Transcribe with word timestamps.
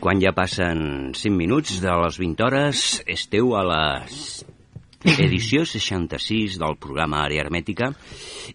Quan 0.00 0.16
ja 0.16 0.32
passen 0.32 1.12
5 1.12 1.36
minuts 1.36 1.76
de 1.84 1.92
les 2.02 2.16
20 2.16 2.44
hores, 2.46 2.84
esteu 3.04 3.52
a 3.52 3.60
la 3.68 3.82
edició 5.20 5.66
66 5.68 6.56
del 6.60 6.78
programa 6.80 7.20
Àrea 7.26 7.44
Hermètica 7.44 7.90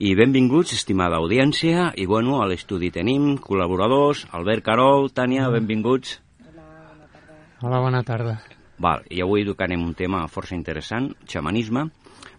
i 0.02 0.16
benvinguts, 0.18 0.74
estimada 0.74 1.20
audiència, 1.22 1.92
i 2.02 2.08
bueno, 2.10 2.40
a 2.42 2.50
l'estudi 2.50 2.90
tenim 2.90 3.36
col·laboradors, 3.38 4.26
Albert 4.34 4.66
Carol, 4.66 5.12
Tània, 5.14 5.46
benvinguts. 5.54 6.18
Hola, 7.62 7.80
bona 7.80 8.02
tarda. 8.04 8.40
Val, 8.82 9.06
i 9.14 9.22
avui 9.22 9.46
tocarem 9.46 9.86
un 9.86 9.94
tema 9.94 10.26
força 10.28 10.58
interessant, 10.58 11.14
xamanisme. 11.30 11.86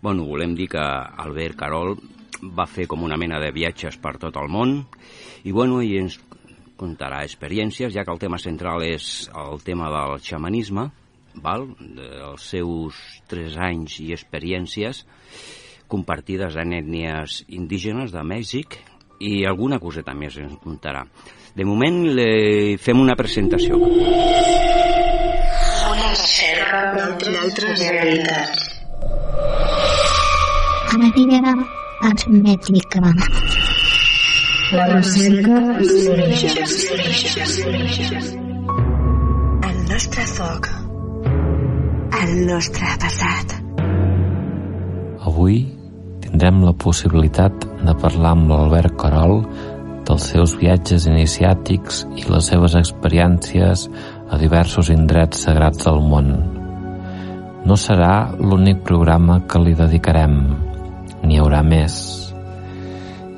Bueno, 0.02 0.26
volem 0.26 0.58
dir 0.58 0.66
que 0.74 0.82
Albert 0.82 1.62
Carol 1.62 1.94
va 2.42 2.66
fer 2.66 2.90
com 2.90 3.06
una 3.06 3.16
mena 3.16 3.38
de 3.40 3.54
viatges 3.54 3.96
per 4.02 4.18
tot 4.20 4.36
el 4.36 4.50
món 4.52 4.80
i 5.46 5.54
bueno, 5.54 5.78
i 5.80 5.94
ens 6.02 6.18
contarà 6.76 7.22
experiències, 7.24 7.92
ja 7.94 8.04
que 8.04 8.12
el 8.12 8.20
tema 8.22 8.38
central 8.38 8.84
és 8.86 9.30
el 9.34 9.62
tema 9.64 9.88
del 9.92 10.20
xamanisme, 10.24 10.90
val? 11.42 11.68
dels 11.78 12.50
seus 12.52 12.98
tres 13.28 13.56
anys 13.60 14.00
i 14.04 14.12
experiències 14.16 15.04
compartides 15.88 16.56
en 16.58 16.72
ètnies 16.74 17.44
indígenes 17.48 18.12
de 18.12 18.22
Mèxic 18.26 18.78
i 19.22 19.44
alguna 19.48 19.78
coseta 19.80 20.14
més 20.14 20.36
ens 20.42 20.58
contarà. 20.62 21.04
De 21.56 21.64
moment 21.64 22.02
li 22.18 22.76
fem 22.82 23.00
una 23.00 23.16
presentació. 23.16 23.78
Una 25.92 26.10
recerca 26.10 26.82
d'altres 27.22 27.80
realitats. 27.86 28.72
Àrea 30.96 31.54
hermètrica. 32.10 33.55
La 34.72 34.86
recerca 34.88 35.60
d'un 35.78 36.08
origen. 36.10 36.64
El 39.62 39.76
nostre 39.86 40.24
foc. 40.26 40.66
El 42.18 42.32
nostre 42.48 42.88
passat. 42.98 43.54
Avui 45.22 45.60
tindrem 46.24 46.64
la 46.66 46.74
possibilitat 46.74 47.68
de 47.78 47.94
parlar 48.02 48.34
amb 48.34 48.50
l'Albert 48.50 48.98
Carol 48.98 49.44
dels 50.08 50.26
seus 50.34 50.58
viatges 50.58 51.06
iniciàtics 51.06 52.02
i 52.18 52.26
les 52.26 52.50
seves 52.50 52.74
experiències 52.74 53.86
a 54.26 54.42
diversos 54.42 54.90
indrets 54.90 55.46
sagrats 55.46 55.86
del 55.86 56.02
món. 56.02 56.34
No 57.62 57.78
serà 57.78 58.32
l'únic 58.34 58.82
programa 58.82 59.44
que 59.46 59.62
li 59.62 59.78
dedicarem, 59.78 60.40
n'hi 61.22 61.38
haurà 61.38 61.62
més. 61.62 62.25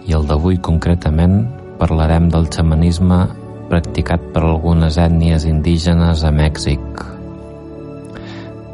I 0.09 0.15
el 0.17 0.25
d'avui 0.25 0.57
concretament 0.65 1.43
parlarem 1.77 2.31
del 2.33 2.47
xamanisme 2.49 3.27
practicat 3.69 4.23
per 4.33 4.41
algunes 4.47 4.97
ètnies 4.97 5.45
indígenes 5.45 6.23
a 6.25 6.31
Mèxic. 6.33 7.03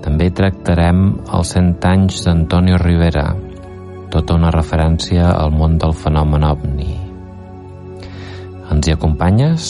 També 0.05 0.29
tractarem 0.31 1.01
els 1.35 1.51
100 1.57 1.89
anys 1.91 2.21
d'Antonio 2.27 2.79
Rivera, 2.79 3.33
tota 4.15 4.39
una 4.39 4.53
referència 4.55 5.33
al 5.33 5.51
món 5.51 5.75
del 5.83 5.97
fenomen 6.05 6.47
ovni. 6.47 6.95
Ens 8.71 8.87
hi 8.87 8.95
acompanyes? 8.95 9.67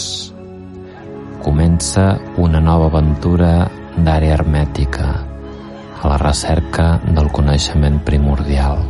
Comença 1.48 2.10
una 2.44 2.60
nova 2.60 2.92
aventura 2.92 3.54
d'àrea 3.96 4.36
hermètica 4.36 5.10
a 6.02 6.12
la 6.12 6.20
recerca 6.20 6.98
del 7.08 7.32
coneixement 7.32 8.02
primordial. 8.04 8.84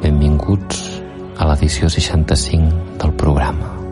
Benvinguts 0.00 0.93
a 1.36 1.48
l'edició 1.50 1.90
65 1.90 2.98
del 2.98 3.12
programa. 3.12 3.83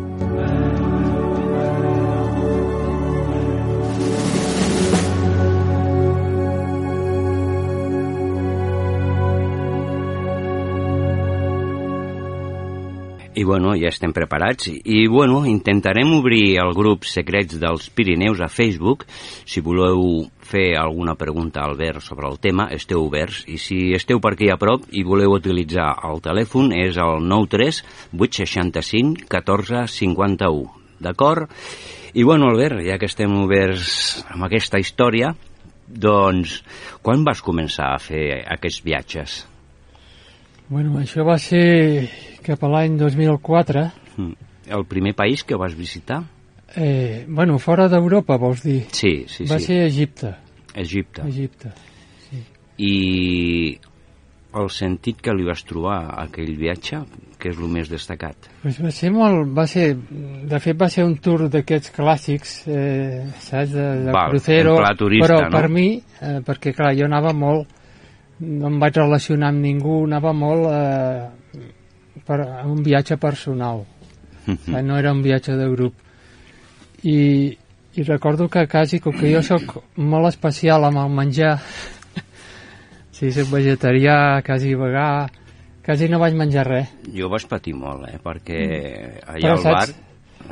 I 13.34 13.44
bueno, 13.44 13.70
ja 13.80 13.88
estem 13.88 14.12
preparats 14.12 14.66
i 14.68 15.06
bueno, 15.08 15.46
intentarem 15.48 16.10
obrir 16.12 16.58
el 16.60 16.74
grup 16.76 17.06
Secrets 17.08 17.56
dels 17.56 17.86
Pirineus 17.88 18.42
a 18.44 18.48
Facebook. 18.52 19.06
Si 19.48 19.62
voleu 19.64 20.26
fer 20.44 20.74
alguna 20.76 21.14
pregunta 21.16 21.62
al 21.62 21.72
Albert 21.72 22.04
sobre 22.04 22.28
el 22.28 22.36
tema, 22.44 22.66
esteu 22.76 23.00
oberts 23.06 23.46
i 23.48 23.56
si 23.56 23.94
esteu 23.96 24.20
per 24.20 24.34
aquí 24.34 24.50
a 24.52 24.58
prop 24.60 24.84
i 24.92 25.00
voleu 25.08 25.32
utilitzar 25.32 25.94
el 26.10 26.20
telèfon 26.20 26.74
és 26.76 26.98
el 27.00 27.24
93 27.24 27.78
865 28.12 29.24
14 29.32 29.86
51. 29.88 30.68
D'acord? 31.00 31.48
I 32.12 32.26
bueno, 32.28 32.50
Albert, 32.52 32.82
ja 32.84 32.98
que 33.00 33.08
estem 33.08 33.32
oberts 33.40 34.26
amb 34.28 34.44
aquesta 34.44 34.76
història, 34.76 35.32
doncs, 35.88 36.58
quan 37.00 37.24
vas 37.24 37.40
començar 37.40 37.94
a 37.94 38.02
fer 38.02 38.42
aquests 38.58 38.84
viatges? 38.84 39.38
Bueno, 40.68 41.00
això 41.00 41.24
va 41.24 41.38
ser 41.40 42.31
cap 42.44 42.62
a 42.64 42.70
l'any 42.70 42.98
2004. 43.00 43.84
Mm. 44.16 44.50
El 44.72 44.84
primer 44.86 45.14
país 45.18 45.42
que 45.44 45.58
vas 45.58 45.74
visitar? 45.74 46.22
Eh, 46.74 47.24
bueno, 47.28 47.58
fora 47.58 47.88
d'Europa, 47.88 48.38
vols 48.40 48.62
dir? 48.64 48.82
Sí, 48.94 49.24
sí, 49.28 49.44
va 49.50 49.58
sí. 49.60 49.72
ser 49.72 49.80
Egipte. 49.86 50.34
Egipte. 50.74 51.26
Egipte. 51.28 51.72
I 52.80 53.78
el 54.52 54.68
sentit 54.72 55.20
que 55.24 55.32
li 55.36 55.44
vas 55.46 55.62
trobar 55.64 55.98
a 56.12 56.24
aquell 56.26 56.54
viatge, 56.60 57.02
que 57.40 57.50
és 57.52 57.58
el 57.58 57.70
més 57.72 57.88
destacat? 57.90 58.48
Pues 58.62 58.78
va 58.84 58.92
ser 58.94 59.10
molt... 59.14 59.52
Va 59.56 59.66
ser, 59.70 59.92
de 59.96 60.60
fet, 60.62 60.76
va 60.78 60.88
ser 60.92 61.06
un 61.08 61.16
tour 61.24 61.46
d'aquests 61.52 61.92
clàssics, 61.96 62.56
eh, 62.68 63.22
saps, 63.40 63.72
de, 63.72 63.86
de 64.06 64.14
Val, 64.14 64.32
crucero. 64.32 64.76
turista, 64.98 65.28
però 65.28 65.46
no? 65.46 65.52
per 65.56 65.70
mi, 65.72 65.86
eh, 65.98 66.40
perquè 66.46 66.74
clar, 66.76 66.92
jo 66.98 67.08
anava 67.08 67.32
molt... 67.36 67.78
No 68.42 68.72
em 68.72 68.80
vaig 68.82 68.96
relacionar 68.98 69.52
amb 69.52 69.62
ningú, 69.62 70.00
anava 70.08 70.32
molt 70.34 70.66
eh, 70.72 71.26
per, 72.26 72.40
un 72.66 72.82
viatge 72.82 73.16
personal. 73.16 73.84
Mhm. 74.46 74.74
Eh, 74.76 74.82
no 74.82 74.96
era 74.98 75.12
un 75.12 75.22
viatge 75.22 75.54
de 75.56 75.68
grup. 75.70 75.94
I, 77.02 77.56
i 77.94 78.02
recordo 78.04 78.48
que 78.48 78.66
quasi, 78.68 79.00
com 79.00 79.12
que 79.12 79.32
jo 79.34 79.42
sóc 79.42 79.82
molt 79.96 80.28
especial 80.28 80.84
amb 80.86 80.98
el 81.02 81.10
menjar, 81.10 81.56
sí, 83.16 83.30
soc 83.34 83.50
vegetarià, 83.52 84.40
quasi 84.46 84.74
vegà, 84.78 85.26
quasi 85.84 86.08
no 86.08 86.20
vaig 86.22 86.36
menjar 86.38 86.66
res. 86.68 86.92
Jo 87.14 87.28
vaig 87.32 87.46
patir 87.50 87.74
molt, 87.78 88.06
eh? 88.08 88.18
perquè 88.22 88.62
allà 89.26 89.42
Però 89.42 89.56
al 89.58 89.64
bar 89.66 89.86
saps- 89.88 90.00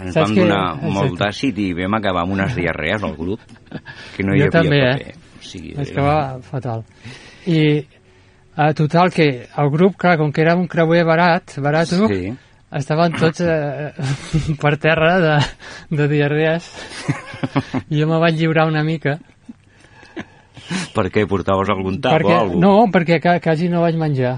ens 0.01 0.15
saps 0.15 0.29
vam 0.29 0.35
que- 0.35 0.43
donar 0.45 0.93
molt 0.95 1.17
d'àcid 1.19 1.59
i 1.59 1.73
vam 1.75 1.95
acabar 1.99 2.23
amb 2.27 2.33
unes 2.39 2.55
diarrees 2.55 3.03
al 3.07 3.17
grup, 3.19 3.41
que 4.17 4.23
no 4.27 4.35
hi 4.35 4.41
jo 4.43 4.49
havia 4.51 4.55
també, 4.59 4.81
paper. 4.81 5.09
eh? 5.09 5.15
O 5.41 5.43
sigui, 5.43 5.73
Vaig 5.75 5.91
acabar 5.91 6.43
fatal. 6.45 6.85
I 7.47 7.61
a 8.61 8.75
total 8.77 9.09
que 9.15 9.27
el 9.49 9.71
grup, 9.73 9.97
clar, 9.97 10.19
com 10.21 10.33
que 10.33 10.43
era 10.45 10.55
un 10.59 10.67
creuer 10.69 11.05
barat, 11.09 11.55
barat, 11.65 11.89
Sí. 11.89 12.33
estaven 12.77 13.13
tots 13.17 13.41
eh, 13.41 13.93
per 14.63 14.77
terra 14.79 15.15
de, 15.23 15.37
de 15.97 16.09
diarrees. 16.09 16.69
I 17.89 17.97
jo 18.03 18.07
me 18.11 18.19
vaig 18.21 18.37
lliurar 18.37 18.67
una 18.69 18.85
mica. 18.85 19.19
Per 20.95 21.07
què 21.11 21.25
portaves 21.27 21.71
algun 21.73 21.97
tap 22.03 22.13
perquè, 22.19 22.35
o 22.37 22.41
alguna 22.45 22.61
no, 22.67 22.75
perquè 22.95 23.17
ca, 23.23 23.39
quasi 23.43 23.69
no 23.73 23.81
vaig 23.83 23.97
menjar. 23.99 24.37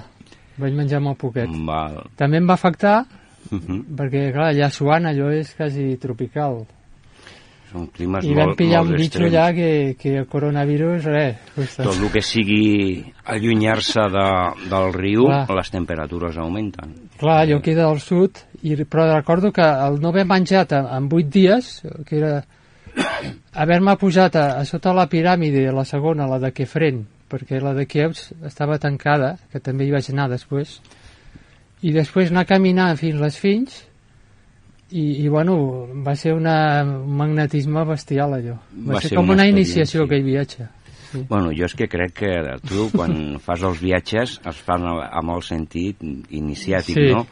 Vaig 0.62 0.72
menjar 0.76 1.00
molt 1.04 1.18
poquet. 1.20 1.50
Val. 1.66 1.98
També 2.16 2.38
em 2.40 2.46
va 2.48 2.54
afectar 2.60 3.02
Mhm. 3.50 3.96
perquè, 3.98 4.28
clar, 4.32 4.52
allà 4.52 4.68
suant 4.70 5.04
allò 5.10 5.32
és 5.34 5.50
quasi 5.58 5.96
tropical. 6.00 6.62
Són 7.72 7.86
climes 7.94 8.26
I 8.28 8.34
vam 8.36 8.50
molt, 8.50 8.58
pillar 8.58 8.82
molt 8.82 8.92
un 8.92 9.00
bitxo 9.00 9.24
allà 9.24 9.46
que, 9.56 9.68
que 10.00 10.14
el 10.20 10.26
coronavirus, 10.28 11.06
res. 11.08 11.38
Costa. 11.54 11.86
Tot 11.88 11.96
el 11.96 12.10
que 12.12 12.22
sigui 12.24 12.64
allunyar-se 13.32 14.04
de, 14.12 14.26
del 14.68 14.88
riu, 14.92 15.24
Clar. 15.30 15.44
les 15.56 15.72
temperatures 15.72 16.36
augmenten. 16.42 16.92
Clar, 17.22 17.38
jo 17.48 17.62
queda 17.64 17.86
al 17.88 18.02
sud, 18.04 18.42
i, 18.60 18.76
però 18.84 19.08
recordo 19.14 19.52
que 19.56 19.64
el 19.64 20.00
no 20.02 20.12
haver 20.12 20.26
menjat 20.28 20.76
en, 20.76 20.90
en 20.98 21.08
8 21.08 21.32
dies, 21.32 21.70
que 22.08 22.20
era 22.20 22.34
haver-me 23.64 23.96
pujat 23.96 24.36
a, 24.36 24.46
a 24.60 24.66
sota 24.68 24.92
la 24.92 25.08
piràmide, 25.08 25.64
la 25.72 25.86
segona, 25.88 26.28
la 26.28 26.40
de 26.42 26.52
Kefren, 26.52 27.06
perquè 27.32 27.62
la 27.64 27.72
de 27.76 27.86
Kieus 27.88 28.30
estava 28.44 28.76
tancada, 28.82 29.38
que 29.52 29.62
també 29.64 29.86
hi 29.88 29.94
vaig 29.94 30.10
anar 30.12 30.28
després, 30.32 30.76
i 31.82 31.94
després 31.96 32.30
anar 32.30 32.44
caminant 32.46 33.00
fins 33.00 33.20
les 33.20 33.38
fins, 33.40 33.80
i, 34.92 35.24
i 35.24 35.28
bueno, 35.32 35.56
va 36.06 36.14
ser 36.18 36.34
una, 36.36 36.82
un 36.84 37.16
magnetisme 37.16 37.84
bestial 37.88 38.36
allò. 38.38 38.58
Va, 38.72 38.94
Va 38.94 39.00
ser 39.00 39.10
ser 39.14 39.18
com 39.18 39.30
una 39.32 39.42
una 39.42 39.48
iniciació 39.50 40.04
aquell 40.06 40.24
viatge. 40.26 40.68
Bueno, 41.28 41.50
jo 41.52 41.66
és 41.68 41.74
que 41.76 41.88
crec 41.92 42.14
que 42.22 42.28
tu, 42.64 42.86
quan 42.94 43.12
fas 43.44 43.60
els 43.68 43.82
viatges, 43.84 44.38
es 44.48 44.60
fan 44.64 44.86
amb 44.88 45.34
el 45.34 45.42
sentit 45.44 46.00
iniciàtic, 46.32 46.96
Sí. 46.96 47.10
no? 47.12 47.26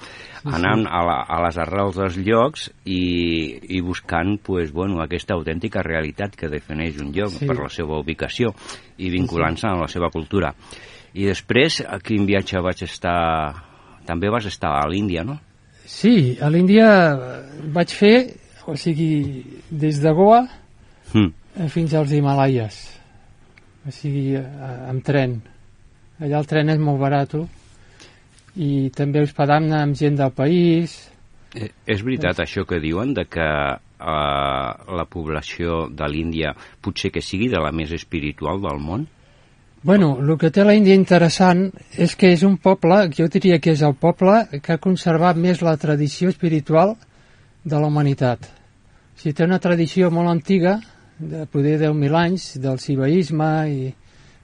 Anant 0.44 0.86
a, 0.88 1.00
la, 1.04 1.16
a 1.28 1.38
les 1.44 1.56
arrels 1.60 1.96
dels 2.00 2.14
llocs 2.24 2.70
i, 2.88 3.00
i 3.76 3.80
buscant 3.84 4.38
pues, 4.44 4.70
bueno, 4.72 5.02
aquesta 5.04 5.34
autèntica 5.36 5.82
realitat 5.84 6.36
que 6.36 6.48
defineix 6.48 6.96
un 7.00 7.10
lloc 7.12 7.32
Sí. 7.36 7.46
per 7.48 7.58
la 7.58 7.68
seva 7.72 7.98
ubicació 8.00 8.54
i 8.96 9.10
vinculant-se 9.12 9.68
a 9.68 9.76
la 9.80 9.88
seva 9.88 10.08
cultura. 10.12 10.54
I 11.12 11.26
després, 11.28 11.80
a 11.84 11.98
quin 12.04 12.24
viatge 12.28 12.60
vaig 12.64 12.84
estar... 12.84 13.16
També 14.06 14.30
vas 14.32 14.46
estar 14.48 14.70
a 14.80 14.86
l'Índia, 14.88 15.24
no? 15.24 15.38
Sí, 15.90 16.38
a 16.40 16.48
l'Índia 16.52 16.86
vaig 17.74 17.92
fer, 17.92 18.14
o 18.70 18.76
sigui, 18.78 19.42
des 19.70 19.98
de 20.00 20.12
Goa 20.14 20.44
Mm. 21.12 21.66
fins 21.68 21.94
als 21.98 22.12
Himalaies. 22.14 22.76
O 23.86 23.90
sigui, 23.90 24.36
eh, 24.36 24.44
amb 24.88 25.02
tren. 25.02 25.40
Allà 26.20 26.38
el 26.38 26.46
tren 26.46 26.68
és 26.70 26.78
molt 26.78 27.00
barat 27.00 27.34
i 28.56 28.90
també 28.94 29.22
hospedant 29.24 29.72
amb 29.72 29.96
gent 29.96 30.16
del 30.20 30.30
país. 30.36 31.10
Eh, 31.54 31.70
és 31.86 32.02
veritat 32.06 32.38
això 32.38 32.64
que 32.68 32.78
diuen 32.78 33.14
de 33.14 33.24
que 33.24 33.40
eh, 33.42 34.70
la 35.00 35.06
població 35.10 35.88
de 35.90 36.06
l'Índia 36.08 36.54
potser 36.80 37.10
que 37.10 37.20
sigui 37.20 37.48
de 37.48 37.58
la 37.58 37.72
més 37.72 37.90
espiritual 37.92 38.60
del 38.62 38.78
món? 38.78 39.08
Bueno, 39.82 40.18
el 40.20 40.36
que 40.36 40.50
té 40.52 40.60
la 40.60 40.74
Índia 40.76 40.92
interessant 40.92 41.70
és 41.96 42.12
que 42.20 42.34
és 42.34 42.42
un 42.44 42.58
poble, 42.60 43.06
jo 43.16 43.30
diria 43.32 43.56
que 43.64 43.72
és 43.72 43.80
el 43.80 43.94
poble 43.96 44.42
que 44.60 44.74
ha 44.74 44.82
conservat 44.82 45.40
més 45.40 45.62
la 45.64 45.72
tradició 45.80 46.28
espiritual 46.28 46.98
de 47.64 47.80
la 47.80 47.88
humanitat. 47.88 48.44
O 48.44 49.22
sigui, 49.22 49.32
té 49.38 49.48
una 49.48 49.58
tradició 49.58 50.10
molt 50.12 50.28
antiga, 50.28 50.76
de 51.16 51.46
poder 51.48 51.78
10.000 51.80 52.20
anys, 52.20 52.50
del 52.60 52.76
sibaïsme 52.80 53.48
i 53.72 53.88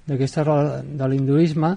d'aquesta 0.08 0.44
de 0.88 1.10
l'hinduisme, 1.12 1.74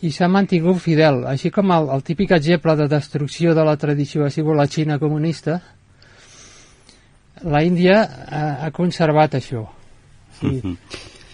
i 0.00 0.08
s'ha 0.08 0.32
mantingut 0.32 0.80
fidel. 0.80 1.26
Així 1.28 1.52
com 1.52 1.76
el, 1.76 1.92
el 1.92 2.04
típic 2.04 2.32
exemple 2.32 2.78
de 2.80 2.88
destrucció 2.88 3.52
de 3.52 3.64
la 3.68 3.76
tradició 3.76 4.24
ha 4.24 4.32
sigut 4.32 4.56
la 4.56 4.68
Xina 4.72 4.96
comunista, 4.98 5.60
la 7.44 7.60
Índia 7.64 8.02
ha, 8.24 8.44
ha 8.64 8.70
conservat 8.72 9.36
això. 9.36 9.66
Sí. 10.40 10.62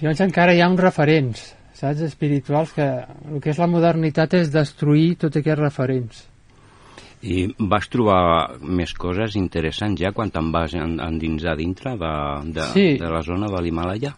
Llavors 0.00 0.20
encara 0.20 0.52
hi 0.54 0.60
ha 0.60 0.68
uns 0.68 0.80
referents, 0.82 1.42
saps, 1.76 2.00
espirituals, 2.04 2.72
que 2.76 2.84
el 2.86 3.40
que 3.40 3.50
és 3.54 3.58
la 3.60 3.68
modernitat 3.70 4.34
és 4.36 4.50
destruir 4.52 5.14
tots 5.22 5.38
aquests 5.40 5.60
referents. 5.62 6.24
I 7.26 7.46
vas 7.72 7.88
trobar 7.88 8.58
més 8.60 8.92
coses 8.94 9.34
interessants 9.40 9.98
ja 10.02 10.12
quan 10.12 10.30
te'n 10.30 10.50
vas 10.52 10.74
en- 10.76 10.98
endinsar 11.00 11.56
dintre 11.56 11.96
de, 11.96 12.12
de, 12.52 12.66
Sí. 12.74 12.86
de 13.00 13.08
la 13.10 13.22
zona 13.22 13.48
de 13.48 13.62
l'Himalaya? 13.62 14.14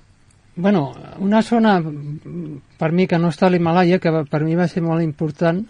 Bueno, 0.56 0.92
una 1.20 1.40
zona 1.42 1.76
per 2.78 2.90
mi 2.90 3.06
que 3.06 3.18
no 3.18 3.28
està 3.28 3.46
a 3.46 3.50
l'Himalaya, 3.50 4.00
que 4.00 4.10
per 4.28 4.42
mi 4.42 4.56
va 4.58 4.66
ser 4.66 4.82
molt 4.82 5.00
important, 5.02 5.62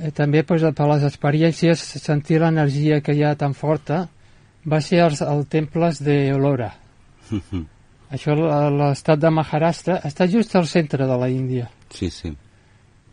eh, 0.00 0.10
també 0.12 0.42
pues, 0.42 0.62
per 0.74 0.86
les 0.88 1.04
experiències, 1.04 1.78
sentir 1.78 2.40
l'energia 2.40 3.02
que 3.02 3.12
hi 3.12 3.22
ha 3.22 3.34
tan 3.36 3.52
forta, 3.52 4.08
va 4.66 4.80
ser 4.80 5.00
els, 5.04 5.20
els 5.20 5.46
temples 5.48 6.00
d'Olora. 6.02 6.72
Això, 8.10 8.34
l'estat 8.34 9.20
de 9.22 9.30
Maharashtra, 9.30 10.00
està 10.06 10.26
just 10.30 10.56
al 10.58 10.66
centre 10.66 11.06
de 11.06 11.18
la 11.18 11.28
Índia. 11.30 11.68
Sí, 11.94 12.10
sí. 12.10 12.32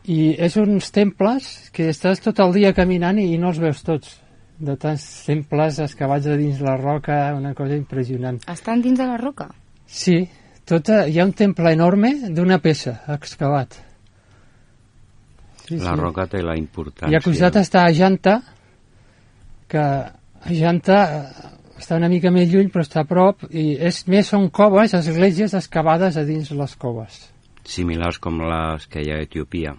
I 0.08 0.20
és 0.42 0.56
uns 0.58 0.90
temples 0.96 1.70
que 1.76 1.92
estàs 1.92 2.24
tot 2.24 2.40
el 2.42 2.56
dia 2.56 2.74
caminant 2.74 3.20
i, 3.22 3.28
i 3.36 3.38
no 3.38 3.52
els 3.52 3.62
veus 3.62 3.84
tots. 3.86 4.16
De 4.58 4.74
tants 4.80 5.04
temples 5.28 5.78
excavats 5.84 6.26
a 6.26 6.38
dins 6.40 6.64
la 6.66 6.74
roca, 6.80 7.20
una 7.38 7.54
cosa 7.54 7.78
impressionant. 7.78 8.40
Estan 8.50 8.82
dins 8.82 8.98
de 8.98 9.06
la 9.06 9.20
roca? 9.22 9.52
Sí, 9.86 10.24
tota, 10.68 11.04
hi 11.06 11.20
ha 11.20 11.28
un 11.28 11.36
temple 11.38 11.76
enorme 11.78 12.16
d'una 12.34 12.58
peça 12.64 12.98
excavat. 13.14 13.78
Sí, 15.68 15.78
La 15.84 15.98
roca 16.00 16.26
té 16.32 16.40
la 16.42 16.56
importància. 16.56 17.12
I 17.12 17.18
al 17.20 17.24
costat 17.26 17.58
està 17.60 17.84
Ajanta, 17.90 18.38
que 19.68 19.84
Ajanta 20.48 21.00
està 21.78 21.98
una 21.98 22.10
mica 22.12 22.32
més 22.34 22.50
lluny 22.52 22.70
però 22.74 22.86
està 22.86 23.04
a 23.04 23.10
prop 23.10 23.48
i 23.50 23.76
és 23.78 24.04
més 24.12 24.30
són 24.34 24.50
coves, 24.50 24.96
esglésies 24.98 25.56
excavades 25.58 26.18
a 26.18 26.26
dins 26.28 26.52
les 26.52 26.76
coves. 26.76 27.28
Similars 27.68 28.20
com 28.24 28.40
les 28.48 28.88
que 28.88 29.04
hi 29.04 29.12
ha 29.12 29.20
a 29.20 29.28
Etiòpia, 29.28 29.76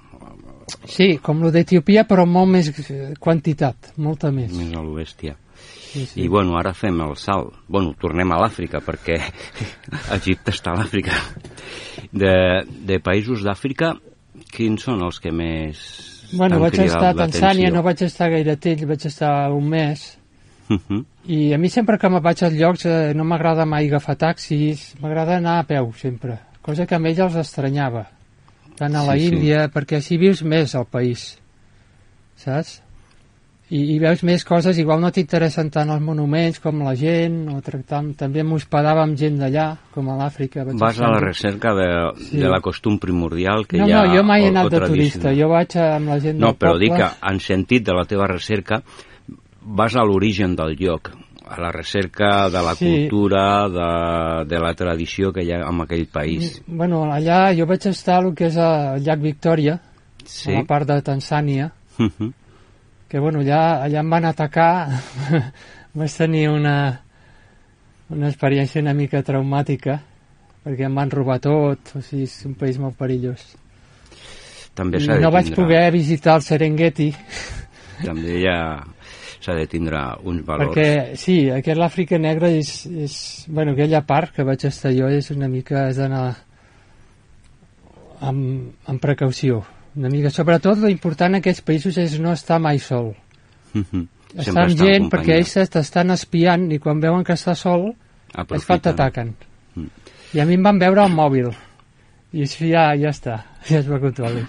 Sí, 0.85 1.19
com 1.23 1.41
lo 1.43 1.51
d'Etiòpia 1.53 2.05
però 2.09 2.27
molt 2.29 2.51
més 2.53 2.71
eh, 2.91 3.15
quantitat, 3.21 3.93
molta 3.97 4.31
més. 4.35 4.53
més 4.53 4.75
a 4.77 4.83
lo 4.85 4.95
bèstia. 4.99 5.37
Sí, 5.59 6.05
sí. 6.05 6.21
I 6.23 6.29
bueno, 6.29 6.59
ara 6.59 6.75
fem 6.77 7.01
el 7.01 7.17
salt. 7.17 7.55
Bueno, 7.67 7.95
tornem 8.01 8.31
a 8.33 8.39
l'Àfrica, 8.43 8.83
perquè 8.85 9.17
Egipte 10.19 10.53
està 10.53 10.75
a 10.75 10.83
l'Àfrica. 10.83 11.17
De, 12.13 12.35
de 12.89 13.01
països 13.05 13.43
d'Àfrica, 13.47 13.95
quins 14.53 14.85
són 14.85 15.03
els 15.07 15.19
que 15.23 15.33
més 15.35 15.83
Bueno, 16.31 16.59
vaig 16.61 16.77
estar 16.85 17.15
a 17.15 17.17
Tanzània, 17.17 17.71
no 17.73 17.81
vaig 17.81 18.03
estar 18.05 18.29
gaire 18.29 18.59
temps, 18.61 18.85
vaig 18.85 19.07
estar 19.09 19.49
un 19.49 19.65
mes, 19.73 20.03
Mhm. 20.69 21.05
i 21.27 21.53
a 21.55 21.59
mi 21.59 21.69
sempre 21.69 21.99
que 21.99 22.09
me 22.11 22.21
vaig 22.21 22.43
als 22.45 22.55
llocs 22.55 22.85
eh, 22.87 23.13
no 23.15 23.25
m'agrada 23.25 23.65
mai 23.67 23.87
agafar 23.89 24.17
taxis, 24.17 24.95
m'agrada 25.01 25.37
anar 25.39 25.59
a 25.61 25.65
peu 25.65 25.93
sempre, 25.95 26.39
cosa 26.63 26.87
que 26.87 26.95
a 26.95 26.99
ells 26.99 27.19
els 27.19 27.37
estranyava. 27.37 28.07
Van 28.79 28.95
a 28.95 29.03
la 29.03 29.15
Sí, 29.15 29.29
sí. 29.29 29.35
Índia, 29.35 29.69
perquè 29.69 29.97
així 29.97 30.17
vius 30.19 30.43
més 30.43 30.75
al 30.75 30.85
país, 30.87 31.39
saps? 32.37 32.83
I, 33.71 33.83
i 33.93 33.99
veus 34.01 34.23
més 34.25 34.47
coses, 34.49 34.79
igual 34.81 35.01
no 35.03 35.11
t'interessen 35.13 35.69
tant 35.69 35.91
els 35.93 36.01
monuments 36.01 36.57
com 36.59 36.79
la 36.87 36.95
gent, 36.97 37.51
o 37.53 37.59
tractar, 37.61 37.99
amb- 38.01 38.15
també 38.17 38.41
m'hospedava 38.43 39.03
amb 39.03 39.19
gent 39.21 39.37
d'allà, 39.43 39.67
com 39.93 40.09
a 40.09 40.15
l'Àfrica. 40.17 40.65
Vas 40.73 41.01
a 41.05 41.11
la 41.13 41.19
recerca 41.21 41.75
de, 41.77 41.89
Sí. 42.31 42.39
de 42.39 42.49
la 42.49 42.61
costum 42.65 42.99
primordial 42.99 43.67
que 43.67 43.77
no, 43.77 43.87
hi 43.87 43.93
ha... 43.93 44.07
no, 44.07 44.15
jo 44.17 44.23
mai 44.25 44.45
he 44.45 44.49
anat 44.49 44.67
o 44.67 44.71
de 44.71 44.81
turista, 44.87 45.35
jo 45.37 45.49
vaig 45.51 45.77
amb 45.77 46.09
la 46.09 46.19
gent 46.19 46.39
No, 46.41 46.47
del 46.55 46.57
però 46.57 46.73
poble. 46.73 46.87
dic 46.87 46.97
que 46.97 47.11
en 47.29 47.41
sentit 47.41 47.85
de 47.85 47.93
la 47.93 48.07
teva 48.07 48.27
recerca 48.27 48.83
vas 49.69 49.95
a 49.97 50.03
l'origen 50.05 50.55
del 50.57 50.77
lloc, 50.81 51.11
a 51.49 51.61
la 51.61 51.71
recerca 51.73 52.49
de 52.51 52.63
la 52.63 52.75
Sí. 52.75 52.85
cultura, 53.09 53.69
de, 53.69 54.45
de 54.49 54.59
la 54.61 54.75
tradició 54.75 55.33
que 55.33 55.43
hi 55.45 55.53
ha 55.53 55.61
en 55.69 55.81
aquell 55.81 56.07
país. 56.09 56.63
Bueno, 56.67 57.05
allà 57.13 57.53
jo 57.57 57.67
vaig 57.67 57.87
estar 57.89 58.19
al 58.23 58.35
que 58.35 58.47
és 58.49 58.57
el 58.57 59.03
llac 59.05 59.21
Victòria, 59.21 59.79
Sí? 60.25 60.53
a 60.53 60.59
la 60.61 60.65
part 60.65 60.87
de 60.89 61.03
Tanzània, 61.03 61.71
Mhm. 61.99 62.33
que 63.09 63.19
bueno, 63.19 63.41
allà, 63.41 63.83
allà 63.85 64.01
em 64.01 64.11
van 64.11 64.25
atacar, 64.25 64.89
vaig 65.95 66.13
tenir 66.17 66.49
una, 66.51 67.01
una 68.11 68.29
experiència 68.29 68.81
una 68.83 68.95
mica 68.95 69.23
traumàtica, 69.23 70.01
perquè 70.65 70.85
em 70.85 70.95
van 70.95 71.11
robar 71.11 71.39
tot, 71.41 71.79
o 71.97 72.01
sigui, 72.03 72.25
és 72.25 72.45
un 72.45 72.55
país 72.55 72.79
molt 72.79 72.97
perillós. 72.97 73.57
També 74.75 74.99
no 75.01 75.31
vaig 75.31 75.55
poder 75.55 75.91
visitar 75.93 76.37
el 76.37 76.43
Serengeti, 76.43 77.15
També 78.05 78.43
ja 78.45 78.85
s'ha 79.41 79.55
de 79.55 79.67
tindre 79.67 79.99
uns 80.25 80.45
valors. 80.47 80.71
perquè, 80.75 81.17
sí, 81.17 81.49
aquest 81.51 81.79
l'Àfrica 81.79 82.19
Negra 82.19 82.49
és, 82.51 82.87
és, 82.87 83.45
bueno, 83.49 83.73
aquella 83.73 84.03
part 84.07 84.33
que 84.35 84.43
vaig 84.45 84.65
estar 84.67 84.93
jo 84.93 85.09
és 85.09 85.31
una 85.31 85.49
mica, 85.49 85.87
has 85.89 85.97
d'anar 85.97 86.37
amb, 88.21 88.73
amb 88.87 89.01
precaució, 89.01 89.63
una 89.97 90.09
mica. 90.11 90.31
Sobretot, 90.31 90.79
lo 90.83 90.89
important 90.91 91.35
en 91.37 91.41
aquests 91.43 91.63
països 91.67 91.99
és 92.03 92.19
no 92.21 92.33
estar 92.35 92.59
mai 92.63 92.79
sol. 92.83 93.13
Estar 93.75 94.45
Sempre 94.45 94.63
amb 94.63 94.71
estar 94.73 94.87
en 94.89 94.93
gent 94.93 95.09
perquè 95.13 95.39
ells 95.39 95.55
t'estan 95.73 96.11
espiant 96.15 96.67
i 96.75 96.79
quan 96.83 97.01
veuen 97.01 97.25
que 97.25 97.33
estàs 97.39 97.63
sol 97.65 97.89
és 97.91 97.95
quan 98.35 98.45
Aprofiten. 98.45 98.81
t'ataquen. 98.85 99.35
Mm. 99.75 99.87
I 100.35 100.41
a 100.41 100.45
mi 100.47 100.55
em 100.59 100.63
van 100.67 100.79
veure 100.79 101.01
al 101.07 101.15
mòbil. 101.15 101.49
I 102.37 102.43
així 102.45 102.69
ja, 102.75 102.91
ja 103.01 103.09
està, 103.15 103.39
ja 103.71 103.79
es 103.81 103.87
va 103.89 104.01
controlar. 104.03 104.45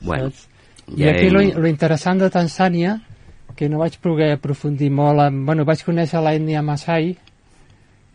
Bueno, 0.00 0.30
I 0.94 1.02
ja 1.04 1.10
aquí 1.14 1.26
hem- 1.28 1.32
lo, 1.32 1.40
lo 1.62 1.68
interessant 1.68 2.20
de 2.20 2.28
Tanzània, 2.30 2.98
que 3.58 3.66
no 3.68 3.80
vaig 3.80 3.96
poder 3.98 4.30
aprofundir 4.36 4.92
molt, 4.94 5.18
en, 5.24 5.40
bueno, 5.46 5.64
vaig 5.66 5.80
conèixer 5.82 6.20
l'ètnia 6.22 6.62
Masai, 6.62 7.16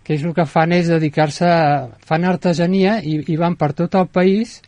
que 0.03 0.15
és 0.15 0.21
el 0.23 0.31
que 0.35 0.45
fan 0.47 0.71
és 0.71 0.87
dedicar-se 0.87 1.47
a... 1.47 1.63
fan 2.07 2.23
artesania 2.27 3.01
i, 3.03 3.17
i 3.27 3.35
van 3.39 3.57
per 3.59 3.73
tot 3.75 3.97
el 3.99 4.07
país 4.07 4.61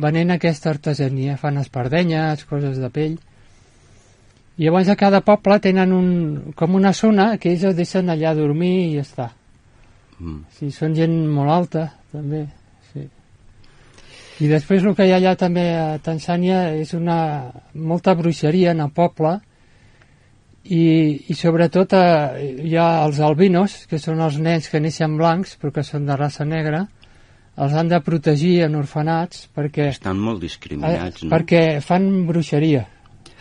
venent 0.00 0.34
aquesta 0.34 0.74
artesania, 0.74 1.38
fan 1.40 1.60
espardenyes, 1.62 2.44
coses 2.50 2.80
de 2.82 2.90
pell. 2.92 3.14
I 4.58 4.66
llavors 4.66 4.90
a 4.92 4.98
cada 4.98 5.22
poble 5.24 5.56
tenen 5.62 5.94
un, 5.96 6.10
com 6.58 6.76
una 6.76 6.92
zona 6.92 7.32
que 7.38 7.54
ells 7.54 7.64
es 7.70 7.78
deixen 7.78 8.12
allà 8.12 8.34
dormir 8.36 8.74
i 8.82 8.92
ja 8.98 9.06
està. 9.06 9.30
Mm. 10.18 10.44
Sí, 10.58 10.70
són 10.74 10.94
gent 10.98 11.16
molt 11.32 11.54
alta, 11.54 11.86
també, 12.12 12.44
sí. 12.92 13.08
I 14.44 14.52
després 14.52 14.84
el 14.84 14.94
que 14.98 15.08
hi 15.08 15.14
ha 15.14 15.18
allà 15.22 15.34
també 15.38 15.66
a 15.78 15.88
Tanzània 16.02 16.74
és 16.76 16.92
una, 16.94 17.18
molta 17.74 18.14
bruixeria 18.18 18.76
en 18.76 18.84
el 18.84 18.92
poble 18.94 19.38
i, 20.64 20.84
i 21.28 21.34
sobretot 21.36 21.92
eh, 21.98 22.54
hi 22.64 22.76
ha 22.80 23.04
els 23.04 23.20
albinos, 23.20 23.84
que 23.90 24.00
són 24.00 24.22
els 24.24 24.38
nens 24.40 24.70
que 24.72 24.80
neixen 24.80 25.16
blancs 25.20 25.58
però 25.60 25.74
que 25.76 25.84
són 25.84 26.06
de 26.08 26.16
raça 26.16 26.46
negra, 26.48 26.86
els 27.54 27.76
han 27.76 27.90
de 27.92 28.00
protegir 28.02 28.64
en 28.66 28.74
orfenats 28.80 29.46
perquè, 29.54 29.90
Estan 29.92 30.18
molt 30.18 30.42
discriminats, 30.42 31.22
eh, 31.22 31.28
no? 31.28 31.30
perquè 31.34 31.62
fan 31.84 32.26
bruixeria 32.26 32.86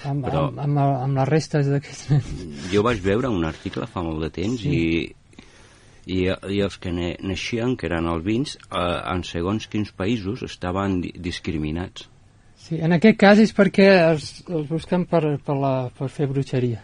amb, 0.05 0.27
Però- 0.27 0.47
amb, 0.51 0.61
amb, 0.65 0.79
amb 0.83 1.19
les 1.21 1.29
restes 1.31 1.71
d'aquests 1.71 2.09
nens. 2.11 2.31
Jo 2.73 2.83
vaig 2.85 3.01
veure 3.01 3.31
un 3.31 3.45
article 3.47 3.87
fa 3.87 4.03
molt 4.05 4.21
de 4.25 4.31
temps 4.35 4.61
sí. 4.61 4.69
i, 4.69 5.43
i, 6.05 6.23
i 6.27 6.61
els 6.61 6.77
que 6.77 6.91
ne, 6.91 7.15
naixien, 7.23 7.77
que 7.79 7.87
eren 7.87 8.09
albins, 8.11 8.57
eh, 8.67 8.87
en 9.13 9.23
segons 9.23 9.69
quins 9.71 9.93
països 9.95 10.43
estaven 10.43 10.99
di 11.01 11.13
discriminats. 11.15 12.09
Sí, 12.63 12.77
en 12.79 12.95
aquest 12.95 13.17
cas 13.19 13.39
és 13.43 13.51
perquè 13.55 13.89
els, 14.05 14.43
els 14.47 14.67
busquen 14.69 15.07
per, 15.09 15.23
per, 15.43 15.55
la, 15.59 15.73
per 15.97 16.07
fer 16.11 16.29
bruixeria. 16.31 16.83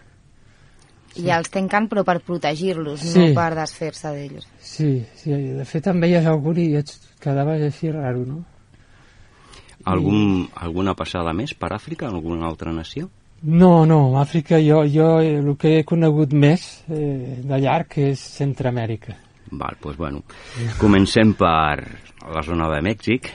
I 1.17 1.31
els 1.33 1.49
tanquen 1.49 1.87
però 1.89 2.03
per 2.05 2.19
protegir-los, 2.21 2.99
Sí. 3.01 3.19
no 3.19 3.33
per 3.35 3.55
desfer-se 3.55 4.11
d'ells. 4.13 4.47
Sí, 4.61 5.05
sí, 5.15 5.31
de 5.31 5.65
fet 5.65 5.87
em 5.87 5.99
veies 5.99 6.25
algú 6.25 6.53
i 6.57 6.75
et 6.75 6.93
quedaves 7.19 7.61
així 7.65 7.91
raro, 7.91 8.25
no? 8.25 8.43
Algun, 9.85 10.47
alguna 10.55 10.93
passada 10.93 11.33
més 11.33 11.53
per 11.55 11.71
Àfrica, 11.73 12.07
en 12.09 12.15
alguna 12.19 12.47
altra 12.47 12.71
nació? 12.71 13.09
No, 13.41 13.85
no, 13.85 14.19
Àfrica 14.19 14.59
jo, 14.59 14.83
jo 14.91 15.21
eh, 15.23 15.37
el 15.39 15.55
que 15.57 15.77
he 15.79 15.85
conegut 15.87 16.33
més 16.35 16.83
eh, 16.91 17.39
de 17.47 17.59
llarg 17.63 17.95
és 18.03 18.19
Centroamèrica. 18.19 19.15
Val, 19.51 19.77
doncs 19.81 19.97
bueno, 19.97 20.21
comencem 20.77 21.33
per 21.33 21.79
la 22.27 22.43
zona 22.45 22.67
de 22.69 22.81
Mèxic. 22.85 23.31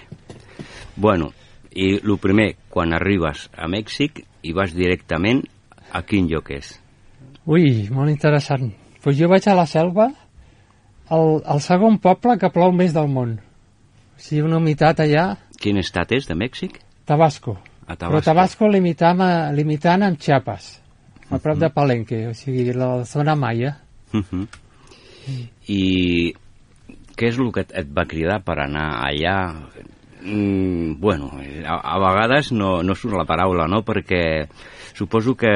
Bueno, 0.97 1.33
i 1.75 1.97
el 1.97 2.19
primer, 2.23 2.53
quan 2.71 2.93
arribes 2.95 3.49
a 3.57 3.67
Mèxic 3.67 4.21
i 4.45 4.53
vas 4.53 4.75
directament 4.77 5.43
a 5.91 6.05
quin 6.07 6.29
lloc 6.31 6.53
és? 6.55 6.77
Ui, 7.47 7.89
molt 7.93 8.11
interessant. 8.11 8.71
Pues 9.05 9.19
jo 9.19 9.29
vaig 9.29 9.47
a 9.49 9.57
la 9.57 9.67
selva, 9.69 10.09
el, 11.13 11.41
el 11.45 11.61
segon 11.61 11.99
poble 12.01 12.39
que 12.41 12.53
plou 12.53 12.73
més 12.73 12.95
del 12.97 13.11
món. 13.13 13.37
O 14.15 14.23
sigui, 14.23 14.45
una 14.47 14.61
humitat 14.63 15.03
allà, 15.05 15.35
Quin 15.65 15.81
estat 15.81 16.13
és 16.13 16.27
de 16.29 16.35
Mèxic? 16.37 16.81
Tabasco. 17.09 17.55
A 17.87 17.95
Però 17.95 18.21
Tabasco. 18.21 18.25
Tabasco 18.27 18.69
limitant, 18.69 19.21
a, 19.25 19.31
limitant 19.57 20.05
amb 20.05 20.21
Chiapas, 20.21 20.67
a 21.31 21.39
prop 21.41 21.61
de 21.61 21.71
Palenque, 21.73 22.21
o 22.29 22.35
sigui, 22.37 22.67
la 22.77 23.05
zona 23.09 23.35
maia. 23.35 23.79
Uh 24.13 24.21
-huh. 24.21 24.47
I 25.69 26.35
què 27.17 27.29
és 27.29 27.39
el 27.39 27.53
que 27.53 27.65
et 27.65 27.89
va 27.97 28.05
cridar 28.05 28.43
per 28.45 28.59
anar 28.59 29.09
allà? 29.09 29.55
Mm, 30.23 31.01
bueno, 31.01 31.31
a, 31.67 31.75
a 31.95 31.99
vegades 31.99 32.53
no, 32.53 32.83
no 32.83 32.95
surt 32.95 33.17
la 33.17 33.25
paraula, 33.25 33.67
no? 33.67 33.83
Perquè 33.85 34.49
suposo 34.95 35.35
que 35.35 35.53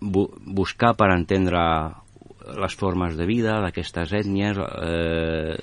bu 0.00 0.28
buscar 0.38 0.94
per 0.96 1.10
entendre 1.14 1.60
les 2.58 2.74
formes 2.78 3.16
de 3.18 3.26
vida 3.28 3.58
d'aquestes 3.60 4.12
ètnies 4.14 4.58
eh, 4.58 5.56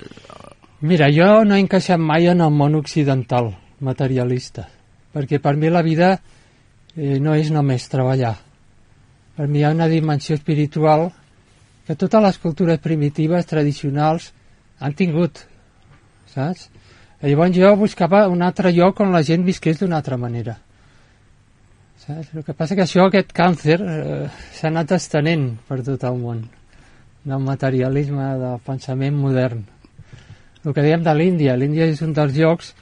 Mira, 0.80 1.08
jo 1.10 1.42
no 1.48 1.56
he 1.56 1.62
encaixat 1.64 1.98
mai 1.98 2.28
en 2.28 2.42
el 2.44 2.52
món 2.52 2.76
occidental 2.76 3.54
materialista, 3.80 4.66
perquè 5.12 5.40
per 5.40 5.54
mi 5.56 5.70
la 5.72 5.80
vida 5.82 6.10
eh, 6.16 7.16
no 7.18 7.32
és 7.34 7.48
només 7.50 7.88
treballar. 7.88 8.34
Per 9.36 9.46
mi 9.48 9.62
hi 9.62 9.64
ha 9.64 9.72
una 9.72 9.88
dimensió 9.88 10.36
espiritual 10.36 11.08
que 11.86 11.96
totes 11.96 12.22
les 12.22 12.38
cultures 12.42 12.80
primitives, 12.84 13.48
tradicionals, 13.48 14.32
han 14.78 14.92
tingut, 14.92 15.46
saps? 16.28 16.68
Llavors 17.24 17.56
jo 17.56 17.72
buscava 17.80 18.26
un 18.28 18.44
altre 18.44 18.72
lloc 18.76 19.00
on 19.00 19.16
la 19.16 19.24
gent 19.24 19.44
visqués 19.46 19.80
d'una 19.80 19.96
altra 19.96 20.20
manera. 20.20 20.58
Saps? 22.06 22.34
El 22.36 22.44
que 22.46 22.54
passa 22.54 22.76
que 22.78 22.84
això, 22.86 23.06
aquest 23.08 23.32
càncer, 23.34 23.80
eh, 23.82 24.28
s'ha 24.54 24.68
anat 24.68 24.92
estenent 24.94 25.56
per 25.66 25.80
tot 25.82 26.04
el 26.06 26.18
món 26.22 26.44
del 27.26 27.40
materialisme, 27.42 28.26
del 28.38 28.60
pensament 28.62 29.16
modern 29.18 29.64
el 30.66 30.74
que 30.74 30.82
dèiem 30.82 31.02
de 31.06 31.12
l'Índia. 31.14 31.54
L'Índia 31.56 31.86
és 31.86 32.00
un 32.02 32.12
dels 32.14 32.34
llocs 32.34 32.72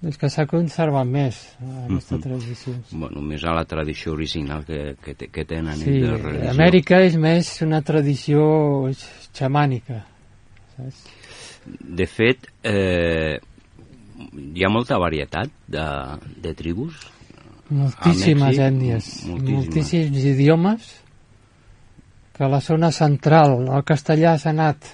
doncs, 0.00 0.16
que 0.16 0.28
s'ha 0.30 0.46
conservat 0.46 1.06
més 1.06 1.38
a 1.60 1.84
aquesta 1.86 2.14
Mhm. 2.16 2.22
tradició. 2.22 2.74
bueno, 2.92 3.20
més 3.20 3.42
a 3.44 3.52
la 3.52 3.64
tradició 3.64 4.12
original 4.12 4.64
que, 4.64 4.96
que, 5.02 5.14
que 5.14 5.44
tenen 5.44 5.76
Sí, 5.76 5.90
ells 5.90 6.08
de 6.10 6.16
religió. 6.16 6.50
Amèrica 6.50 7.00
és 7.02 7.16
més 7.16 7.60
una 7.62 7.82
tradició 7.82 8.88
xamànica. 9.34 10.04
Saps? 10.76 11.04
De 11.80 12.06
fet, 12.06 12.46
eh, 12.62 13.38
hi 14.54 14.64
ha 14.64 14.68
molta 14.70 14.96
varietat 14.98 15.50
de, 15.68 15.84
de 16.40 16.54
tribus. 16.54 16.94
Moltíssimes 17.70 18.56
Mèxic, 18.56 18.64
ètnies, 18.66 19.08
moltíssimes. 19.28 19.50
moltíssims 19.56 20.24
idiomes 20.26 20.88
que 22.34 22.44
a 22.44 22.48
la 22.50 22.60
zona 22.60 22.90
central 22.90 23.60
el 23.68 23.84
castellà 23.86 24.36
s'ha 24.38 24.50
anat 24.50 24.88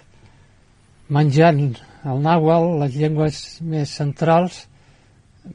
menjant 1.09 1.61
el 2.06 2.21
nàhuatl, 2.23 2.76
les 2.83 2.95
llengües 3.00 3.38
més 3.66 3.90
centrals, 3.97 4.66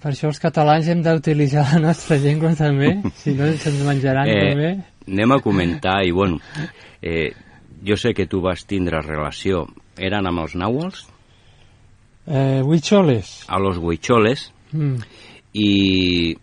per 0.02 0.12
això 0.14 0.28
els 0.32 0.40
catalans 0.40 0.88
hem 0.88 1.02
d'utilitzar 1.04 1.66
la 1.76 1.80
nostra 1.88 2.18
llengua 2.18 2.54
també, 2.56 2.98
si 3.20 3.34
no 3.36 3.48
se'ns 3.54 3.84
menjaran 3.88 4.28
Eh, 4.28 4.40
també. 4.50 4.72
Anem 5.08 5.32
a 5.32 5.40
comentar, 5.44 6.02
i 6.06 6.12
bueno, 6.12 6.40
eh, 7.02 7.32
jo 7.86 7.96
sé 7.98 8.14
que 8.14 8.28
tu 8.28 8.42
vas 8.42 8.66
tindre 8.66 9.02
relació, 9.02 9.68
eren 9.98 10.28
amb 10.28 10.40
els 10.46 10.56
nàhuals, 10.56 11.08
Eh, 12.28 12.62
huicholes. 12.64 13.46
a 13.48 13.60
los 13.60 13.78
huicholes, 13.78 14.52
Mm. 14.72 14.98
i, 15.54 16.38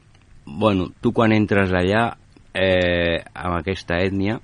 bueno, 0.57 0.89
tu 1.01 1.13
quan 1.13 1.33
entres 1.37 1.73
allà, 1.77 2.09
eh, 2.55 3.21
amb 3.35 3.59
aquesta 3.59 3.99
ètnia, 4.01 4.39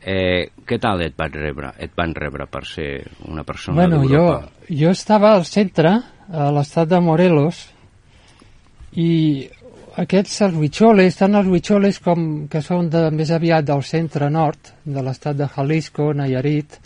eh, 0.00 0.50
què 0.66 0.78
tal 0.80 1.02
et 1.04 1.14
van 1.18 1.32
rebre? 1.32 1.72
Et 1.78 1.92
van 1.96 2.14
rebre 2.14 2.46
per 2.50 2.64
ser 2.66 3.04
una 3.28 3.44
persona 3.44 3.82
Bueno, 3.82 4.02
jo, 4.02 4.08
d'Europa? 4.08 4.50
jo 4.68 4.90
estava 4.90 5.34
al 5.34 5.44
centre, 5.44 6.00
a 6.32 6.50
l'estat 6.50 6.88
de 6.88 7.00
Morelos, 7.00 7.66
i 8.96 9.48
aquests, 9.96 10.40
els 10.46 10.56
huicholes, 10.56 11.16
tant 11.16 11.34
els 11.36 11.48
huicholes 11.48 11.98
com 12.00 12.46
que 12.48 12.62
són 12.64 12.88
de, 12.92 13.10
més 13.12 13.30
aviat 13.30 13.64
del 13.68 13.82
centre-nord, 13.84 14.72
de 14.84 15.02
l'estat 15.04 15.36
de 15.36 15.48
Jalisco, 15.54 16.12
Nayarit, 16.16 16.78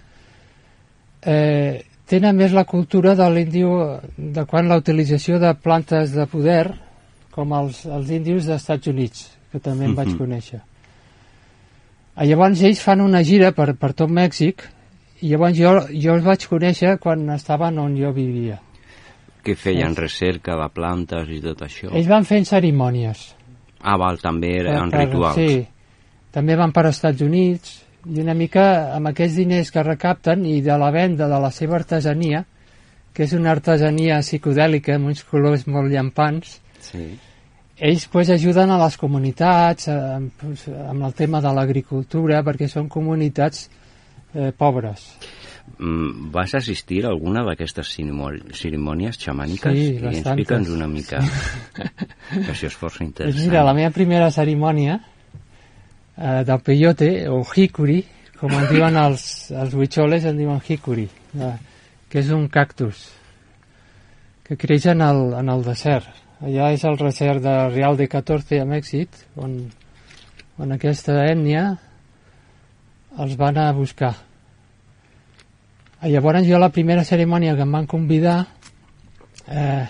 eh, 1.23 1.85
tenen 2.07 2.37
més 2.37 2.53
la 2.55 2.65
cultura 2.65 3.15
de 3.19 3.29
l'índio, 3.31 4.01
de 4.17 4.45
quan 4.47 4.69
la 4.69 4.79
utilització 4.79 5.39
de 5.43 5.55
plantes 5.55 6.13
de 6.15 6.27
poder, 6.31 6.67
com 7.37 7.53
els, 7.53 7.85
els 7.87 8.11
índios 8.11 8.47
dels 8.49 8.63
Estats 8.65 8.89
Units, 8.89 9.27
que 9.53 9.61
també 9.61 9.85
em 9.87 9.95
vaig 9.95 10.09
Mhm. 10.15 10.19
conèixer. 10.19 10.61
Ah, 12.17 12.25
Llavors 12.25 12.63
ells 12.65 12.81
fan 12.81 13.03
una 13.05 13.21
gira 13.23 13.53
per, 13.53 13.75
per 13.77 13.93
tot 13.93 14.09
Mèxic 14.09 14.63
i 15.21 15.29
llavors 15.35 15.57
jo, 15.59 15.73
jo 15.93 16.15
els 16.17 16.25
vaig 16.25 16.47
conèixer 16.49 16.97
quan 16.99 17.29
estaven 17.35 17.79
on 17.79 17.97
jo 17.97 18.13
vivia. 18.17 18.59
Que 19.45 19.55
feien 19.55 19.95
recerca 19.95 20.57
de 20.57 20.69
plantes 20.75 21.29
i 21.31 21.41
tot 21.45 21.61
això? 21.63 21.93
Ells 21.93 22.09
van 22.09 22.25
fent 22.25 22.47
cerimònies. 22.49 23.35
Ah, 23.83 23.97
val, 24.01 24.17
també 24.19 24.57
eren 24.63 24.91
per- 24.91 25.05
rituals. 25.07 25.37
Sí, 25.37 25.67
també 26.33 26.57
van 26.57 26.73
per 26.73 26.87
als 26.87 26.97
Estats 26.97 27.21
Units 27.23 27.83
i 28.07 28.21
una 28.21 28.35
mica 28.35 28.95
amb 28.97 29.09
aquests 29.13 29.37
diners 29.37 29.71
que 29.71 29.83
recapten 29.83 30.45
i 30.47 30.61
de 30.63 30.77
la 30.79 30.91
venda 30.91 31.29
de 31.29 31.39
la 31.41 31.51
seva 31.51 31.77
artesania, 31.77 32.45
que 33.13 33.25
és 33.25 33.33
una 33.37 33.51
artesania 33.53 34.19
psicodèlica 34.23 34.95
amb 34.97 35.07
uns 35.13 35.23
colors 35.25 35.67
molt 35.69 35.93
llampants, 35.93 36.61
Sí. 36.81 37.19
Ells 37.79 38.07
pues, 38.09 38.31
ajuden 38.31 38.71
a 38.73 38.79
les 38.81 38.97
comunitats 38.97 39.89
eh, 39.89 39.97
amb, 40.17 40.31
pues, 40.41 40.67
amb 40.69 41.09
el 41.09 41.17
tema 41.17 41.43
de 41.45 41.53
l'agricultura 41.53 42.43
perquè 42.47 42.69
són 42.73 42.89
comunitats 42.89 43.67
eh, 44.35 44.53
pobres. 44.57 45.11
Mm, 45.79 46.31
vas 46.33 46.55
assistir 46.55 47.03
a 47.05 47.11
alguna 47.11 47.43
d'aquestes 47.45 47.91
cerimònies 47.93 49.19
xamàniques? 49.21 49.75
Sí, 49.75 49.97
I 49.99 50.21
explica'ns 50.23 50.71
una 50.73 50.89
mica, 50.89 51.21
que 52.33 52.51
això 52.53 52.71
és 52.71 52.77
força 52.79 53.05
interessant. 53.05 53.45
mira, 53.45 53.65
la 53.67 53.75
meva 53.77 53.91
primera 53.93 54.31
cerimònia 54.31 55.01
eh, 56.17 56.45
del 56.47 56.63
peyote, 56.65 57.11
o 57.29 57.43
hikuri, 57.45 58.03
com 58.41 58.53
en 58.57 58.69
diuen 58.71 58.97
els, 59.01 59.51
els 59.53 59.75
huicholes, 59.75 60.25
en 60.25 60.39
diuen 60.39 60.63
hikuri, 60.63 61.09
eh, 61.37 61.53
que 62.09 62.23
és 62.23 62.33
un 62.33 62.49
cactus 62.49 63.11
que 64.47 64.57
creix 64.57 64.87
en 64.93 65.03
el, 65.03 65.33
en 65.41 65.51
el 65.51 65.65
desert. 65.67 66.26
Allà 66.45 66.69
és 66.75 66.83
el 66.85 66.99
desert 67.01 67.41
de 67.41 67.55
Real 67.73 67.97
de 67.97 68.07
14 68.13 68.59
a 68.61 68.67
Mèxic, 68.69 69.09
on, 69.41 69.55
on 70.61 70.75
aquesta 70.75 71.15
ètnia 71.25 71.71
els 73.25 73.37
van 73.41 73.57
a 73.57 73.71
buscar. 73.73 74.13
I 76.05 76.13
llavors 76.13 76.45
jo 76.45 76.61
la 76.61 76.69
primera 76.69 77.07
cerimònia 77.09 77.55
que 77.57 77.65
em 77.65 77.73
van 77.73 77.89
convidar 77.89 78.37
eh, 79.49 79.87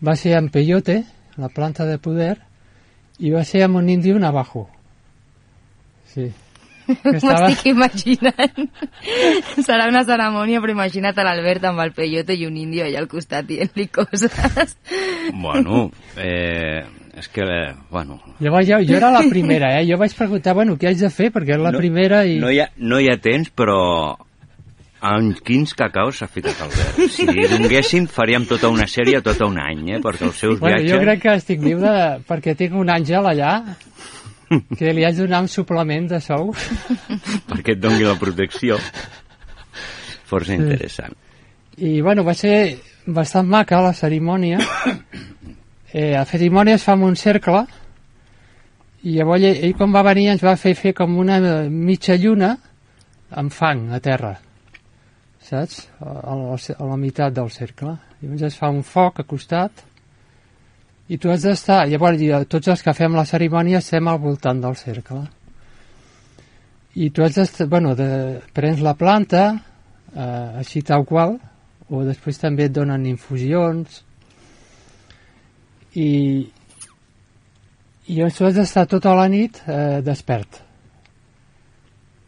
va 0.00 0.16
ser 0.16 0.38
en 0.38 0.48
peyote, 0.48 1.02
la 1.36 1.52
planta 1.52 1.84
de 1.84 1.98
poder, 2.00 2.38
i 3.20 3.34
va 3.34 3.44
ser 3.44 3.66
amb 3.66 3.76
un 3.82 3.92
índio 3.92 4.16
navajo. 4.18 4.64
Sí. 6.14 6.30
Que 6.86 7.14
estava- 7.16 7.48
M'estic 7.48 7.70
imaginant. 7.72 8.66
Serà 9.68 9.86
una 9.88 10.02
cerimònia, 10.04 10.60
però 10.60 10.74
imagina't 10.76 11.16
l'Albert 11.24 11.64
amb 11.70 11.80
el 11.84 11.92
peyote 11.96 12.36
i 12.36 12.44
un 12.48 12.56
índio 12.60 12.84
allà 12.84 13.00
al 13.02 13.08
costat 13.08 13.46
dient-li 13.48 13.86
coses. 13.88 14.76
Bueno, 15.32 15.86
eh, 16.18 16.84
és 17.16 17.28
que, 17.32 17.42
eh, 17.46 17.72
bueno... 17.90 18.20
Llavors 18.40 18.68
jo, 18.68 18.82
jo 18.84 18.96
era 18.98 19.10
la 19.14 19.22
primera, 19.30 19.72
eh? 19.80 19.86
Jo 19.88 19.96
vaig 20.00 20.12
preguntar, 20.18 20.52
bueno, 20.58 20.76
què 20.76 20.90
haig 20.90 21.00
de 21.00 21.10
fer? 21.14 21.30
Perquè 21.32 21.54
era 21.56 21.62
la 21.70 21.72
No- 21.72 21.80
primera 21.80 22.24
i... 22.26 22.38
No 22.42 22.50
hi 22.52 22.60
ha, 22.60 22.68
no 22.76 23.00
hi 23.00 23.08
ha 23.12 23.16
temps, 23.22 23.48
però 23.54 23.78
en 25.04 25.34
quins 25.44 25.74
cacaus 25.76 26.16
s'ha 26.22 26.26
ficat 26.32 26.62
Albert. 26.64 27.00
Si 27.12 27.26
donguéssim, 27.28 28.06
faríem 28.08 28.46
tota 28.48 28.70
una 28.72 28.86
sèrie 28.88 29.20
tot 29.24 29.42
un 29.44 29.58
any, 29.60 29.82
eh? 29.98 29.98
Perquè 30.00 30.24
els 30.30 30.38
seus 30.40 30.58
Bueno, 30.60 30.78
viatges... 30.80 30.94
jo 30.96 31.00
crec 31.04 31.20
que 31.26 31.34
estic 31.42 31.60
viu 31.60 31.80
de... 31.82 31.92
perquè 32.28 32.54
tinc 32.56 32.72
un 32.80 32.88
àngel 32.88 33.28
allà 33.28 33.50
que 34.78 34.92
li 34.94 35.04
haig 35.04 35.18
de 35.18 35.26
donar 35.26 35.42
un 35.44 35.50
suplement 35.50 36.08
de 36.10 36.20
sou. 36.22 36.52
perquè 37.50 37.76
et 37.76 37.82
dongui 37.82 38.06
la 38.06 38.16
protecció. 38.20 38.78
Força 40.28 40.56
interessant. 40.56 41.16
I, 41.76 42.00
bueno, 42.02 42.24
va 42.26 42.34
ser 42.38 42.78
bastant 43.06 43.48
maca 43.50 43.82
la 43.84 43.94
cerimònia. 43.96 44.60
Eh, 45.94 46.10
la 46.10 46.24
cerimònia 46.26 46.74
es 46.74 46.82
fa 46.82 46.96
en 46.96 47.04
un 47.06 47.14
cercle 47.14 47.60
i 49.06 49.12
llavors 49.14 49.44
ell, 49.46 49.60
ell 49.68 49.76
quan 49.78 49.92
va 49.94 50.00
venir 50.02 50.24
ens 50.32 50.42
va 50.42 50.56
fer 50.58 50.72
fer 50.74 50.90
com 50.98 51.14
una 51.22 51.36
mitja 51.70 52.16
lluna 52.18 52.48
amb 53.30 53.54
fang 53.54 53.84
a 53.94 54.00
terra 54.02 54.32
saps? 55.44 55.84
A, 56.00 56.34
la, 56.34 56.56
a 56.56 56.88
la 56.88 56.96
meitat 57.00 57.34
del 57.36 57.50
cercle. 57.52 57.96
Llavors 58.22 58.46
es 58.48 58.58
fa 58.58 58.70
un 58.72 58.82
foc 58.86 59.20
a 59.20 59.26
costat 59.28 59.84
i 61.08 61.18
tu 61.18 61.30
has 61.30 61.44
d'estar... 61.44 61.84
Llavors 61.90 62.22
eh, 62.22 62.44
tots 62.48 62.72
els 62.72 62.82
que 62.82 62.94
fem 62.96 63.16
la 63.16 63.26
cerimònia 63.28 63.82
estem 63.82 64.08
al 64.08 64.20
voltant 64.22 64.60
del 64.62 64.76
cercle. 64.80 65.24
I 66.94 67.10
tu 67.10 67.24
has 67.24 67.36
d'estar... 67.36 67.68
Bueno, 67.68 67.94
de, 67.98 68.40
prens 68.56 68.80
la 68.84 68.94
planta 68.96 69.46
eh, 70.14 70.60
així 70.62 70.82
tal 70.82 71.04
qual 71.08 71.36
o 71.90 72.02
després 72.06 72.40
també 72.40 72.68
et 72.68 72.74
donen 72.74 73.06
infusions 73.06 74.02
i 75.94 76.10
i 78.04 78.20
tu 78.36 78.44
has 78.44 78.56
d'estar 78.56 78.84
tota 78.88 79.14
la 79.16 79.26
nit 79.32 79.60
eh, 79.66 80.00
despert 80.04 80.60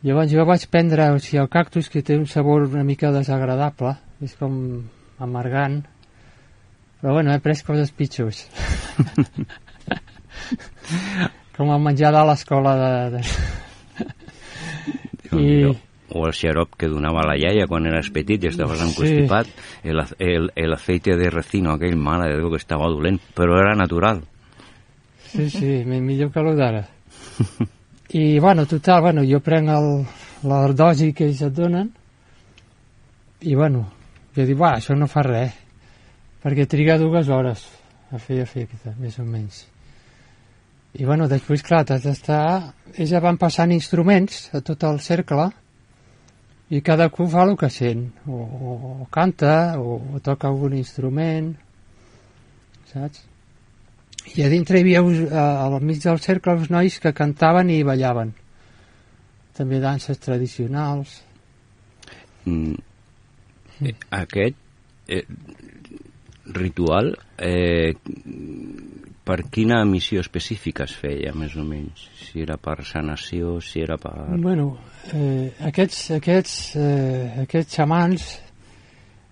llavors 0.06 0.30
jo 0.32 0.44
vaig 0.48 0.66
prendre 0.72 1.10
o 1.12 1.18
sigui, 1.18 1.40
el 1.42 1.50
cactus 1.52 1.90
que 1.92 2.02
té 2.02 2.16
un 2.16 2.26
sabor 2.26 2.68
una 2.68 2.84
mica 2.84 3.12
desagradable 3.12 3.96
és 4.24 4.36
com 4.40 4.56
amargant 5.20 5.82
però 7.06 7.12
bueno, 7.14 7.30
he 7.30 7.38
pres 7.38 7.60
coses 7.62 7.92
pitjors 7.94 8.48
com 11.56 11.70
el 11.70 11.78
menjar 11.84 12.10
de 12.12 12.22
l'escola 12.26 12.72
de, 12.80 12.88
de... 13.14 13.20
I... 15.38 15.46
O 16.16 16.20
el 16.28 16.34
xarop 16.38 16.76
que 16.78 16.86
donava 16.90 17.22
la 17.26 17.34
iaia 17.38 17.66
quan 17.70 17.86
eres 17.90 18.10
petit 18.14 18.44
i 18.44 18.48
estaves 18.50 18.78
Sí. 18.78 18.84
encostipat, 18.86 19.46
el, 19.82 19.98
el, 20.22 20.44
el 20.54 20.72
aceite 20.74 21.16
de 21.18 21.30
recino, 21.30 21.72
aquell 21.74 21.96
mare 21.98 22.28
de 22.30 22.36
Déu 22.38 22.50
que 22.52 22.60
estava 22.60 22.86
dolent, 22.92 23.18
però 23.34 23.56
era 23.58 23.74
natural. 23.74 24.20
Sí, 25.26 25.50
sí, 25.50 25.82
mi- 25.84 26.00
millor 26.00 26.30
que 26.32 26.40
el 26.40 26.54
d'ara. 26.56 26.84
I, 28.14 28.38
bueno, 28.38 28.66
total, 28.66 29.00
bueno, 29.02 29.22
jo 29.26 29.40
prenc 29.42 29.68
el, 29.68 30.06
la 30.46 30.60
dosi 30.72 31.10
que 31.12 31.24
ells 31.26 31.42
et 31.42 31.52
donen 31.52 31.90
i, 33.42 33.54
bueno, 33.58 33.82
jo 34.36 34.46
dic, 34.46 34.56
va, 34.62 34.76
això 34.78 34.94
no 34.96 35.06
fa 35.10 35.22
res, 35.26 35.52
perquè 36.46 36.68
triga 36.70 36.94
dues 36.94 37.26
hores 37.26 37.64
a 38.14 38.20
fer 38.22 38.36
efecte, 38.38 38.92
més 39.02 39.16
o 39.18 39.24
menys. 39.26 39.64
I, 40.94 41.02
bueno, 41.02 41.26
després, 41.26 41.64
clar, 41.66 41.80
t'has 41.88 42.04
d'estar... 42.06 42.42
Ells 42.94 43.10
ja 43.10 43.18
van 43.20 43.34
passant 43.36 43.72
instruments 43.74 44.44
a 44.54 44.60
tot 44.62 44.84
el 44.86 45.00
cercle 45.02 45.48
i 46.70 46.78
cadascú 46.86 47.26
fa 47.32 47.42
el 47.48 47.56
que 47.58 47.66
sent, 47.70 48.04
o, 48.30 48.38
o, 48.38 48.74
o 49.02 49.06
canta, 49.10 49.74
o, 49.82 49.96
o 50.14 50.20
toca 50.22 50.46
algun 50.46 50.76
instrument, 50.78 51.50
saps? 52.92 53.24
I 54.36 54.46
a 54.46 54.50
dintre 54.50 54.78
hi 54.78 54.86
havia 54.86 55.02
uns, 55.02 55.24
eh, 55.26 55.34
al 55.34 55.80
mig 55.82 55.98
del 56.02 56.22
cercle 56.22 56.54
uns 56.60 56.70
nois 56.70 57.00
que 57.02 57.14
cantaven 57.14 57.74
i 57.74 57.80
ballaven. 57.86 58.30
També 59.58 59.82
danses 59.82 60.22
tradicionals. 60.22 61.18
Mm. 62.46 62.78
Eh, 63.82 63.94
Aquest 64.22 64.62
eh, 65.10 65.24
ritual, 66.54 67.14
eh, 67.38 67.94
per 69.26 69.38
quina 69.50 69.80
missió 69.84 70.22
específica 70.22 70.84
es 70.86 70.94
feia, 70.94 71.34
més 71.34 71.56
o 71.58 71.64
menys? 71.66 72.06
Si 72.22 72.44
era 72.44 72.56
per 72.62 72.78
sanació, 72.86 73.58
si 73.60 73.82
era 73.82 73.98
per... 73.98 74.14
Bueno, 74.38 74.76
eh, 75.12 75.52
aquests, 75.66 76.10
aquests, 76.20 76.58
eh, 76.78 77.46
aquests 77.46 77.80
xamans 77.80 78.28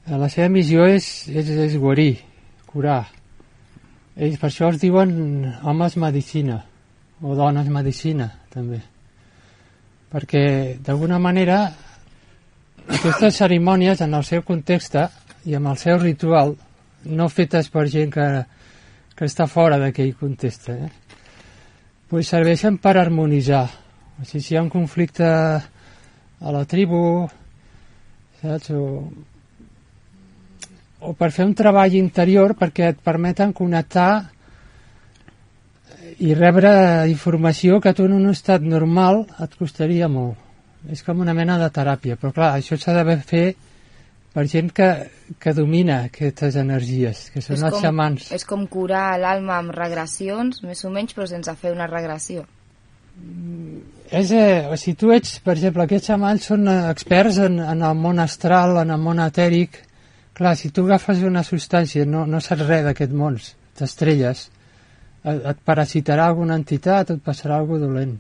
Eh, 0.05 0.17
La 0.21 0.29
seva 0.29 0.51
missió 0.53 0.85
és, 0.85 1.07
és, 1.33 1.49
és 1.49 1.77
guarir, 1.81 2.19
curar. 2.69 3.07
Ells 4.15 4.37
per 4.41 4.51
això 4.51 4.69
es 4.69 4.81
diuen 4.83 5.15
homes 5.65 5.97
medicina, 5.97 6.59
o 7.25 7.35
dones 7.39 7.71
medicina, 7.73 8.29
també. 8.53 8.83
Perquè, 10.13 10.45
d'alguna 10.85 11.19
manera, 11.19 11.63
aquestes 12.85 13.41
cerimònies, 13.41 14.05
en 14.05 14.15
el 14.15 14.27
seu 14.29 14.45
context 14.45 14.99
i 15.49 15.57
amb 15.57 15.73
el 15.73 15.81
seu 15.81 15.97
ritual, 16.03 16.55
no 17.05 17.29
fetes 17.29 17.71
per 17.73 17.87
gent 17.93 18.13
que, 18.15 18.27
que 19.15 19.29
està 19.29 19.47
fora 19.51 19.79
d'aquell 19.81 20.15
context, 20.19 20.69
eh? 20.73 20.91
pues 22.09 22.31
serveixen 22.31 22.79
per 22.79 22.97
harmonitzar. 23.01 23.67
O 24.21 24.25
sigui, 24.25 24.43
si 24.43 24.55
hi 24.55 24.59
ha 24.59 24.63
un 24.63 24.71
conflicte 24.71 25.27
a 25.27 26.53
la 26.55 26.65
tribu, 26.69 27.01
saps? 28.43 28.71
O, 28.71 29.09
o 31.05 31.13
per 31.19 31.31
fer 31.35 31.45
un 31.45 31.57
treball 31.57 31.97
interior 31.99 32.55
perquè 32.57 32.93
et 32.93 33.03
permeten 33.05 33.53
connectar 33.57 34.31
i 36.25 36.35
rebre 36.37 36.71
informació 37.11 37.81
que 37.83 37.93
tu 37.97 38.07
en 38.07 38.15
un 38.17 38.31
estat 38.31 38.63
normal 38.63 39.25
et 39.43 39.59
costaria 39.59 40.09
molt. 40.09 40.39
És 40.93 41.03
com 41.03 41.21
una 41.25 41.35
mena 41.35 41.57
de 41.59 41.69
teràpia, 41.73 42.17
però 42.21 42.33
clar, 42.37 42.51
això 42.59 42.77
s'ha 42.77 42.93
d'haver 42.93 43.19
fer 43.25 43.47
per 44.35 44.45
gent 44.51 44.73
que, 44.75 44.89
que 45.39 45.55
domina 45.55 46.01
aquestes 46.09 46.57
energies, 46.59 47.29
que 47.31 47.43
són 47.45 47.55
és 47.55 47.63
els 47.63 47.77
com, 47.77 47.85
xamans. 47.85 48.29
És 48.35 48.45
com 48.49 48.67
curar 48.71 49.15
l'alma 49.23 49.61
amb 49.63 49.75
regressions, 49.77 50.65
més 50.67 50.83
o 50.83 50.91
menys, 50.91 51.15
però 51.15 51.29
sense 51.31 51.55
fer 51.61 51.71
una 51.75 51.87
regressió. 51.87 52.43
És, 54.11 54.33
eh, 54.35 54.67
sigui, 54.77 54.97
tu 54.99 55.13
ets, 55.15 55.37
per 55.45 55.55
exemple, 55.55 55.87
aquests 55.87 56.11
xamans 56.11 56.49
són 56.51 56.67
eh, 56.67 56.81
experts 56.91 57.39
en, 57.47 57.61
en 57.63 57.87
el 57.87 57.95
món 57.99 58.19
astral, 58.23 58.81
en 58.83 58.91
el 58.91 59.01
món 59.01 59.23
etèric. 59.23 59.79
Clar, 60.35 60.57
si 60.59 60.73
tu 60.75 60.83
agafes 60.89 61.23
una 61.23 61.45
substància, 61.47 62.03
no, 62.11 62.25
no 62.27 62.43
saps 62.43 62.67
res 62.67 62.83
d'aquest 62.89 63.15
món, 63.15 63.39
t'estrelles, 63.79 64.49
et, 65.23 65.47
et 65.55 65.63
parasitarà 65.65 66.27
alguna 66.27 66.59
entitat, 66.59 67.15
et 67.15 67.23
passarà 67.23 67.61
alguna 67.63 67.87
dolent. 67.87 68.19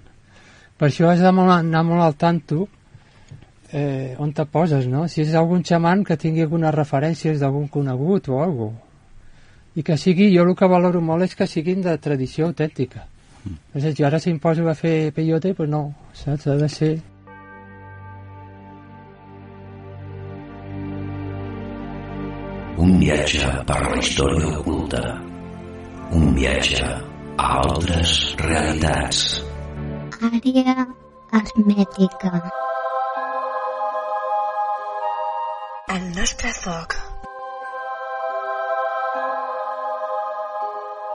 Per 0.78 0.88
això 0.88 1.10
has 1.10 1.26
d'anar 1.26 1.82
molt 1.86 2.06
al 2.06 2.14
tanto 2.18 2.68
eh, 3.74 4.14
on 4.22 4.32
te 4.32 4.46
poses, 4.46 4.86
no? 4.86 5.04
Si 5.10 5.24
és 5.24 5.34
algun 5.34 5.64
xaman 5.66 6.04
que 6.06 6.16
tingui 6.16 6.46
algunes 6.46 6.74
referències 6.74 7.40
d'algun 7.42 7.66
conegut 7.68 8.30
o 8.30 8.42
alguna 8.42 8.82
I 9.74 9.82
que 9.82 9.96
sigui, 9.98 10.28
jo 10.30 10.44
el 10.46 10.54
que 10.54 10.68
valoro 10.70 11.00
molt 11.02 11.26
és 11.26 11.34
que 11.34 11.48
siguin 11.50 11.80
de 11.82 11.96
tradició 11.98 12.46
autèntica. 12.46 13.08
Mm. 13.42 13.56
És 13.80 13.88
a 13.88 13.90
dir, 13.90 14.04
ara 14.06 14.20
si 14.22 14.30
em 14.30 14.38
poso 14.38 14.68
a 14.70 14.74
fer 14.78 15.10
peyote, 15.16 15.50
doncs 15.58 15.70
no, 15.70 15.82
saps? 16.14 16.46
Ha 16.46 16.54
de 16.60 16.68
ser... 16.70 16.92
Un 22.84 22.98
viatge 23.00 23.50
per 23.66 23.80
la 23.82 23.98
història 23.98 24.52
oculta. 24.60 25.02
Un 26.14 26.34
viatge 26.38 26.84
a 26.84 27.48
altres 27.64 28.34
realitats. 28.44 29.24
Àrea 30.30 30.86
hermètica. 31.34 32.63
El 35.94 36.06
nostre 36.10 36.48
foc. 36.50 36.94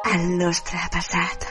El 0.10 0.22
nostre 0.40 0.80
passat. 0.94 1.48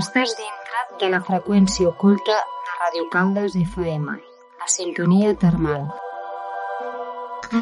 Estàs 0.00 0.34
dintre 0.40 0.82
de 1.00 1.08
la 1.14 1.20
freqüència 1.28 1.88
oculta 1.88 2.36
de 2.66 2.74
Radio 2.80 3.06
Caldes 3.14 3.56
FM, 3.62 4.16
la 4.60 4.68
sintonia 4.74 5.30
termal. 5.44 5.86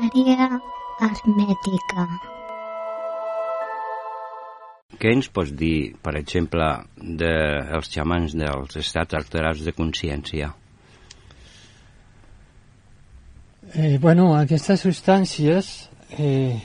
Àrea 0.00 0.48
hermètica. 1.06 2.08
Què 4.98 5.14
ens 5.14 5.30
pots 5.38 5.54
dir, 5.62 5.94
per 6.02 6.16
exemple, 6.24 6.72
dels 7.22 7.86
de 7.86 7.94
xamans 7.94 8.34
dels 8.42 8.82
estats 8.82 9.20
alterats 9.20 9.62
de 9.68 9.76
consciència? 9.78 10.50
Eh, 13.70 13.98
bueno, 14.00 14.36
aquestes 14.36 14.80
substàncies, 14.80 15.88
eh, 16.18 16.60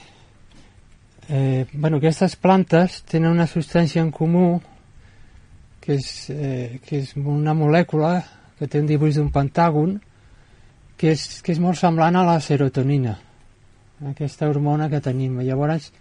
eh, 1.29 1.65
bueno, 1.71 1.97
aquestes 1.97 2.35
plantes 2.35 3.03
tenen 3.03 3.31
una 3.31 3.45
substància 3.47 4.01
en 4.01 4.09
comú 4.11 4.59
que 5.79 5.93
és, 5.93 6.29
eh, 6.29 6.79
que 6.83 6.97
és 6.97 7.13
una 7.15 7.53
molècula 7.53 8.25
que 8.57 8.67
té 8.67 8.81
un 8.81 8.87
dibuix 8.87 9.15
d'un 9.15 9.29
pentàgon 9.31 9.99
que 10.97 11.11
és, 11.13 11.41
que 11.43 11.53
és 11.53 11.59
molt 11.59 11.77
semblant 11.77 12.15
a 12.15 12.25
la 12.25 12.39
serotonina, 12.41 13.13
aquesta 14.09 14.49
hormona 14.49 14.89
que 14.89 14.99
tenim. 14.99 15.39
Llavors, 15.39 15.91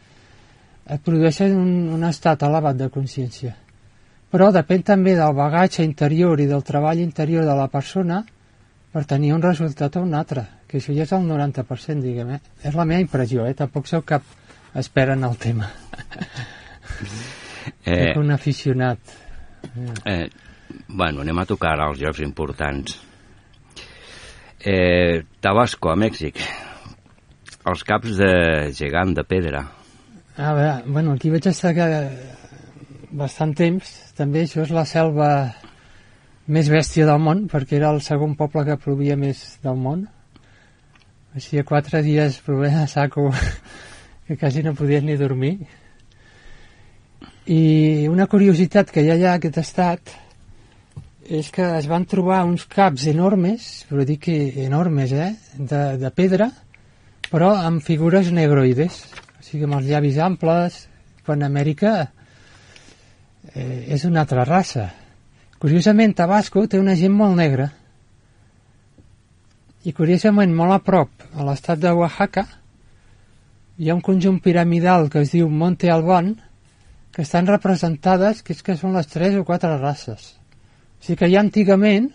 et 0.89 1.03
produeixen 1.05 1.55
un, 1.55 1.93
un 1.93 2.05
estat 2.05 2.43
elevat 2.43 2.77
de 2.81 2.89
consciència. 2.89 3.55
Però 4.33 4.49
depèn 4.51 4.83
també 4.83 5.15
del 5.15 5.37
bagatge 5.37 5.85
interior 5.85 6.41
i 6.41 6.49
del 6.49 6.65
treball 6.65 6.99
interior 6.99 7.45
de 7.45 7.55
la 7.55 7.69
persona 7.69 8.25
per 8.97 9.03
tenir 9.05 9.35
un 9.35 9.43
resultat 9.45 9.99
o 9.99 10.01
un 10.07 10.15
altre, 10.17 10.47
que 10.65 10.79
això 10.79 10.95
ja 10.97 11.05
és 11.05 11.11
el 11.13 11.27
90%, 11.29 12.01
diguem, 12.01 12.31
eh? 12.33 12.39
És 12.65 12.73
la 12.79 12.87
meva 12.89 13.03
impressió, 13.03 13.43
eh? 13.45 13.53
Tampoc 13.53 13.91
sóc 13.91 14.07
cap 14.09 14.25
expert 14.73 15.13
en 15.13 15.27
el 15.29 15.37
tema. 15.37 15.69
Eh, 17.83 18.13
Soc 18.13 18.21
un 18.21 18.31
aficionat. 18.31 19.13
Eh, 20.07 20.29
bueno, 20.87 21.25
anem 21.25 21.41
a 21.43 21.45
tocar 21.51 21.73
ara 21.75 21.89
els 21.91 21.99
jocs 21.99 22.21
importants. 22.23 22.95
Eh, 24.63 25.25
Tabasco, 25.43 25.91
a 25.91 25.97
Mèxic. 25.99 26.39
Els 27.67 27.83
caps 27.87 28.17
de 28.23 28.33
gegant 28.79 29.17
de 29.19 29.27
pedra. 29.27 29.65
A 30.39 30.55
veure, 30.55 30.73
bueno, 30.87 31.19
aquí 31.19 31.35
vaig 31.35 31.51
estar 31.51 31.75
que 31.75 31.91
bastant 33.19 33.55
temps. 33.59 33.93
També 34.19 34.47
això 34.47 34.63
és 34.63 34.75
la 34.75 34.87
selva 34.87 35.31
més 36.47 36.69
bèstia 36.71 37.07
del 37.09 37.19
món, 37.23 37.47
perquè 37.51 37.79
era 37.81 37.91
el 37.95 38.03
segon 38.05 38.37
poble 38.39 38.65
que 38.67 38.79
plovia 38.79 39.17
més 39.19 39.59
del 39.65 39.79
món. 39.81 40.05
Així, 41.37 41.59
quatre 41.67 42.03
dies 42.07 42.39
plovent 42.47 42.79
a 42.81 42.87
saco 42.89 43.29
que 44.27 44.37
quasi 44.39 44.63
no 44.63 44.75
podies 44.79 45.03
ni 45.05 45.17
dormir. 45.19 45.57
I 47.47 48.07
una 48.11 48.27
curiositat 48.31 48.91
que 48.91 49.03
hi 49.03 49.11
ha 49.11 49.19
allà 49.19 49.35
a 49.35 49.41
aquest 49.41 49.59
estat 49.63 50.15
és 51.27 51.51
que 51.51 51.65
es 51.77 51.87
van 51.91 52.07
trobar 52.07 52.45
uns 52.47 52.67
caps 52.71 53.09
enormes, 53.11 53.85
però 53.91 54.07
dic 54.07 54.23
que 54.29 54.37
enormes, 54.65 55.13
eh?, 55.13 55.33
de, 55.59 55.83
de 55.99 56.11
pedra, 56.15 56.51
però 57.27 57.53
amb 57.59 57.83
figures 57.83 58.31
negroides, 58.31 59.01
o 59.39 59.43
sigui, 59.43 59.65
amb 59.67 59.81
els 59.81 59.89
llavis 59.91 60.21
amples, 60.23 60.85
quan 61.27 61.43
a 61.43 61.51
Amèrica 61.51 61.97
eh, 63.51 63.91
és 63.95 64.07
una 64.07 64.23
altra 64.23 64.47
raça. 64.47 64.87
Curiosament, 65.63 66.15
Tabasco 66.17 66.67
té 66.69 66.79
una 66.81 66.95
gent 66.99 67.15
molt 67.17 67.37
negra, 67.39 67.71
i 69.87 69.93
curiosament, 69.95 70.51
molt 70.51 70.75
a 70.75 70.81
prop, 70.83 71.25
a 71.33 71.45
l'estat 71.47 71.79
de 71.79 71.93
Oaxaca, 71.95 72.43
hi 73.79 73.91
ha 73.91 73.95
un 73.95 74.03
conjunt 74.03 74.41
piramidal 74.43 75.07
que 75.13 75.23
es 75.23 75.31
diu 75.31 75.49
Monte 75.49 75.93
Albón, 75.93 76.35
que 77.15 77.23
estan 77.23 77.47
representades, 77.47 78.43
que 78.43 78.57
és 78.57 78.65
que 78.67 78.77
són 78.77 78.97
les 78.97 79.07
tres 79.09 79.37
o 79.39 79.45
quatre 79.47 79.71
races. 79.79 80.35
O 80.99 81.07
sigui 81.07 81.21
que 81.23 81.31
ja 81.31 81.41
antigament 81.45 82.11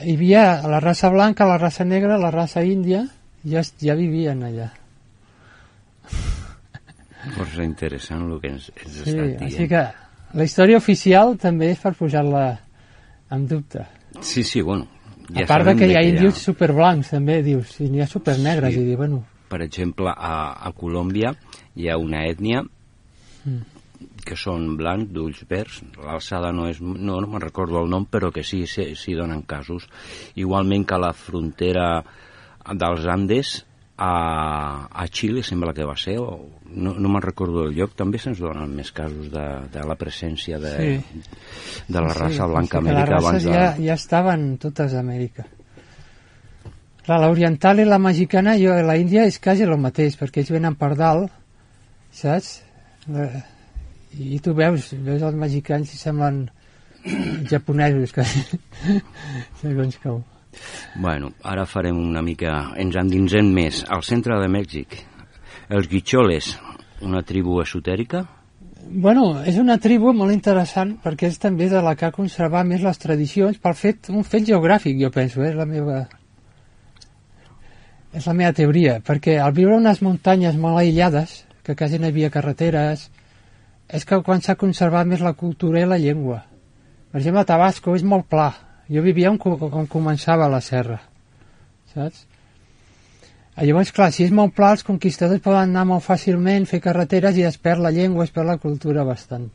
hi 0.00 0.16
havia 0.16 0.46
la 0.66 0.80
raça 0.80 1.10
blanca, 1.12 1.46
la 1.46 1.60
raça 1.60 1.84
negra, 1.84 2.16
la 2.18 2.32
raça 2.34 2.64
índia, 2.64 3.04
ja, 3.44 3.62
ja 3.62 3.94
vivien 3.98 4.42
allà. 4.48 4.72
Força 7.36 7.62
interessant 7.66 8.24
el 8.30 8.40
que 8.40 8.54
ens, 8.54 8.72
ens 8.80 8.96
sí, 8.96 9.12
estàs 9.12 9.14
dient. 9.14 9.44
Així 9.44 9.68
que 9.70 9.84
la 10.34 10.46
història 10.46 10.80
oficial 10.80 11.36
també 11.38 11.70
és 11.74 11.80
per 11.82 11.94
posar-la 11.98 12.46
en 13.30 13.46
dubte. 13.46 13.86
Sí, 14.20 14.42
sí, 14.42 14.62
bueno. 14.62 14.88
Ja 15.30 15.42
a 15.42 15.46
part 15.50 15.66
de 15.66 15.76
que 15.78 15.88
hi 15.90 15.96
ha 15.98 16.04
índios 16.06 16.36
ha... 16.36 16.44
superblancs, 16.50 17.14
també, 17.14 17.40
dius, 17.42 17.78
i 17.82 17.90
n'hi 17.90 18.02
ha 18.04 18.10
supernegres, 18.10 18.74
sí. 18.74 18.82
i 18.82 18.90
dius, 18.90 19.00
bueno... 19.00 19.24
Per 19.46 19.62
exemple, 19.62 20.10
a, 20.10 20.58
a 20.66 20.72
Colòmbia 20.74 21.32
hi 21.78 21.90
ha 21.90 21.98
una 22.02 22.24
ètnia 22.26 22.64
mm 23.46 23.76
que 24.26 24.36
són 24.38 24.74
blancs, 24.78 25.12
d'ulls 25.14 25.44
verds, 25.48 25.80
l'alçada 26.02 26.50
no 26.54 26.66
és, 26.70 26.80
no, 26.82 27.20
no 27.22 27.30
me'n 27.30 27.42
recordo 27.44 27.78
el 27.82 27.90
nom, 27.92 28.06
però 28.10 28.32
que 28.34 28.42
sí, 28.46 28.64
sí, 28.70 28.90
sí 28.98 29.14
donen 29.18 29.44
casos. 29.48 29.86
Igualment 30.34 30.86
que 30.88 30.96
a 30.96 31.02
la 31.04 31.12
frontera 31.16 31.86
dels 32.74 33.06
Andes, 33.12 33.54
a, 33.96 34.88
a 34.92 35.06
Xile 35.08 35.42
sembla 35.42 35.72
que 35.72 35.86
va 35.88 35.96
ser, 35.96 36.18
o 36.20 36.36
no, 36.76 36.92
no 36.92 37.08
me'n 37.08 37.24
recordo 37.24 37.64
el 37.64 37.74
lloc, 37.76 37.94
també 37.96 38.20
se'ns 38.20 38.40
donen 38.42 38.74
més 38.76 38.92
casos 38.92 39.30
de, 39.32 39.46
de 39.72 39.84
la 39.88 39.96
presència 39.96 40.60
de, 40.60 40.74
sí. 40.76 41.22
de 41.88 42.02
la 42.04 42.12
raça 42.12 42.44
sí, 42.44 42.50
blanca 42.52 42.78
a 42.78 42.84
Amèrica. 42.84 43.20
Abans 43.22 43.46
de... 43.46 43.54
ja, 43.54 43.70
ja 43.80 43.96
estaven 43.96 44.46
totes 44.60 44.92
a 44.92 45.00
Amèrica. 45.00 45.46
Clar, 47.06 47.20
l'oriental 47.22 47.80
i 47.80 47.88
la 47.88 48.00
mexicana, 48.02 48.56
jo, 48.60 48.74
la 48.84 48.98
Índia 49.00 49.24
és 49.30 49.40
quasi 49.40 49.64
el 49.64 49.76
mateix, 49.80 50.18
perquè 50.20 50.42
ells 50.42 50.52
venen 50.52 50.76
per 50.76 50.92
dalt, 50.98 51.32
saps? 52.12 52.56
i 54.16 54.38
tu 54.42 54.52
veus, 54.56 54.90
veus 55.06 55.22
els 55.22 55.36
mexicans 55.38 55.92
i 55.92 55.98
semblen 56.00 56.46
japonesos 57.46 58.12
que 58.16 58.24
segons 59.62 60.00
com 60.02 60.24
Bueno, 60.96 61.32
ara 61.42 61.66
farem 61.66 61.98
una 62.00 62.22
mica... 62.22 62.72
Ens 62.80 62.96
endinsem 62.96 63.48
més. 63.52 63.82
Al 63.88 64.04
centre 64.06 64.38
de 64.40 64.48
Mèxic, 64.48 64.96
els 65.68 65.88
guicholes, 65.92 66.54
una 67.04 67.22
tribu 67.22 67.60
esotèrica? 67.62 68.24
Bueno, 68.86 69.42
és 69.42 69.58
una 69.58 69.76
tribu 69.82 70.12
molt 70.14 70.32
interessant 70.32 70.94
perquè 71.02 71.26
és 71.32 71.40
també 71.42 71.66
de 71.68 71.80
la 71.82 71.96
que 71.98 72.06
ha 72.06 72.14
conservat 72.14 72.68
més 72.68 72.84
les 72.86 73.02
tradicions 73.02 73.58
pel 73.58 73.74
fet, 73.74 74.12
un 74.14 74.22
fet 74.24 74.46
geogràfic, 74.46 74.94
jo 75.00 75.10
penso, 75.10 75.42
eh? 75.42 75.50
és 75.50 75.58
la 75.58 75.66
meva 75.66 76.04
és 78.16 78.24
la 78.24 78.32
meva 78.32 78.54
teoria, 78.56 79.00
perquè 79.04 79.36
al 79.42 79.52
viure 79.52 79.76
unes 79.76 80.00
muntanyes 80.00 80.56
molt 80.56 80.80
aïllades, 80.80 81.42
que 81.66 81.74
quasi 81.76 81.98
no 81.98 82.06
hi 82.06 82.14
havia 82.14 82.30
carreteres, 82.32 83.08
és 83.92 84.06
que 84.06 84.22
quan 84.24 84.40
s'ha 84.40 84.56
conservat 84.56 85.06
més 85.10 85.20
la 85.20 85.34
cultura 85.34 85.82
i 85.82 85.88
la 85.88 85.98
llengua. 86.00 86.44
Per 87.10 87.20
exemple, 87.20 87.44
Tabasco 87.44 87.96
és 87.98 88.06
molt 88.06 88.30
pla. 88.30 88.48
Jo 88.92 89.02
vivia 89.02 89.30
on, 89.32 89.38
on 89.42 89.86
començava 89.90 90.46
la 90.48 90.60
serra, 90.62 91.00
saps? 91.94 92.24
Ah, 93.56 93.64
Llavors, 93.64 93.90
clar, 93.96 94.10
si 94.12 94.26
és 94.26 94.32
molt 94.36 94.52
pla, 94.54 94.74
els 94.76 94.84
conquistadors 94.84 95.40
poden 95.40 95.70
anar 95.72 95.86
molt 95.88 96.04
fàcilment, 96.04 96.66
fer 96.68 96.82
carreteres 96.84 97.38
i 97.40 97.46
es 97.48 97.56
perd 97.56 97.80
la 97.80 97.90
llengua, 97.94 98.26
es 98.26 98.34
perd 98.34 98.50
la 98.50 98.58
cultura 98.60 99.04
bastant. 99.08 99.48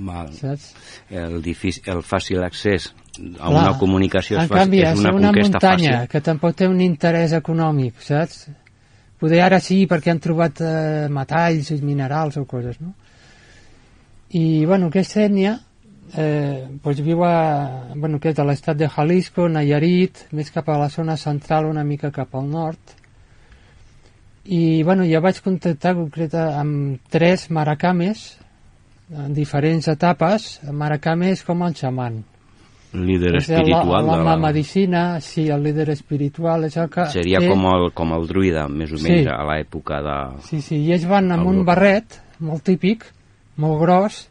Mal. 0.00 0.30
Saps? 0.32 0.70
El, 1.12 1.42
difícil, 1.44 1.84
el 1.92 2.00
fàcil 2.06 2.40
accés 2.46 2.88
a 2.88 3.50
Clar, 3.50 3.50
una 3.50 3.74
comunicació 3.78 4.38
és, 4.38 4.46
en 4.46 4.48
fàcil, 4.48 4.62
canvi, 4.62 4.80
és 4.88 5.02
una 5.02 5.12
una 5.12 5.32
conquesta 5.34 5.58
muntanya 5.58 5.92
fàcil. 5.98 6.10
que 6.14 6.24
tampoc 6.30 6.56
té 6.56 6.68
un 6.70 6.80
interès 6.80 7.34
econòmic, 7.36 8.00
saps? 8.06 8.46
Poder 9.20 9.42
ara 9.44 9.58
sí, 9.60 9.82
perquè 9.86 10.14
han 10.14 10.22
trobat 10.24 10.62
eh, 10.64 11.08
metalls, 11.12 11.74
minerals 11.84 12.38
o 12.40 12.46
coses, 12.48 12.80
no? 12.80 12.94
I, 14.32 14.64
bueno, 14.64 14.88
aquesta 14.88 15.26
ètnia 15.26 15.58
eh, 16.16 16.66
doncs 16.82 17.00
viu 17.06 17.22
a, 17.24 17.92
bueno, 17.94 18.18
que 18.20 18.30
és 18.30 18.36
de 18.36 18.44
l'estat 18.44 18.76
de 18.76 18.88
Jalisco, 18.88 19.48
Nayarit, 19.48 20.26
més 20.32 20.50
cap 20.50 20.68
a 20.68 20.78
la 20.78 20.88
zona 20.88 21.16
central, 21.16 21.66
una 21.66 21.84
mica 21.84 22.10
cap 22.10 22.34
al 22.34 22.48
nord. 22.50 22.96
I, 24.50 24.82
bueno, 24.82 25.04
ja 25.06 25.20
vaig 25.20 25.38
contactar 25.44 25.94
concreta 25.94 26.46
amb 26.58 26.98
tres 27.12 27.50
maracames 27.52 28.38
en 29.12 29.34
diferents 29.36 29.86
etapes. 29.92 30.60
Maracame 30.72 31.30
és 31.34 31.42
com 31.44 31.62
el 31.66 31.74
xaman. 31.76 32.22
Líder 32.92 33.36
És 33.38 33.48
el- 33.50 33.60
espiritual 33.60 34.06
la, 34.08 34.16
la 34.16 34.24
la... 34.32 34.36
medicina, 34.48 35.20
sí, 35.20 35.44
el 35.48 35.62
líder 35.62 35.90
espiritual 35.90 36.64
és 36.66 36.76
el 36.76 36.88
que... 36.90 37.04
Seria 37.12 37.38
té- 37.38 37.48
com 37.52 37.62
el, 37.70 37.92
com 37.94 38.16
el 38.16 38.26
druida, 38.26 38.64
més 38.68 38.90
o 38.90 38.98
menys, 38.98 39.28
Sí. 39.28 39.30
a 39.30 39.44
l'època 39.46 40.00
de... 40.02 40.16
Sí, 40.48 40.60
sí, 40.60 40.80
i 40.88 40.92
ells 40.96 41.06
van 41.06 41.30
amb 41.30 41.46
un 41.46 41.60
Europa. 41.60 41.68
barret 41.74 42.18
molt 42.40 42.64
típic, 42.66 43.04
molt 43.62 43.78
gros, 43.84 44.24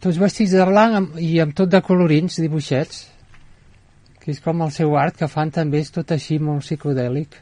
tots 0.00 0.18
vestits 0.20 0.54
de 0.56 0.64
blanc 0.64 0.96
amb, 0.96 1.20
i 1.20 1.38
amb 1.42 1.54
tot 1.56 1.70
de 1.70 1.80
colorins, 1.84 2.40
dibuixets, 2.40 3.04
que 4.20 4.32
és 4.32 4.40
com 4.44 4.60
el 4.64 4.72
seu 4.72 4.96
art, 4.96 5.16
que 5.16 5.28
fan 5.28 5.52
també, 5.52 5.80
és 5.84 5.92
tot 5.92 6.12
així 6.12 6.38
molt 6.40 6.64
psicodèlic. 6.64 7.36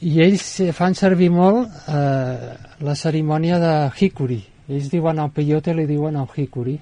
I 0.00 0.12
ells 0.24 0.46
fan 0.76 0.96
servir 0.96 1.28
molt 1.32 1.68
eh, 1.88 2.52
la 2.80 2.94
cerimònia 2.96 3.58
de 3.60 3.74
Hikuri. 3.98 4.40
Ells 4.72 4.88
diuen 4.92 5.20
al 5.20 5.32
peyote, 5.36 5.74
li 5.76 5.84
diuen 5.88 6.16
al 6.16 6.30
Hikuri. 6.32 6.78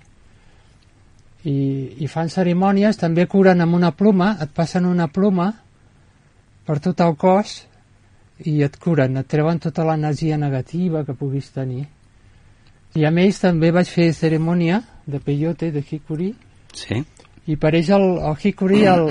I, 1.40 1.56
I 2.04 2.10
fan 2.10 2.30
cerimònies, 2.30 3.00
també 3.00 3.26
curen 3.30 3.64
amb 3.64 3.78
una 3.78 3.90
pluma, 3.96 4.36
et 4.42 4.52
passen 4.54 4.86
una 4.86 5.08
pluma 5.08 5.48
per 6.66 6.78
tot 6.84 7.00
el 7.02 7.16
cos 7.18 7.56
i 8.46 8.60
et 8.62 8.76
curen, 8.78 9.16
et 9.18 9.26
treuen 9.28 9.58
tota 9.58 9.86
l'energia 9.88 10.38
negativa 10.38 11.02
que 11.06 11.16
puguis 11.18 11.50
tenir. 11.54 11.88
I 12.98 13.04
a 13.06 13.10
més 13.14 13.38
també 13.38 13.70
vaig 13.70 13.88
fer 13.90 14.10
cerimònia 14.16 14.80
de 15.06 15.20
peyote, 15.22 15.70
de 15.70 15.82
hikuri, 15.82 16.34
Sí? 16.74 17.02
i 17.46 17.56
per 17.56 17.74
ells 17.74 17.90
el, 17.90 18.04
el 18.18 18.36
hikuri 18.42 18.84
el, 18.86 19.08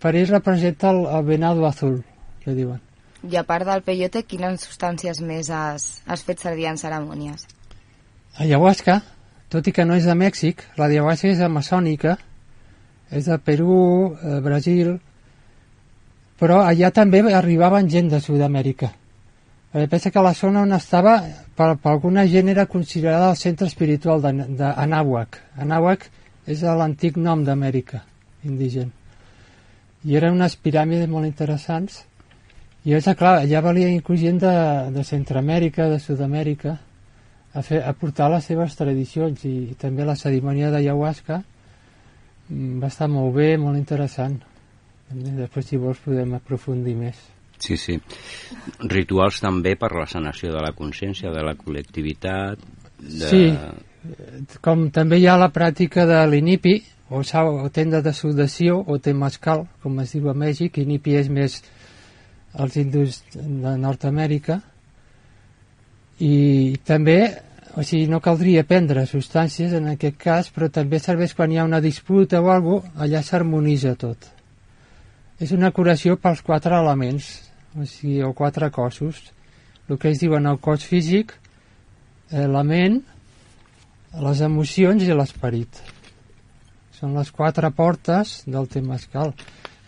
per 0.00 0.14
ells 0.14 0.30
representa 0.32 0.90
el, 0.90 1.04
el 1.06 1.24
venado 1.24 1.66
azul, 1.66 2.02
que 2.44 2.54
diuen. 2.54 2.80
I 3.28 3.36
a 3.36 3.42
part 3.44 3.66
del 3.66 3.82
peyote, 3.82 4.22
quines 4.28 4.62
substàncies 4.62 5.20
més 5.24 5.50
has, 5.50 6.02
has 6.06 6.22
fet 6.22 6.40
servir 6.40 6.68
en 6.70 6.78
cerimònies? 6.78 7.46
Ayahuasca, 8.38 9.00
tot 9.50 9.66
i 9.66 9.72
que 9.74 9.84
no 9.84 9.96
és 9.98 10.06
de 10.06 10.14
Mèxic, 10.14 10.62
la 10.78 10.86
ayahuasca 10.86 11.32
és 11.32 11.40
amazònica, 11.42 12.16
és 13.10 13.26
de 13.26 13.38
Perú, 13.40 14.14
eh, 14.22 14.38
Brasil, 14.44 14.98
però 16.38 16.60
allà 16.62 16.92
també 16.94 17.24
arribaven 17.34 17.88
gent 17.90 18.12
de 18.12 18.20
Sud-amèrica. 18.22 18.92
Pensa 19.72 20.10
que 20.10 20.22
la 20.24 20.32
zona 20.32 20.62
on 20.64 20.72
estava, 20.72 21.18
per, 21.56 21.74
per 21.76 21.90
alguna 21.92 22.24
gent 22.26 22.48
era 22.48 22.64
considerada 22.66 23.30
el 23.34 23.36
centre 23.36 23.66
espiritual 23.68 24.22
d'Anáhuac. 24.24 25.36
Anáhuac 25.60 26.08
és 26.48 26.62
l'antic 26.64 27.18
nom 27.20 27.44
d'Amèrica, 27.44 28.00
indígena. 28.48 28.94
I 30.08 30.16
eren 30.16 30.38
unes 30.38 30.56
piràmides 30.56 31.10
molt 31.12 31.28
interessants. 31.28 32.00
I 32.88 32.96
és 32.96 33.08
clar, 33.18 33.42
allà 33.42 33.60
valia 33.60 33.92
inclús 33.92 34.22
gent 34.22 34.40
de, 34.40 34.54
de 34.94 35.04
Centroamèrica, 35.04 35.90
de 35.92 35.98
Sud-amèrica, 36.00 36.78
a, 37.52 37.62
fer, 37.62 37.82
a 37.84 37.92
portar 37.92 38.30
les 38.32 38.48
seves 38.48 38.76
tradicions 38.78 39.44
i, 39.44 39.56
i 39.72 39.76
també 39.80 40.06
la 40.06 40.16
cerimònia 40.16 40.70
d'ayahuasca 40.72 41.42
mm, 41.42 42.78
va 42.80 42.88
estar 42.88 43.08
molt 43.12 43.34
bé, 43.36 43.56
molt 43.60 43.76
interessant. 43.76 44.38
Després, 45.10 45.68
si 45.68 45.80
vols, 45.80 46.00
podem 46.04 46.38
aprofundir 46.38 46.96
més. 46.96 47.20
Sí, 47.58 47.76
sí. 47.76 47.98
Rituals 48.86 49.40
també 49.42 49.74
per 49.78 49.90
la 49.96 50.06
sanació 50.06 50.52
de 50.54 50.62
la 50.62 50.72
consciència, 50.76 51.32
de 51.34 51.42
la 51.44 51.56
col·lectivitat... 51.58 52.62
De... 52.98 53.28
Sí, 53.30 53.42
com 54.62 54.88
també 54.94 55.18
hi 55.18 55.26
ha 55.28 55.36
la 55.38 55.50
pràctica 55.54 56.06
de 56.08 56.20
l'inipi, 56.30 56.78
o, 57.10 57.22
o 57.22 57.68
tenda 57.74 58.02
de 58.04 58.12
sudació, 58.12 58.78
o 58.86 58.98
temazcal, 59.02 59.66
com 59.82 59.98
es 60.02 60.14
diu 60.14 60.30
a 60.30 60.36
Mèxic, 60.36 60.80
inipi 60.82 61.16
és 61.18 61.30
més 61.32 61.60
els 62.58 62.76
hindús 62.80 63.22
de 63.34 63.74
Nord-Amèrica, 63.80 64.60
i 66.18 66.78
també, 66.86 67.18
o 67.78 67.84
sigui, 67.86 68.08
no 68.10 68.20
caldria 68.20 68.64
prendre 68.66 69.06
substàncies 69.06 69.74
en 69.78 69.92
aquest 69.92 70.18
cas, 70.18 70.50
però 70.54 70.70
també 70.72 70.98
serveix 71.02 71.34
quan 71.38 71.52
hi 71.52 71.60
ha 71.60 71.66
una 71.68 71.82
disputa 71.84 72.42
o 72.42 72.50
alguna 72.50 72.82
cosa, 72.82 73.04
allà 73.04 73.22
s'harmonitza 73.22 73.94
tot. 73.98 74.30
És 75.38 75.52
una 75.54 75.70
curació 75.70 76.16
pels 76.18 76.42
quatre 76.42 76.74
elements, 76.74 77.28
o 77.78 77.86
sigui, 77.86 78.22
o 78.26 78.32
quatre 78.34 78.70
cossos, 78.74 79.20
el 79.88 79.98
que 79.98 80.10
es 80.10 80.20
diuen 80.20 80.46
el 80.46 80.58
cos 80.60 80.84
físic, 80.84 81.32
eh, 82.30 82.46
la 82.46 82.64
ment, 82.66 83.00
les 84.18 84.42
emocions 84.44 85.04
i 85.04 85.14
l'esperit. 85.14 85.80
Són 86.98 87.14
les 87.14 87.30
quatre 87.30 87.70
portes 87.70 88.42
del 88.46 88.68
temazcal. 88.68 89.34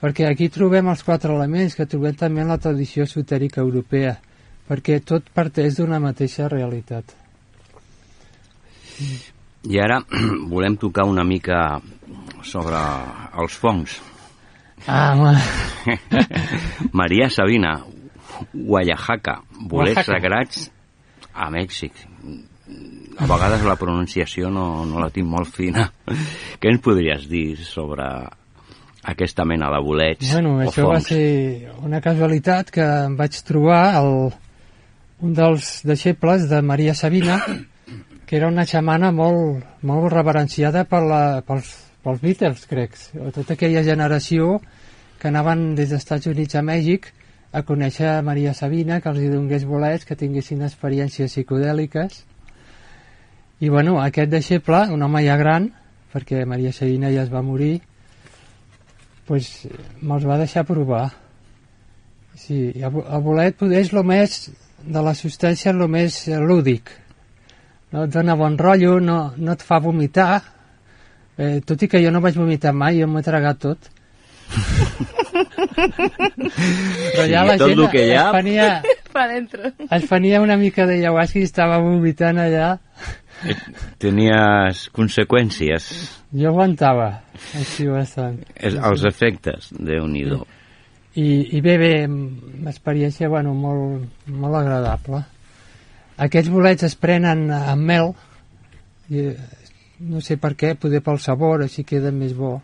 Perquè 0.00 0.29
aquí 0.31 0.48
trobem 0.48 0.88
els 0.88 1.03
quatre 1.05 1.35
elements 1.35 1.74
que 1.76 1.88
trobem 1.88 2.16
també 2.16 2.44
en 2.44 2.53
la 2.53 2.61
tradició 2.62 3.05
esotèrica 3.05 3.61
europea, 3.61 4.14
perquè 4.68 5.00
tot 5.05 5.29
parteix 5.35 5.76
d'una 5.76 6.00
mateixa 6.00 6.48
realitat. 6.48 7.16
I 9.68 9.81
ara 9.83 10.00
volem 10.55 10.79
tocar 10.81 11.05
una 11.09 11.24
mica 11.24 11.81
sobre 12.46 12.81
els 13.42 13.59
fongs. 13.61 13.98
Ah. 14.86 15.36
Maria 16.92 17.28
Sabina, 17.30 17.80
Oaxaca, 18.54 19.42
bolets 19.60 19.96
Oaxaca. 19.98 20.18
sagrats 20.18 20.70
a 21.34 21.50
Mèxic. 21.50 21.92
A 23.20 23.26
vegades 23.28 23.64
la 23.66 23.76
pronunciació 23.76 24.48
no, 24.50 24.84
no 24.88 25.00
la 25.02 25.10
tinc 25.12 25.26
molt 25.28 25.50
fina. 25.52 25.90
Què 26.06 26.70
ens 26.70 26.80
podries 26.84 27.26
dir 27.28 27.58
sobre 27.60 28.06
aquesta 29.10 29.44
mena 29.48 29.70
de 29.72 29.80
bolets 29.84 30.30
Bueno, 30.32 30.56
o 30.58 30.62
això 30.64 30.86
va 30.88 30.98
fongs? 31.00 31.08
ser 31.08 31.72
una 31.84 32.00
casualitat 32.04 32.70
que 32.72 32.84
em 33.06 33.16
vaig 33.16 33.36
trobar 33.48 33.82
el, 34.00 34.30
un 35.24 35.34
dels 35.36 35.80
deixebles 35.88 36.48
de 36.50 36.60
Maria 36.62 36.94
Sabina, 36.94 37.40
que 38.26 38.36
era 38.36 38.48
una 38.48 38.64
xamana 38.68 39.10
molt, 39.12 39.64
molt 39.82 40.12
reverenciada 40.12 40.84
per 40.88 41.00
la, 41.04 41.22
pels, 41.46 41.70
pels 42.04 42.20
Beatles, 42.22 42.66
crec, 42.70 42.96
o 43.20 43.30
tota 43.34 43.54
aquella 43.56 43.82
generació 43.84 44.58
que 45.20 45.28
anaven 45.28 45.74
des 45.74 45.90
dels 45.90 46.00
Estats 46.00 46.30
Units 46.30 46.56
a 46.56 46.62
Mèxic 46.64 47.10
a 47.52 47.62
conèixer 47.66 48.20
Maria 48.22 48.54
Sabina, 48.54 49.00
que 49.02 49.10
els 49.10 49.20
hi 49.20 49.28
donés 49.32 49.66
bolets, 49.66 50.06
que 50.06 50.16
tinguessin 50.16 50.62
experiències 50.62 51.32
psicodèliques. 51.32 52.22
I 53.60 53.68
bueno, 53.68 53.98
aquest 54.00 54.30
deixeble, 54.30 54.86
un 54.94 55.02
home 55.02 55.24
ja 55.26 55.36
gran, 55.36 55.68
perquè 56.14 56.44
Maria 56.46 56.72
Sabina 56.72 57.10
ja 57.12 57.24
es 57.26 57.32
va 57.32 57.42
morir, 57.42 57.80
pues, 59.26 59.66
me'ls 60.00 60.26
va 60.26 60.38
deixar 60.40 60.64
provar. 60.66 61.10
Sí, 62.38 62.70
el 62.80 63.22
bolet 63.22 63.58
poder 63.58 63.82
és 63.82 63.92
el 63.92 64.06
més 64.06 64.38
de 64.80 65.02
la 65.04 65.12
substància 65.14 65.74
el 65.74 65.84
més 65.90 66.22
eh, 66.28 66.38
lúdic. 66.38 66.88
No 67.92 68.06
et 68.06 68.14
dona 68.14 68.38
bon 68.38 68.56
rotllo, 68.58 68.96
no, 69.02 69.18
no 69.36 69.58
et 69.58 69.62
fa 69.66 69.80
vomitar, 69.82 70.40
eh, 71.40 71.61
tot 71.64 71.83
i 71.83 71.88
que 71.88 72.03
jo 72.05 72.12
no 72.12 72.20
vaig 72.20 72.37
vomitar 72.37 72.72
mai, 72.76 73.00
jo 73.00 73.09
m'ho 73.09 73.18
he 73.22 73.26
tragat 73.26 73.59
tot. 73.64 73.90
Però 75.90 77.24
ja 77.26 77.42
Sí, 77.42 77.48
la 77.48 77.57
tot 77.59 77.68
gent 77.70 77.79
lo 77.79 77.88
que 77.90 78.07
hi 78.07 78.14
ha- 78.16 78.26
es 78.26 78.33
Pa 79.12 79.26
dentro. 79.26 79.62
es 79.90 80.05
prenia 80.07 80.40
una 80.40 80.57
mica 80.57 80.87
de 80.87 80.94
ayahuasca 81.00 81.40
i 81.40 81.42
estava 81.42 81.79
vomitant 81.83 82.38
allà. 82.38 82.76
Tenies 83.98 84.85
conseqüències, 84.94 85.88
Jo 86.31 86.48
aguantava, 86.53 87.22
així 87.59 87.87
bastant. 87.88 88.37
és, 88.55 88.74
els 88.76 89.03
efectes, 89.09 89.70
déu 89.72 90.07
nhi 90.07 90.22
I, 91.18 91.57
I 91.57 91.61
bé, 91.61 91.76
bé, 91.79 91.92
experiència, 92.70 93.29
bueno, 93.29 93.53
molt, 93.55 94.05
molt 94.29 94.55
agradable. 94.61 95.24
Aquests 96.18 96.50
bolets 96.53 96.85
es 96.87 96.94
prenen 96.94 97.48
amb 97.50 97.83
mel, 97.83 98.12
i, 99.11 99.33
no 100.00 100.20
sé 100.24 100.36
per 100.40 100.54
què, 100.56 100.74
poder 100.80 101.02
pel 101.04 101.20
sabor, 101.20 101.64
així 101.64 101.84
queda 101.84 102.12
més 102.14 102.32
bo. 102.36 102.56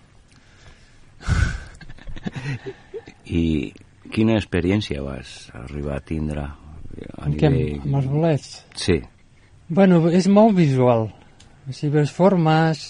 I 3.26 3.72
quina 4.12 4.36
experiència 4.38 5.02
vas 5.04 5.50
arribar 5.56 5.98
a 5.98 6.04
tindre? 6.04 6.46
A 6.46 7.26
En 7.28 7.34
què, 7.36 7.50
amb 7.82 7.98
els 8.00 8.08
bolets? 8.08 8.52
Sí. 8.78 9.00
Bueno, 9.68 10.00
és 10.08 10.28
molt 10.32 10.56
visual. 10.56 11.10
O 11.66 11.74
sigui, 11.74 11.96
veus 11.98 12.12
formes, 12.14 12.84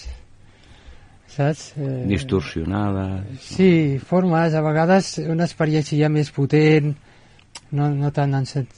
saps? 1.33 1.71
Eh, 1.75 2.05
Distorsionada. 2.07 3.25
Sí, 3.41 3.97
formes, 3.97 4.53
a 4.53 4.61
vegades 4.63 5.17
una 5.25 5.47
experiència 5.49 5.97
ja 5.99 6.11
més 6.13 6.29
potent, 6.31 6.93
no, 7.73 7.89
no 7.89 8.13
tant 8.13 8.37
en 8.37 8.45
sent... 8.45 8.69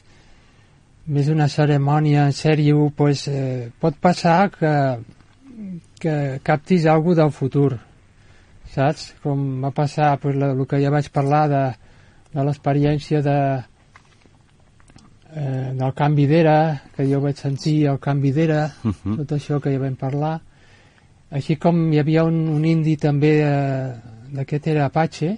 més 1.10 1.30
una 1.34 1.48
cerimònia 1.50 2.28
en 2.30 2.36
sèrio, 2.38 2.90
pues, 2.96 3.28
eh, 3.28 3.70
pot 3.82 3.96
passar 3.98 4.52
que, 4.54 4.74
que 6.00 6.40
captis 6.44 6.86
alguna 6.86 7.24
del 7.24 7.32
futur, 7.32 7.80
saps? 8.74 9.14
Com 9.24 9.62
va 9.64 9.72
passar 9.76 10.18
pues, 10.20 10.36
la, 10.36 10.52
el 10.54 10.66
que 10.68 10.80
ja 10.82 10.92
vaig 10.94 11.10
parlar 11.12 11.48
de, 11.52 11.64
de 12.34 12.46
l'experiència 12.46 13.22
de, 13.26 13.38
eh, 15.36 15.72
del 15.76 15.94
canvi 15.94 16.28
d'era, 16.30 16.58
que 16.96 17.08
jo 17.10 17.22
vaig 17.22 17.38
sentir 17.38 17.88
el 17.92 18.00
canvi 18.00 18.32
d'era, 18.32 18.70
Mhm. 18.84 19.18
tot 19.18 19.32
això 19.38 19.60
que 19.60 19.72
ja 19.74 19.80
vam 19.80 19.96
parlar. 19.96 20.40
Així 21.32 21.58
com 21.58 21.92
hi 21.94 22.00
havia 22.00 22.24
un, 22.24 22.48
un 22.50 22.66
indi 22.66 22.96
també 22.98 23.42
eh, 23.44 23.94
d'aquest 24.34 24.68
era 24.68 24.86
Apache, 24.86 25.38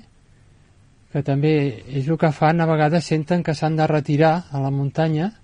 que 1.11 1.21
també 1.23 1.83
és 1.87 2.07
el 2.07 2.17
que 2.17 2.31
fan, 2.31 2.61
a 2.61 2.65
vegades 2.65 3.03
senten 3.03 3.43
que 3.43 3.53
s'han 3.53 3.75
de 3.75 3.87
retirar 3.87 4.45
a 4.51 4.59
la 4.59 4.71
muntanya 4.71 5.40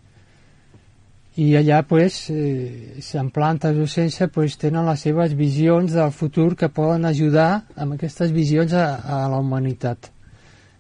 i 1.37 1.51
allà 1.57 1.83
pues, 1.85 2.29
eh, 2.33 2.97
en 3.19 3.29
plantes 3.33 3.77
o 3.77 3.85
sense 3.87 4.27
pues, 4.33 4.57
tenen 4.57 4.87
les 4.87 5.03
seves 5.05 5.35
visions 5.37 5.93
del 5.93 6.11
futur 6.11 6.55
que 6.57 6.69
poden 6.73 7.05
ajudar 7.05 7.67
amb 7.75 7.93
aquestes 7.97 8.33
visions 8.33 8.73
a, 8.73 8.87
a 8.97 9.27
la 9.29 9.37
humanitat. 9.37 10.09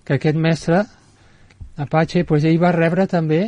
Que 0.03 0.17
aquest 0.17 0.37
mestre 0.37 0.85
Apache, 1.77 2.23
pues, 2.25 2.41
ell 2.43 2.57
va 2.57 2.73
rebre 2.73 3.05
també 3.05 3.43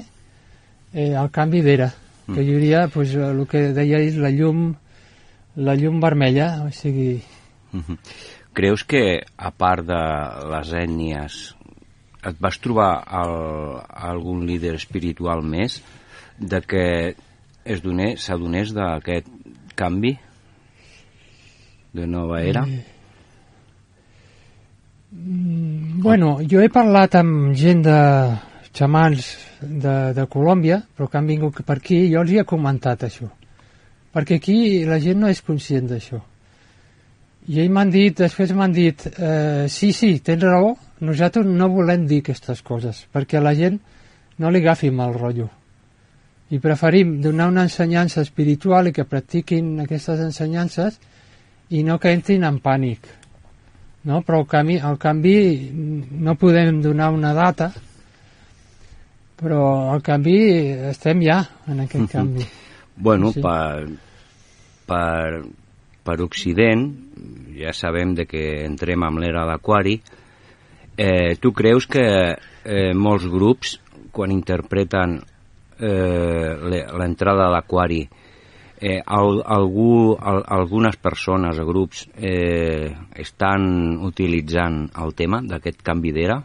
eh, 0.94 1.16
el 1.18 1.32
canvi 1.34 1.64
d'era 1.66 1.90
que 2.30 2.44
hi 2.46 2.54
hauria 2.54 2.86
pues, 2.94 3.16
el 3.18 3.42
que 3.50 3.72
deia 3.74 4.04
és 4.06 4.20
la 4.22 4.30
llum 4.30 4.76
la 5.58 5.74
llum 5.74 5.98
vermella 6.00 6.52
o 6.62 6.70
sigui, 6.70 7.18
Mhm. 7.72 7.98
Creus 8.54 8.84
que, 8.84 9.22
a 9.38 9.52
part 9.52 9.86
de 9.86 10.02
les 10.52 10.74
ètnies, 10.74 11.38
et 12.26 12.40
vas 12.42 12.58
trobar 12.60 12.92
el, 13.22 13.36
algun 14.10 14.44
líder 14.48 14.74
espiritual 14.76 15.44
més 15.46 15.80
de 16.40 16.62
que 16.62 16.86
es 17.66 17.84
donés, 17.84 18.24
s'adonés 18.24 18.72
d'aquest 18.74 19.28
canvi 19.76 20.16
de 21.94 22.08
nova 22.08 22.42
era? 22.42 22.66
Bueno, 25.12 26.38
jo 26.46 26.62
he 26.62 26.70
parlat 26.70 27.18
amb 27.20 27.54
gent 27.58 27.84
de 27.86 28.00
xamans 28.74 29.30
de, 29.60 29.96
de 30.16 30.26
Colòmbia, 30.30 30.80
però 30.96 31.10
que 31.10 31.18
han 31.18 31.30
vingut 31.30 31.64
per 31.66 31.80
aquí, 31.80 32.04
jo 32.12 32.24
els 32.24 32.32
hi 32.32 32.40
he 32.40 32.48
comentat 32.48 33.08
això. 33.08 33.30
Perquè 34.14 34.40
aquí 34.40 34.86
la 34.90 35.00
gent 35.02 35.20
no 35.22 35.30
és 35.30 35.42
conscient 35.46 35.90
d'això. 35.90 36.22
I 37.50 37.62
ells 37.64 37.74
m'han 37.74 37.90
dit, 37.90 38.14
després 38.14 38.54
m'han 38.54 38.74
dit, 38.74 39.06
eh, 39.18 39.66
sí, 39.70 39.92
sí, 39.94 40.20
tens 40.26 40.44
raó, 40.46 40.76
nosaltres 41.02 41.48
no 41.50 41.70
volem 41.74 42.06
dir 42.06 42.22
aquestes 42.22 42.62
coses, 42.62 43.08
perquè 43.14 43.42
la 43.42 43.56
gent 43.58 43.80
no 44.38 44.52
li 44.54 44.62
agafi 44.62 44.92
mal 44.94 45.16
rotllo. 45.18 45.50
I 46.50 46.58
preferim 46.60 47.20
donar 47.22 47.48
una 47.52 47.64
ensenyança 47.68 48.22
espiritual 48.22 48.88
i 48.90 48.94
que 48.94 49.06
practiquin 49.06 49.80
aquestes 49.84 50.20
ensenyances 50.20 51.00
i 51.70 51.84
no 51.84 52.00
que 52.02 52.12
entrin 52.12 52.44
en 52.44 52.58
pànic 52.60 53.06
no? 54.10 54.22
però 54.26 54.40
el 54.42 54.48
canvi, 54.50 54.80
el 54.82 54.98
canvi 54.98 55.36
no 56.26 56.34
podem 56.36 56.82
donar 56.82 57.12
una 57.14 57.34
data 57.38 57.72
però 59.40 59.94
el 59.94 60.02
canvi 60.04 60.38
estem 60.90 61.22
ja 61.24 61.44
en 61.68 61.80
aquest 61.86 62.02
Mhm. 62.04 62.08
canvi 62.12 62.46
Bueno, 63.02 63.32
Sí. 63.32 63.40
per, 63.42 63.88
per, 64.86 65.44
per 66.04 66.22
Occident, 66.22 66.82
ja 67.56 67.72
sabem 67.72 68.14
de 68.14 68.26
que 68.26 68.66
entrem 68.66 69.04
amb 69.04 69.20
l'era 69.20 69.46
d'Aquari, 69.46 70.02
eh, 70.98 71.38
tu 71.40 71.54
creus 71.54 71.88
que 71.88 72.36
eh, 72.66 72.94
molts 72.94 73.26
grups, 73.26 73.80
quan 74.12 74.32
interpreten 74.32 75.22
eh, 75.80 76.56
le- 76.70 76.86
l'entrada 77.00 77.48
a 77.48 77.54
l'Aquari, 77.54 78.04
eh, 78.80 79.02
al, 79.06 79.42
algú, 79.46 80.16
al, 80.20 80.44
algunes 80.48 80.96
persones 80.98 81.58
o 81.60 81.66
grups 81.68 82.06
eh, 82.16 82.94
estan 83.16 83.98
utilitzant 84.08 84.86
el 85.04 85.14
tema 85.16 85.42
d'aquest 85.44 85.82
canvi 85.84 86.14
d'era 86.16 86.42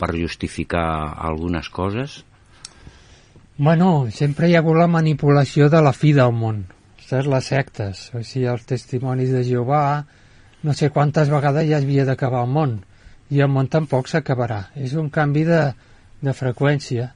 per 0.00 0.14
justificar 0.16 1.14
algunes 1.18 1.68
coses? 1.68 2.24
Bueno, 3.58 4.08
sempre 4.10 4.48
hi 4.48 4.54
ha 4.56 4.62
hagut 4.62 4.78
la 4.80 4.88
manipulació 4.88 5.68
de 5.68 5.82
la 5.84 5.92
fi 5.92 6.14
del 6.16 6.32
món, 6.32 6.62
saps? 7.04 7.26
Les 7.28 7.44
sectes, 7.52 8.06
o 8.16 8.22
sigui, 8.24 8.46
els 8.48 8.64
testimonis 8.64 9.30
de 9.34 9.42
Jehovà, 9.44 9.82
no 10.64 10.72
sé 10.72 10.88
quantes 10.90 11.28
vegades 11.28 11.68
ja 11.68 11.76
havia 11.76 12.06
d'acabar 12.08 12.40
el 12.46 12.54
món, 12.54 12.78
i 13.30 13.42
el 13.44 13.52
món 13.52 13.68
tampoc 13.68 14.08
s'acabarà. 14.08 14.70
És 14.74 14.94
un 14.96 15.10
canvi 15.12 15.44
de, 15.44 15.60
de 16.24 16.32
freqüència. 16.34 17.10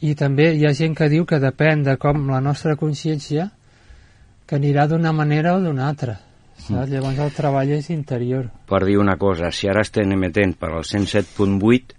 I 0.00 0.14
també 0.14 0.52
hi 0.54 0.64
ha 0.66 0.72
gent 0.76 0.94
que 0.94 1.08
diu 1.10 1.24
que 1.26 1.40
depèn 1.42 1.82
de 1.82 1.96
com 1.98 2.28
la 2.30 2.40
nostra 2.40 2.76
consciència, 2.76 3.48
que 4.46 4.56
anirà 4.56 4.86
d'una 4.88 5.12
manera 5.12 5.56
o 5.56 5.60
d'una 5.60 5.88
altra. 5.88 6.20
Saps? 6.58 6.90
Llavors 6.90 7.18
el 7.22 7.30
treball 7.36 7.70
és 7.76 7.88
interior. 7.90 8.48
per 8.66 8.84
dir 8.84 8.96
una 8.98 9.16
cosa, 9.16 9.50
si 9.54 9.68
ara 9.68 9.82
estem 9.82 10.10
emetent 10.12 10.56
per 10.58 10.70
al 10.72 10.82
107.8 10.84 11.94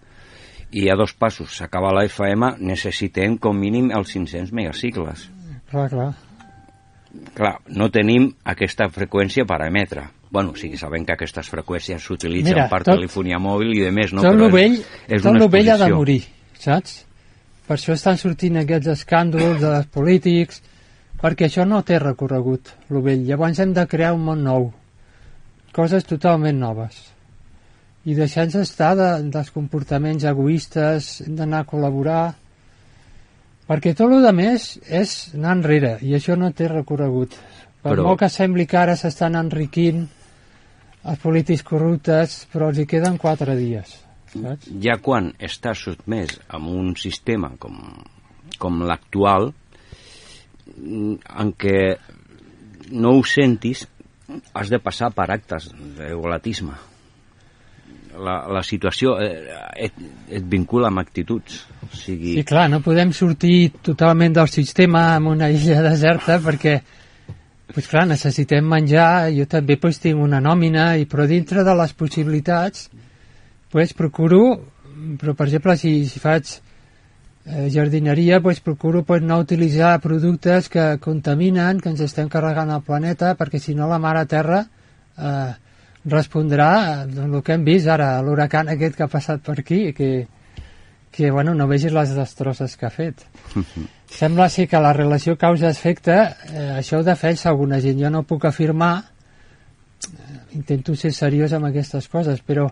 i 0.72 0.90
a 0.90 0.96
dos 0.96 1.14
passos 1.14 1.56
s'acaba 1.58 1.94
la 1.96 2.04
FM, 2.06 2.56
necessitem 2.60 3.38
com 3.38 3.58
mínim 3.58 3.90
els 3.96 4.12
500 4.12 4.52
megacicles. 4.54 5.30
Clar, 5.72 5.90
clar. 5.90 6.14
Clar, 7.34 7.56
no 7.74 7.90
tenim 7.90 8.28
aquesta 8.46 8.90
freqüència 8.94 9.46
per 9.50 9.62
emetre. 9.66 10.04
Bueno, 10.30 10.54
sí, 10.56 10.76
sabem 10.78 11.06
que 11.06 11.14
aquestes 11.16 11.50
freqüències 11.50 12.04
s'utilitzen 12.06 12.68
per 12.70 12.84
tot- 12.84 12.96
telefonia 13.00 13.40
mòbil 13.42 13.74
i 13.80 13.82
de 13.82 13.92
més, 13.92 14.14
no? 14.14 14.22
tot 14.22 14.36
Però 14.36 14.52
vell, 14.54 14.76
és 15.08 15.24
tot 15.24 15.32
una 15.34 15.48
vell 15.48 15.70
ha 15.74 15.78
de 15.78 15.90
morir, 15.94 16.22
saps? 16.54 17.06
Per 17.70 17.76
això 17.78 17.94
estan 17.94 18.18
sortint 18.18 18.56
aquests 18.58 18.90
escàndols 18.96 19.60
dels 19.62 19.90
polítics, 19.94 20.64
perquè 21.22 21.46
això 21.46 21.68
no 21.70 21.84
té 21.86 22.00
recorregut, 22.02 22.72
lo 22.90 23.04
vell. 23.06 23.28
Llavors 23.28 23.62
hem 23.62 23.76
de 23.78 23.84
crear 23.92 24.16
un 24.16 24.24
món 24.26 24.42
nou, 24.42 24.66
coses 25.78 26.08
totalment 26.10 26.58
noves. 26.58 26.98
I 28.10 28.18
deixar-nos 28.18 28.58
estar 28.64 28.96
de, 28.98 29.12
dels 29.30 29.54
comportaments 29.54 30.26
egoistes, 30.26 31.12
hem 31.28 31.38
d'anar 31.38 31.62
a 31.62 31.70
col·laborar, 31.70 32.24
perquè 33.70 33.94
tot 33.94 34.18
el 34.18 34.32
més 34.34 34.72
és 34.90 35.16
anar 35.38 35.60
enrere, 35.60 36.00
i 36.02 36.18
això 36.18 36.34
no 36.42 36.50
té 36.50 36.74
recorregut. 36.74 37.38
Per 37.84 37.94
Però- 37.94 38.10
molt 38.10 38.26
que 38.26 38.34
sembli 38.34 38.66
que 38.66 38.82
ara 38.82 38.98
s'estan 38.98 39.38
enriquint 39.38 40.08
els 41.06 41.22
polítics 41.22 41.62
corruptes, 41.62 42.48
però 42.50 42.74
els 42.74 42.82
hi 42.82 42.90
queden 42.90 43.22
quatre 43.22 43.54
dies. 43.62 44.09
Saps? 44.34 44.70
Ja 44.84 44.98
quan 45.02 45.32
estàs 45.40 45.86
sotmès 45.88 46.38
a 46.48 46.60
un 46.60 46.94
sistema 47.00 47.52
com, 47.60 47.80
com 48.62 48.84
l'actual, 48.86 49.52
mm, 50.76 51.16
en 51.44 51.54
què 51.58 51.80
no 52.92 53.16
ho 53.18 53.24
sentis, 53.26 53.88
has 54.54 54.70
de 54.70 54.80
passar 54.82 55.12
per 55.16 55.30
actes 55.34 55.70
d'egolatisme. 55.98 56.76
La, 58.20 58.36
la 58.52 58.62
situació 58.66 59.14
eh, 59.22 59.58
et, 59.88 60.00
et 60.36 60.46
vincula 60.52 60.90
amb 60.90 61.00
actituds. 61.00 61.62
O 61.86 61.90
sigui, 61.96 62.36
Sí, 62.36 62.46
clar, 62.48 62.68
no 62.72 62.82
podem 62.84 63.14
sortir 63.16 63.72
totalment 63.86 64.36
del 64.36 64.50
sistema 64.52 65.14
en 65.16 65.30
una 65.32 65.50
illa 65.56 65.84
deserta 65.86 66.40
perquè 66.44 66.80
pues 67.70 67.86
clar, 67.86 68.08
necessitem 68.10 68.66
menjar, 68.66 69.30
jo 69.30 69.46
també 69.46 69.78
pues, 69.78 70.00
tinc 70.02 70.18
una 70.18 70.40
nòmina, 70.42 70.96
i 70.98 71.06
però 71.06 71.28
dintre 71.30 71.62
de 71.64 71.76
les 71.78 71.94
possibilitats 71.94 72.88
pues, 73.72 73.94
procuro, 73.94 74.42
però 75.20 75.36
per 75.38 75.48
exemple 75.48 75.78
si, 75.78 75.94
si 76.10 76.20
faig 76.20 76.50
eh, 77.46 77.70
jardineria 77.72 78.42
pues, 78.42 78.60
procuro 78.60 79.04
pues, 79.04 79.22
no 79.22 79.40
utilitzar 79.40 80.00
productes 80.02 80.70
que 80.70 80.98
contaminen, 81.00 81.80
que 81.80 81.90
ens 81.94 82.04
estem 82.06 82.30
carregant 82.30 82.74
el 82.76 82.86
planeta, 82.86 83.36
perquè 83.40 83.62
si 83.62 83.76
no 83.76 83.88
la 83.90 84.02
mare 84.02 84.26
terra 84.30 84.64
eh, 85.18 85.54
respondrà 86.06 87.06
del 87.06 87.42
que 87.44 87.56
hem 87.56 87.64
vist 87.68 87.88
ara, 87.92 88.18
l'huracan 88.24 88.72
aquest 88.72 88.96
que 88.98 89.06
ha 89.06 89.12
passat 89.12 89.42
per 89.44 89.60
aquí, 89.60 89.94
que, 89.94 90.28
que 91.12 91.32
bueno, 91.32 91.54
no 91.56 91.68
vegis 91.68 91.94
les 91.94 92.14
destrosses 92.16 92.76
que 92.78 92.88
ha 92.88 92.94
fet. 92.94 93.26
Sembla 94.20 94.50
ser 94.50 94.68
que 94.70 94.82
la 94.82 94.94
relació 94.94 95.38
causa-efecte, 95.38 96.18
eh, 96.54 96.70
això 96.80 97.00
ho 97.00 97.06
defensa 97.06 97.50
alguna 97.50 97.82
gent. 97.84 98.00
Jo 98.02 98.10
no 98.10 98.24
puc 98.24 98.46
afirmar, 98.50 98.94
eh, 100.08 100.40
intento 100.58 100.96
ser 100.96 101.14
seriós 101.14 101.54
amb 101.54 101.70
aquestes 101.70 102.08
coses, 102.10 102.42
però 102.42 102.70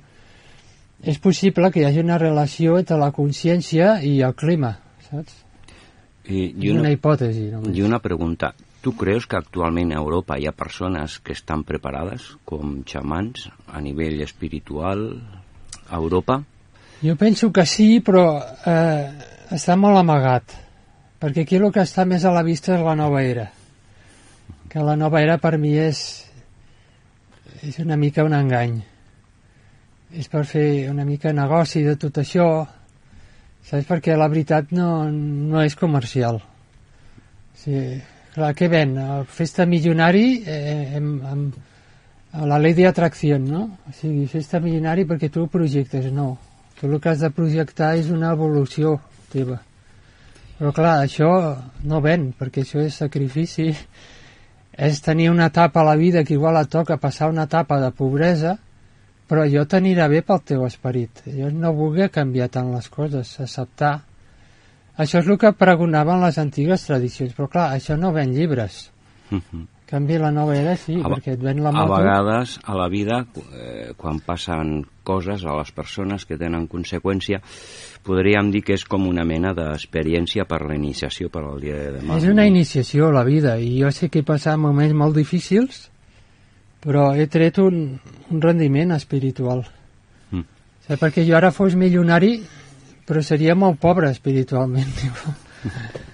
és 1.04 1.20
possible 1.22 1.70
que 1.72 1.82
hi 1.82 1.86
hagi 1.88 2.02
una 2.02 2.18
relació 2.22 2.78
entre 2.80 2.98
la 2.98 3.12
consciència 3.14 3.98
i 4.06 4.20
el 4.26 4.34
clima, 4.38 4.78
saps? 5.10 5.44
I, 6.28 6.50
I 6.52 6.72
una, 6.74 6.82
una 6.84 6.94
hipòtesi, 6.96 7.48
només. 7.54 7.76
I 7.78 7.84
una 7.86 8.02
pregunta. 8.04 8.52
Tu 8.82 8.94
creus 8.98 9.26
que 9.28 9.38
actualment 9.38 9.94
a 9.94 10.02
Europa 10.02 10.38
hi 10.38 10.48
ha 10.48 10.56
persones 10.56 11.18
que 11.24 11.34
estan 11.36 11.64
preparades 11.68 12.28
com 12.48 12.82
xamans 12.88 13.48
a 13.68 13.82
nivell 13.84 14.22
espiritual 14.26 15.08
a 15.88 15.98
Europa? 15.98 16.42
Jo 17.02 17.16
penso 17.16 17.52
que 17.54 17.66
sí, 17.70 18.00
però 18.02 18.26
eh, 18.66 19.08
està 19.54 19.78
molt 19.78 20.00
amagat, 20.00 20.56
perquè 21.22 21.46
aquí 21.46 21.60
el 21.60 21.72
que 21.72 21.86
està 21.86 22.06
més 22.10 22.26
a 22.26 22.34
la 22.34 22.44
vista 22.46 22.76
és 22.76 22.84
la 22.84 22.96
nova 22.98 23.24
era. 23.24 23.48
Que 24.68 24.84
la 24.84 24.98
nova 25.00 25.22
era 25.24 25.38
per 25.40 25.56
mi 25.62 25.76
és, 25.80 26.02
és 27.64 27.80
una 27.84 27.96
mica 27.96 28.26
un 28.28 28.36
engany. 28.36 28.82
És 30.18 30.30
per 30.32 30.44
fer 30.50 30.90
una 30.90 31.06
mica 31.06 31.30
negoci 31.36 31.84
de 31.86 31.94
tot 32.02 32.18
això, 32.24 32.48
saps? 33.62 33.86
Perquè 33.86 34.16
la 34.18 34.30
veritat 34.32 34.72
no, 34.74 35.06
no 35.12 35.62
és 35.62 35.78
comercial. 35.78 36.40
O 36.42 37.62
sigui, 37.62 38.00
clar, 38.34 38.52
què 38.58 38.70
ven? 38.72 38.98
El 38.98 39.28
festa 39.30 39.68
milionari 39.70 40.26
eh, 40.42 40.98
amb, 40.98 41.30
amb, 41.32 41.62
la 42.50 42.60
llei 42.62 42.74
d'atracció, 42.78 43.38
no? 43.42 43.64
O 43.86 43.94
sigui, 43.94 44.26
festa 44.32 44.62
milionari 44.64 45.06
perquè 45.10 45.30
tu 45.34 45.46
ho 45.46 45.52
projectes, 45.54 46.10
no. 46.14 46.36
Tu 46.80 46.90
el 46.90 47.00
que 47.02 47.10
has 47.10 47.22
de 47.22 47.32
projectar 47.34 47.96
és 47.98 48.12
una 48.14 48.34
evolució 48.34 48.98
teva. 49.32 49.62
Però 50.58 50.74
clar, 50.74 51.00
això 51.06 51.32
no 51.86 52.02
ven, 52.02 52.32
perquè 52.38 52.66
això 52.66 52.82
és 52.82 52.98
sacrifici. 52.98 53.72
És 54.78 55.02
tenir 55.02 55.32
una 55.32 55.48
etapa 55.50 55.82
a 55.82 55.88
la 55.88 55.96
vida 55.98 56.24
que 56.24 56.36
igual 56.38 56.58
et 56.60 56.70
toca 56.70 57.00
passar 57.02 57.30
una 57.30 57.48
etapa 57.50 57.80
de 57.82 57.90
pobresa, 57.98 58.58
però 59.28 59.44
allò 59.44 59.66
t'anirà 59.66 60.08
bé 60.12 60.22
pel 60.26 60.44
teu 60.44 60.66
esperit. 60.66 61.24
Jo 61.28 61.52
no 61.52 61.74
voler 61.76 62.10
canviar 62.10 62.50
tant 62.50 62.74
les 62.74 62.90
coses, 62.90 63.40
acceptar. 63.44 63.96
Això 64.98 65.20
és 65.22 65.28
el 65.28 65.38
que 65.38 65.54
pregonaven 65.54 66.24
les 66.24 66.38
antigues 66.42 66.86
tradicions, 66.88 67.36
però 67.38 67.50
clar, 67.52 67.72
això 67.76 67.98
no 68.00 68.14
ven 68.14 68.34
llibres. 68.34 68.88
-huh. 69.32 69.66
Canvi 69.88 70.18
la 70.18 70.32
nova 70.32 70.56
era, 70.56 70.76
sí, 70.76 70.98
a, 71.00 71.08
perquè 71.08 71.38
et 71.38 71.40
ven 71.40 71.62
la 71.64 71.70
A 71.70 71.72
moto. 71.72 71.96
vegades, 71.96 72.60
a 72.64 72.76
la 72.76 72.90
vida, 72.90 73.26
eh, 73.56 73.94
quan 73.96 74.20
passen 74.20 74.86
coses 75.04 75.46
a 75.46 75.56
les 75.56 75.72
persones 75.72 76.26
que 76.26 76.36
tenen 76.36 76.68
conseqüència, 76.68 77.40
podríem 78.04 78.52
dir 78.52 78.64
que 78.64 78.74
és 78.74 78.84
com 78.84 79.08
una 79.08 79.24
mena 79.24 79.54
d'experiència 79.56 80.44
per 80.44 80.66
la 80.68 80.76
iniciació 80.76 81.30
per 81.30 81.46
al 81.46 81.62
dia 81.62 81.78
de 81.78 82.02
demà. 82.02 82.18
És 82.18 82.28
una 82.28 82.46
iniciació, 82.46 83.12
la 83.12 83.24
vida, 83.24 83.58
i 83.60 83.80
jo 83.80 83.92
sé 83.92 84.10
que 84.10 84.20
he 84.20 84.28
passat 84.28 84.60
moments 84.60 84.94
molt 84.94 85.16
difícils, 85.16 85.90
però 86.88 87.10
he 87.20 87.28
tret 87.28 87.60
un, 87.60 87.98
un 88.32 88.42
rendiment 88.44 88.96
espiritual. 88.96 89.66
Mm. 90.32 90.46
Saps? 90.88 91.02
Perquè 91.02 91.26
jo 91.28 91.36
ara 91.36 91.52
fos 91.52 91.76
milionari, 91.76 92.38
però 93.08 93.24
seria 93.24 93.56
molt 93.60 93.82
pobre 93.84 94.12
espiritualment. 94.16 94.94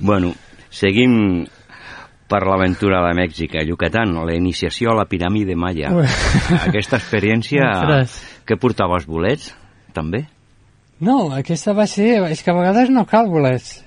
Bueno, 0.00 0.34
seguim 0.68 1.46
per 2.30 2.40
l'aventura 2.44 3.00
de 3.06 3.14
Mèxic, 3.16 3.54
a 3.56 3.64
Yucatán, 3.64 4.12
la 4.28 4.34
iniciació 4.36 4.92
a 4.92 4.98
la 4.98 5.06
piràmide 5.08 5.56
Maya. 5.56 5.90
Aquesta 6.60 6.98
experiència, 7.00 7.64
Ostres. 7.72 8.18
què 8.44 8.58
portaves, 8.60 9.06
bolets, 9.08 9.50
també? 9.96 10.26
No, 11.00 11.30
aquesta 11.32 11.72
va 11.72 11.88
ser... 11.88 12.10
És 12.28 12.44
que 12.44 12.52
a 12.52 12.58
vegades 12.58 12.92
no 12.92 13.06
cal 13.08 13.32
bolets. 13.32 13.80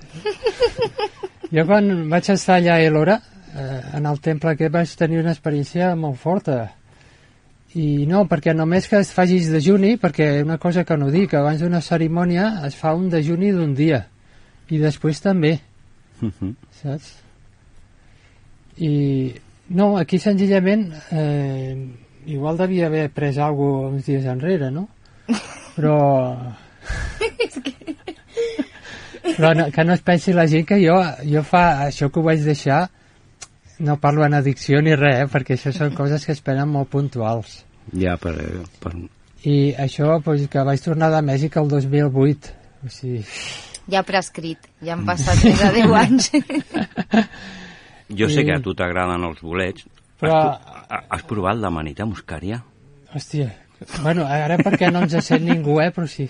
jo 1.54 1.64
quan 1.70 2.08
vaig 2.10 2.32
estar 2.34 2.58
allà 2.58 2.76
a 2.76 2.84
Elora, 2.84 3.20
eh, 3.54 3.80
en 3.98 4.06
el 4.06 4.20
temple 4.20 4.50
aquest 4.50 4.72
vaig 4.72 4.96
tenir 4.98 5.20
una 5.22 5.32
experiència 5.32 5.94
molt 5.96 6.18
forta. 6.18 6.72
I 7.74 8.06
no, 8.06 8.24
perquè 8.30 8.54
només 8.54 8.86
que 8.86 9.00
es 9.02 9.10
facis 9.10 9.50
dejuni, 9.50 9.96
perquè 9.98 10.42
una 10.44 10.58
cosa 10.62 10.84
que 10.84 10.96
no 10.96 11.10
dic, 11.10 11.34
abans 11.34 11.60
d'una 11.62 11.80
cerimònia 11.82 12.66
es 12.66 12.76
fa 12.78 12.94
un 12.94 13.08
dejuni 13.10 13.50
d'un 13.52 13.74
dia. 13.74 14.04
I 14.70 14.78
després 14.78 15.20
també, 15.20 15.58
Uh 16.22 16.30
-huh. 16.40 16.54
saps? 16.70 17.14
I 18.76 19.34
no, 19.68 19.98
aquí 19.98 20.18
senzillament 20.18 20.92
eh, 21.10 21.76
igual 22.26 22.56
devia 22.56 22.86
haver 22.86 23.10
pres 23.10 23.38
alguna 23.38 23.80
cosa 23.80 23.94
uns 23.94 24.06
dies 24.06 24.24
enrere, 24.24 24.70
no? 24.70 24.88
Però... 25.76 26.36
Però 29.36 29.54
no, 29.54 29.70
que 29.72 29.84
no 29.84 29.94
es 29.94 30.00
pensi 30.00 30.32
la 30.32 30.46
gent 30.46 30.66
que 30.66 30.76
jo, 30.86 30.94
jo 31.24 31.42
fa 31.42 31.86
això 31.88 32.10
que 32.10 32.20
ho 32.20 32.22
vaig 32.22 32.40
deixar 32.44 32.90
no 33.84 33.98
parlo 34.00 34.24
en 34.26 34.34
addicció 34.34 34.80
ni 34.82 34.94
res, 34.96 35.20
eh, 35.22 35.28
perquè 35.30 35.54
això 35.58 35.72
són 35.76 35.94
coses 36.00 36.24
que 36.26 36.32
es 36.32 36.40
prenen 36.44 36.68
molt 36.72 36.88
puntuals. 36.92 37.60
Ja, 37.92 38.16
per, 38.16 38.34
per... 38.80 38.94
I 39.44 39.74
això, 39.76 40.16
pues, 40.24 40.46
que 40.48 40.62
vaig 40.64 40.80
tornar 40.80 41.10
de 41.12 41.20
Mèxic 41.26 41.56
el 41.60 41.68
2008. 41.68 42.54
O 42.84 42.88
sigui, 42.92 43.20
Ja 43.92 44.00
prescrit, 44.02 44.64
ja 44.80 44.94
han 44.94 45.02
passat 45.04 45.42
més 45.44 45.58
de 45.60 45.68
10 45.82 45.90
anys. 46.02 46.30
Jo 48.08 48.28
sé 48.32 48.40
I- 48.42 48.46
que 48.48 48.54
a 48.56 48.60
tu 48.64 48.72
t'agraden 48.76 49.24
els 49.28 49.42
bolets. 49.44 49.84
Però- 50.20 50.38
Has, 50.88 51.04
has 51.10 51.22
provat 51.28 51.58
la 51.60 51.70
manita 51.74 52.06
muscària? 52.06 52.62
hòstia, 53.14 53.46
bueno, 54.02 54.24
ara 54.26 54.56
perquè 54.58 54.88
no 54.90 55.02
ens 55.04 55.14
sent 55.26 55.44
ningú, 55.46 55.76
eh, 55.82 55.90
però 55.94 56.06
sí. 56.10 56.24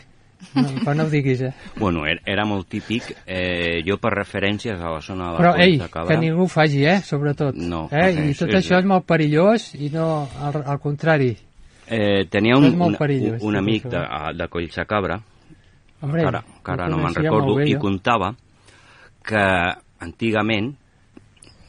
No, 0.55 0.69
però 0.85 0.95
no 0.95 1.05
ho 1.05 1.11
diguis, 1.11 1.41
eh. 1.43 1.53
Bueno, 1.77 2.07
era, 2.07 2.21
era 2.27 2.45
molt 2.45 2.69
típic, 2.69 3.11
eh, 3.27 3.83
jo 3.87 3.97
per 3.99 4.13
referències 4.15 4.79
a 4.81 4.91
la 4.91 5.01
zona 5.01 5.33
de 5.33 5.39
Però, 5.39 5.53
Coll 5.53 5.61
ei, 5.63 5.79
que 6.09 6.17
ningú 6.21 6.43
ho 6.45 6.49
faci, 6.49 6.85
eh, 6.87 7.01
sobretot. 7.03 7.55
No, 7.57 7.89
eh? 7.91 8.13
I 8.13 8.31
és- 8.31 8.39
tot 8.39 8.49
és- 8.49 8.61
això 8.65 8.79
és 8.79 8.85
molt 8.85 9.05
perillós 9.07 9.75
i 9.75 9.91
no, 9.91 10.29
al, 10.41 10.63
al 10.65 10.79
contrari. 10.81 11.37
Eh, 11.87 12.27
tenia 12.31 12.57
un, 12.57 12.65
un, 12.65 12.97
un 13.43 13.53
tot 13.53 13.57
amic 13.59 13.85
de, 13.89 14.03
de 14.39 14.49
Collsacabra, 14.49 15.21
Hombre, 16.01 16.21
que 16.23 16.29
ara, 16.29 16.45
que 16.65 16.71
ara 16.73 16.89
no 16.89 16.97
me'n 16.99 17.15
recordo, 17.15 17.55
bé, 17.57 17.67
i 17.69 17.75
contava 17.81 18.35
que 19.25 19.45
antigament, 20.01 20.75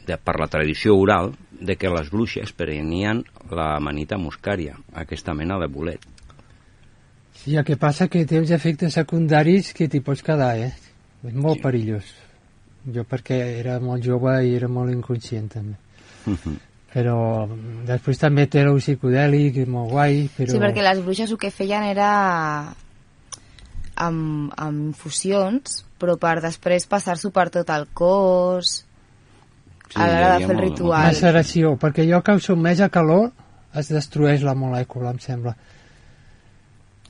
de, 0.06 0.18
per 0.18 0.36
la 0.40 0.48
tradició 0.48 0.96
oral, 0.98 1.32
de 1.60 1.76
que 1.80 1.90
les 1.90 2.10
bruixes 2.12 2.52
prenien 2.54 3.24
la 3.50 3.80
manita 3.80 4.18
muscària, 4.18 4.76
aquesta 4.94 5.34
mena 5.34 5.58
de 5.58 5.68
bolet. 5.72 6.00
Sí, 7.46 7.54
el 7.56 7.64
que 7.64 7.78
passa 7.78 8.08
que 8.10 8.26
té 8.26 8.40
uns 8.42 8.50
efectes 8.52 8.96
secundaris 8.98 9.72
que 9.78 9.86
t'hi 9.88 10.00
pots 10.02 10.24
quedar, 10.26 10.56
eh? 10.58 10.72
És 11.26 11.34
molt 11.34 11.60
sí. 11.60 11.64
perillós. 11.68 12.08
Jo 12.96 13.04
perquè 13.06 13.38
era 13.62 13.80
molt 13.82 14.02
jove 14.06 14.34
i 14.48 14.56
era 14.58 14.68
molt 14.70 14.90
inconscient, 14.94 15.52
també. 15.54 15.78
Però 16.96 17.18
mm, 17.46 17.84
després 17.86 18.18
també 18.22 18.48
té 18.50 18.64
el 18.66 18.80
psicodèlic, 18.82 19.62
és 19.62 19.70
molt 19.70 19.92
guai, 19.94 20.24
però... 20.34 20.50
Sí, 20.56 20.62
perquè 20.62 20.82
les 20.86 21.02
bruixes 21.06 21.30
el 21.34 21.38
que 21.42 21.52
feien 21.54 21.86
era 21.86 22.10
amb, 23.96 24.52
amb 24.58 24.90
infusions, 24.90 25.84
però 26.02 26.18
per 26.22 26.40
després 26.44 26.88
passar-s'ho 26.90 27.32
per 27.36 27.50
tot 27.54 27.70
el 27.76 27.88
cos, 27.94 28.82
Sí, 29.86 30.00
a 30.02 30.08
l'hora 30.10 30.30
de 30.34 30.40
fer 30.42 30.50
el 30.50 30.58
molt- 30.58 30.64
ritual. 30.66 31.06
Maceració, 31.12 31.76
perquè 31.80 32.04
allò 32.08 32.24
que 32.26 32.34
sotmès 32.42 32.82
a 32.82 32.90
calor 32.90 33.30
es 33.78 33.92
destrueix 33.94 34.42
la 34.44 34.56
molècula, 34.58 35.12
em 35.14 35.20
sembla. 35.22 35.54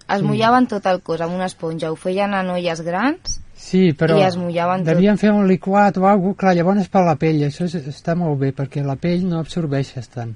Es 0.07 0.21
mullaven 0.21 0.67
tot 0.67 0.85
el 0.85 1.01
cos 1.01 1.21
amb 1.21 1.33
una 1.33 1.45
esponja, 1.45 1.91
ho 1.91 1.95
feien 1.95 2.33
en 2.33 2.49
olles 2.49 2.81
grans, 2.81 3.41
Sí, 3.55 3.93
però 3.97 4.17
I 4.19 4.23
es 4.27 4.35
mullaven 4.37 4.83
tot. 4.83 4.93
devien 4.93 5.17
fer 5.17 5.31
un 5.31 5.47
liquat 5.47 5.97
o 5.97 6.05
alguna 6.05 6.33
cosa, 6.35 6.39
clar, 6.41 6.55
llavors 6.55 6.81
és 6.81 6.89
per 6.89 7.01
la 7.05 7.15
pell, 7.15 7.39
això 7.47 7.63
és, 7.65 7.75
està 7.87 8.13
molt 8.15 8.37
bé, 8.39 8.51
perquè 8.53 8.83
la 8.83 8.95
pell 8.97 9.23
no 9.25 9.39
absorbeixes 9.39 10.09
tant. 10.09 10.35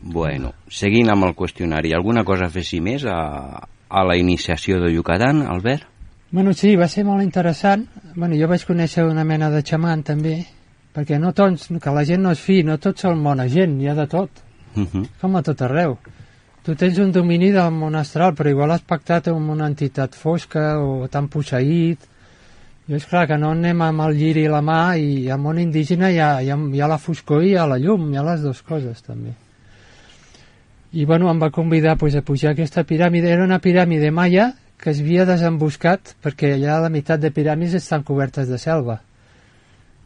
Bueno, 0.00 0.52
seguint 0.70 1.10
amb 1.10 1.24
el 1.26 1.34
qüestionari, 1.34 1.92
alguna 1.96 2.22
cosa 2.24 2.46
a 2.46 2.52
fessi 2.54 2.78
més 2.80 3.04
a, 3.04 3.16
a 3.88 4.04
la 4.06 4.16
iniciació 4.16 4.78
de 4.80 4.92
Yucatán, 4.94 5.42
Albert? 5.42 5.82
Bueno, 6.30 6.52
sí, 6.52 6.76
va 6.76 6.86
ser 6.88 7.04
molt 7.08 7.24
interessant. 7.24 7.86
Bueno, 8.14 8.36
jo 8.38 8.46
vaig 8.46 8.62
conèixer 8.68 9.06
una 9.08 9.24
mena 9.24 9.48
de 9.50 9.62
xaman, 9.64 10.04
també, 10.04 10.36
perquè 10.94 11.18
no 11.18 11.32
tots, 11.32 11.70
que 11.82 11.90
la 11.96 12.04
gent 12.04 12.22
no 12.22 12.30
es 12.36 12.44
fi, 12.44 12.60
no 12.62 12.76
tots 12.78 13.02
són 13.02 13.24
bona 13.24 13.48
gent, 13.48 13.80
hi 13.80 13.88
ha 13.88 13.94
de 13.98 14.06
tot, 14.06 14.44
Uh 14.76 14.84
-huh. 14.84 15.06
com 15.20 15.34
a 15.36 15.42
tot 15.42 15.60
arreu. 15.62 15.96
Tu 16.68 16.74
tens 16.76 16.98
un 17.00 17.08
domini 17.08 17.46
del 17.48 17.70
món 17.72 17.94
astral, 17.96 18.34
però 18.36 18.50
igual 18.52 18.74
has 18.74 18.82
pactat 18.84 19.30
amb 19.30 19.54
una 19.54 19.64
entitat 19.70 20.12
fosca 20.12 20.74
o 20.76 21.06
t'han 21.08 21.30
posseït. 21.32 22.02
I 22.92 22.96
és 22.98 23.06
clar 23.08 23.22
que 23.30 23.38
no 23.40 23.54
anem 23.54 23.80
amb 23.86 24.02
el 24.04 24.18
lliri 24.18 24.42
i 24.44 24.50
la 24.52 24.60
mà 24.60 24.82
i 25.00 25.30
al 25.32 25.40
món 25.40 25.56
indígena 25.62 26.10
hi 26.12 26.18
ha, 26.20 26.26
hi, 26.44 26.50
ha, 26.52 26.58
hi 26.58 26.82
ha 26.84 26.88
la 26.92 26.98
foscor 27.00 27.40
i 27.40 27.54
hi 27.54 27.56
ha 27.56 27.64
la 27.70 27.78
llum, 27.80 28.10
hi 28.12 28.20
ha 28.20 28.24
les 28.26 28.44
dues 28.44 28.60
coses 28.68 29.00
també. 29.06 29.32
I 30.92 31.06
bueno, 31.08 31.30
em 31.32 31.40
va 31.40 31.48
convidar 31.48 31.96
pues, 31.96 32.18
a 32.20 32.20
pujar 32.20 32.50
a 32.50 32.52
aquesta 32.58 32.84
piràmide. 32.84 33.32
Era 33.32 33.48
una 33.48 33.62
piràmide 33.64 34.10
maia 34.12 34.50
que 34.76 34.92
es 34.92 35.00
havia 35.00 35.24
desemboscat 35.24 36.18
perquè 36.20 36.52
allà 36.58 36.82
la 36.84 36.92
meitat 36.92 37.24
de 37.24 37.32
piràmides 37.32 37.78
estan 37.80 38.04
cobertes 38.04 38.52
de 38.52 38.60
selva. 38.60 38.98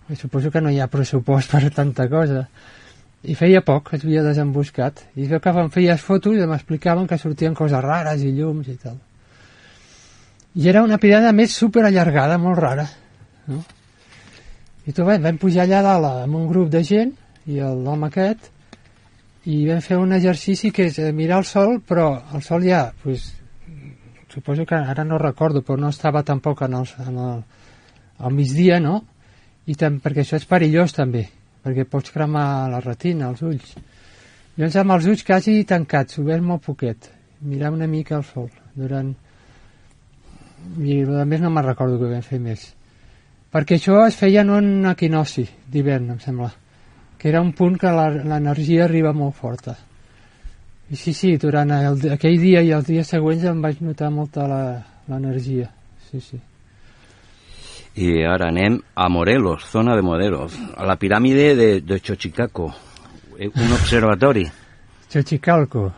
I 0.06 0.14
suposo 0.14 0.54
que 0.54 0.62
no 0.62 0.70
hi 0.70 0.78
ha 0.78 0.86
pressupost 0.86 1.50
per 1.56 1.74
tanta 1.74 2.06
cosa. 2.06 2.46
I 3.22 3.36
feia 3.38 3.60
poc 3.62 3.92
es 3.94 4.02
havia 4.02 4.24
desemboscat. 4.26 5.04
I 5.14 5.26
es 5.26 5.30
veu 5.30 5.40
que 5.40 5.50
em 5.62 5.70
feies 5.70 6.02
fotos 6.02 6.38
i 6.38 6.46
m'explicaven 6.48 7.06
que 7.06 7.18
sortien 7.18 7.54
coses 7.54 7.82
rares 7.84 8.22
i 8.26 8.32
llums 8.34 8.68
i 8.68 8.76
tal. 8.82 8.96
I 10.58 10.68
era 10.68 10.82
una 10.82 10.98
piràmide 10.98 11.32
més 11.32 11.54
super 11.54 11.84
allargada, 11.86 12.38
molt 12.38 12.58
rara. 12.58 12.88
No? 13.46 13.62
I 14.86 14.92
tu, 14.92 15.04
bé, 15.06 15.20
vam 15.22 15.38
pujar 15.38 15.64
allà 15.64 15.82
dalt 15.86 16.08
amb 16.24 16.34
un 16.34 16.48
grup 16.50 16.72
de 16.72 16.82
gent 16.82 17.14
i 17.46 17.60
l'home 17.62 18.08
aquest 18.10 18.50
i 19.46 19.62
vam 19.66 19.80
fer 19.82 19.98
un 19.98 20.14
exercici 20.14 20.70
que 20.74 20.88
és 20.90 20.98
eh, 21.02 21.12
mirar 21.14 21.40
el 21.42 21.46
sol, 21.46 21.80
però 21.86 22.08
el 22.34 22.42
sol 22.46 22.62
ja, 22.66 22.84
pues, 23.02 23.32
suposo 24.30 24.66
que 24.66 24.74
ara 24.78 25.04
no 25.04 25.18
recordo, 25.18 25.62
però 25.62 25.78
no 25.78 25.90
estava 25.90 26.22
tampoc 26.22 26.62
en 26.62 26.74
el, 26.78 26.86
en 27.06 27.18
el, 27.18 27.40
al 28.18 28.34
migdia, 28.34 28.78
no? 28.80 29.00
I 29.66 29.74
tam, 29.78 29.98
perquè 30.02 30.22
això 30.22 30.38
és 30.38 30.46
perillós 30.46 30.94
també, 30.94 31.26
perquè 31.62 31.86
pots 31.88 32.14
cremar 32.14 32.68
la 32.72 32.80
retina, 32.84 33.30
els 33.30 33.42
ulls. 33.46 33.74
Llavors 34.56 34.78
amb 34.82 34.96
els 34.96 35.08
ulls 35.08 35.26
quasi 35.26 35.58
tancats, 35.64 36.18
oberts 36.20 36.44
molt 36.44 36.64
poquet, 36.66 37.10
mirar 37.48 37.72
una 37.72 37.90
mica 37.90 38.18
el 38.18 38.26
sol 38.28 38.50
durant... 38.74 39.14
I 40.78 41.00
a 41.02 41.24
més 41.26 41.40
no 41.42 41.50
me'n 41.50 41.66
recordo 41.66 41.98
que 41.98 42.10
vam 42.10 42.22
fer 42.22 42.38
més. 42.38 42.68
Perquè 43.52 43.80
això 43.80 44.04
es 44.06 44.16
feia 44.16 44.44
en 44.46 44.52
un 44.54 44.90
equinoci 44.92 45.48
d'hivern, 45.72 46.12
em 46.14 46.20
sembla 46.22 46.52
que 47.22 47.28
era 47.28 47.40
un 47.40 47.52
punt 47.52 47.76
que 47.78 47.90
l'energia 47.94 48.82
arriba 48.82 49.12
molt 49.14 49.36
forta. 49.38 49.76
I 50.90 50.96
sí, 50.98 51.12
sí, 51.14 51.36
durant 51.38 51.70
el, 51.70 52.00
aquell 52.16 52.34
dia 52.42 52.64
i 52.66 52.72
els 52.74 52.88
dies 52.88 53.12
següents 53.14 53.44
em 53.46 53.60
vaig 53.62 53.78
notar 53.78 54.08
molta 54.10 54.48
l'energia. 54.50 55.68
Sí, 56.08 56.18
sí. 56.18 56.40
I 57.94 58.24
ara 58.24 58.48
anem 58.48 58.78
a 58.94 59.08
Morelos, 59.12 59.66
zona 59.70 59.94
de 59.96 60.02
Morelos, 60.02 60.56
a 60.76 60.86
la 60.88 60.96
piràmide 60.96 61.54
de, 61.54 61.68
de 61.84 61.98
Xochicaco, 62.00 62.70
eh, 63.38 63.50
un 63.52 63.72
observatori. 63.72 64.46
Xochicalco. 65.12 65.92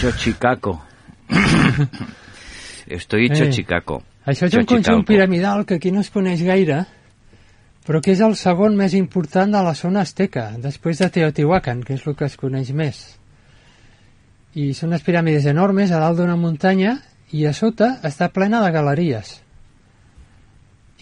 Xochicaco. 0.00 0.82
Estoy 2.88 3.28
Eh, 3.30 3.36
Xochicaco. 3.36 4.02
Això 4.26 4.48
és 4.48 4.54
un 4.58 4.66
conjunt 4.66 5.04
piramidal 5.06 5.64
que 5.64 5.78
aquí 5.78 5.92
no 5.92 6.00
es 6.00 6.10
coneix 6.10 6.42
gaire, 6.42 6.82
però 7.86 8.02
que 8.04 8.12
és 8.12 8.20
el 8.20 8.34
segon 8.36 8.74
més 8.76 8.92
important 8.98 9.54
de 9.54 9.62
la 9.64 9.74
zona 9.78 10.02
azteca, 10.02 10.50
després 10.58 10.98
de 10.98 11.08
Teotihuacan, 11.08 11.84
que 11.84 11.94
és 11.94 12.06
el 12.06 12.16
que 12.16 12.26
es 12.26 12.36
coneix 12.36 12.74
més. 12.76 12.98
I 14.58 14.74
són 14.74 14.90
unes 14.90 15.04
piràmides 15.06 15.46
enormes 15.46 15.92
a 15.92 16.00
dalt 16.02 16.18
d'una 16.18 16.36
muntanya 16.36 16.98
i 17.32 17.46
a 17.46 17.54
sota 17.54 18.00
està 18.04 18.28
plena 18.34 18.60
de 18.64 18.72
galeries. 18.74 19.38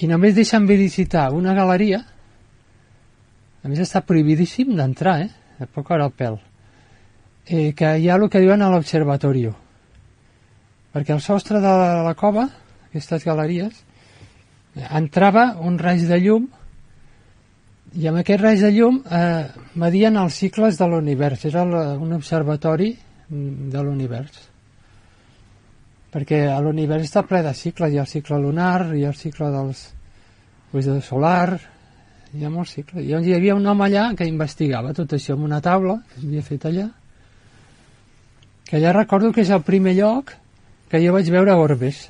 I 0.03 0.09
només 0.11 0.37
deixen 0.37 0.67
visitar 0.69 1.31
una 1.33 1.55
galeria, 1.57 2.03
a 3.65 3.69
més 3.71 3.81
està 3.83 4.03
prohibidíssim 4.05 4.75
d'entrar, 4.77 5.17
eh? 5.25 5.31
A 5.59 5.67
poc 5.73 5.91
hora 5.91 6.05
el 6.07 6.13
pèl. 6.13 6.37
Eh, 7.47 7.73
que 7.79 7.97
hi 7.99 8.11
ha 8.11 8.19
el 8.19 8.29
que 8.29 8.43
diuen 8.43 8.63
a 8.63 8.69
l'observatorio. 8.71 9.55
Perquè 10.93 11.15
al 11.15 11.23
sostre 11.25 11.63
de 11.65 11.73
la, 11.81 12.03
la 12.05 12.15
cova, 12.19 12.45
aquestes 12.91 13.25
galeries, 13.25 13.81
entrava 14.77 15.55
un 15.65 15.79
raig 15.81 16.05
de 16.09 16.21
llum 16.21 16.47
i 17.97 18.09
amb 18.11 18.21
aquest 18.21 18.43
raig 18.43 18.61
de 18.61 18.73
llum 18.75 18.99
eh, 19.09 19.47
medien 19.81 20.19
els 20.21 20.37
cicles 20.37 20.77
de 20.77 20.89
l'univers. 20.91 21.47
Era 21.49 21.63
un 21.65 22.13
observatori 22.17 22.91
mm, 22.95 23.71
de 23.73 23.83
l'univers. 23.83 24.46
Perquè 26.17 26.47
l'univers 26.65 27.05
està 27.05 27.27
ple 27.29 27.43
de 27.45 27.53
cicles. 27.53 27.93
Hi 27.93 27.99
ha 28.01 28.07
el 28.07 28.09
cicle 28.09 28.39
lunar, 28.41 28.95
hi 28.97 29.03
ha 29.05 29.11
el 29.13 29.19
cicle 29.21 29.51
dels, 29.53 29.83
del 30.73 31.03
solar, 31.05 31.59
hi 32.33 32.45
ha 32.45 32.53
molts 32.53 32.73
cicles. 32.79 33.03
I 33.05 33.11
llavors 33.11 33.29
hi 33.29 33.35
havia 33.37 33.57
un 33.59 33.67
home 33.69 33.85
allà 33.85 34.07
que 34.17 34.25
investigava 34.25 34.95
tot 34.97 35.13
això 35.13 35.37
en 35.37 35.45
una 35.45 35.61
taula 35.61 35.99
que 36.09 36.23
s'havia 36.23 36.45
fet 36.47 36.65
allà. 36.71 36.87
Que 38.65 38.79
allà 38.79 38.95
recordo 38.97 39.29
que 39.37 39.45
és 39.45 39.53
el 39.53 39.61
primer 39.67 39.93
lloc 39.99 40.33
que 40.89 41.01
jo 41.05 41.13
vaig 41.13 41.29
veure 41.35 41.57
orbes. 41.61 42.07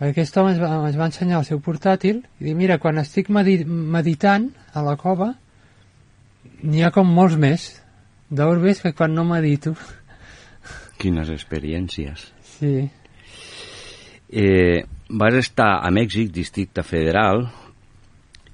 Perquè 0.00 0.10
aquest 0.16 0.40
home 0.42 0.56
es 0.56 0.58
va, 0.58 0.72
es 0.88 0.98
va 0.98 1.06
ensenyar 1.06 1.38
el 1.38 1.46
seu 1.46 1.62
portàtil 1.62 2.24
i 2.40 2.48
dir, 2.48 2.56
mira, 2.58 2.80
quan 2.82 2.98
estic 2.98 3.30
medi 3.30 3.60
meditant 3.64 4.50
a 4.74 4.82
la 4.86 4.96
cova, 4.98 5.32
n'hi 6.66 6.82
ha 6.82 6.90
com 6.94 7.06
molts 7.06 7.38
més 7.38 7.68
d'orbes 8.30 8.82
que 8.82 8.94
quan 8.98 9.14
no 9.14 9.22
medito. 9.26 9.76
Quines 10.98 11.30
experiències. 11.30 12.26
Sí. 12.58 12.88
Eh, 14.28 14.84
vas 15.08 15.34
estar 15.34 15.78
a 15.80 15.90
Mèxic, 15.94 16.30
districte 16.34 16.82
federal, 16.82 17.46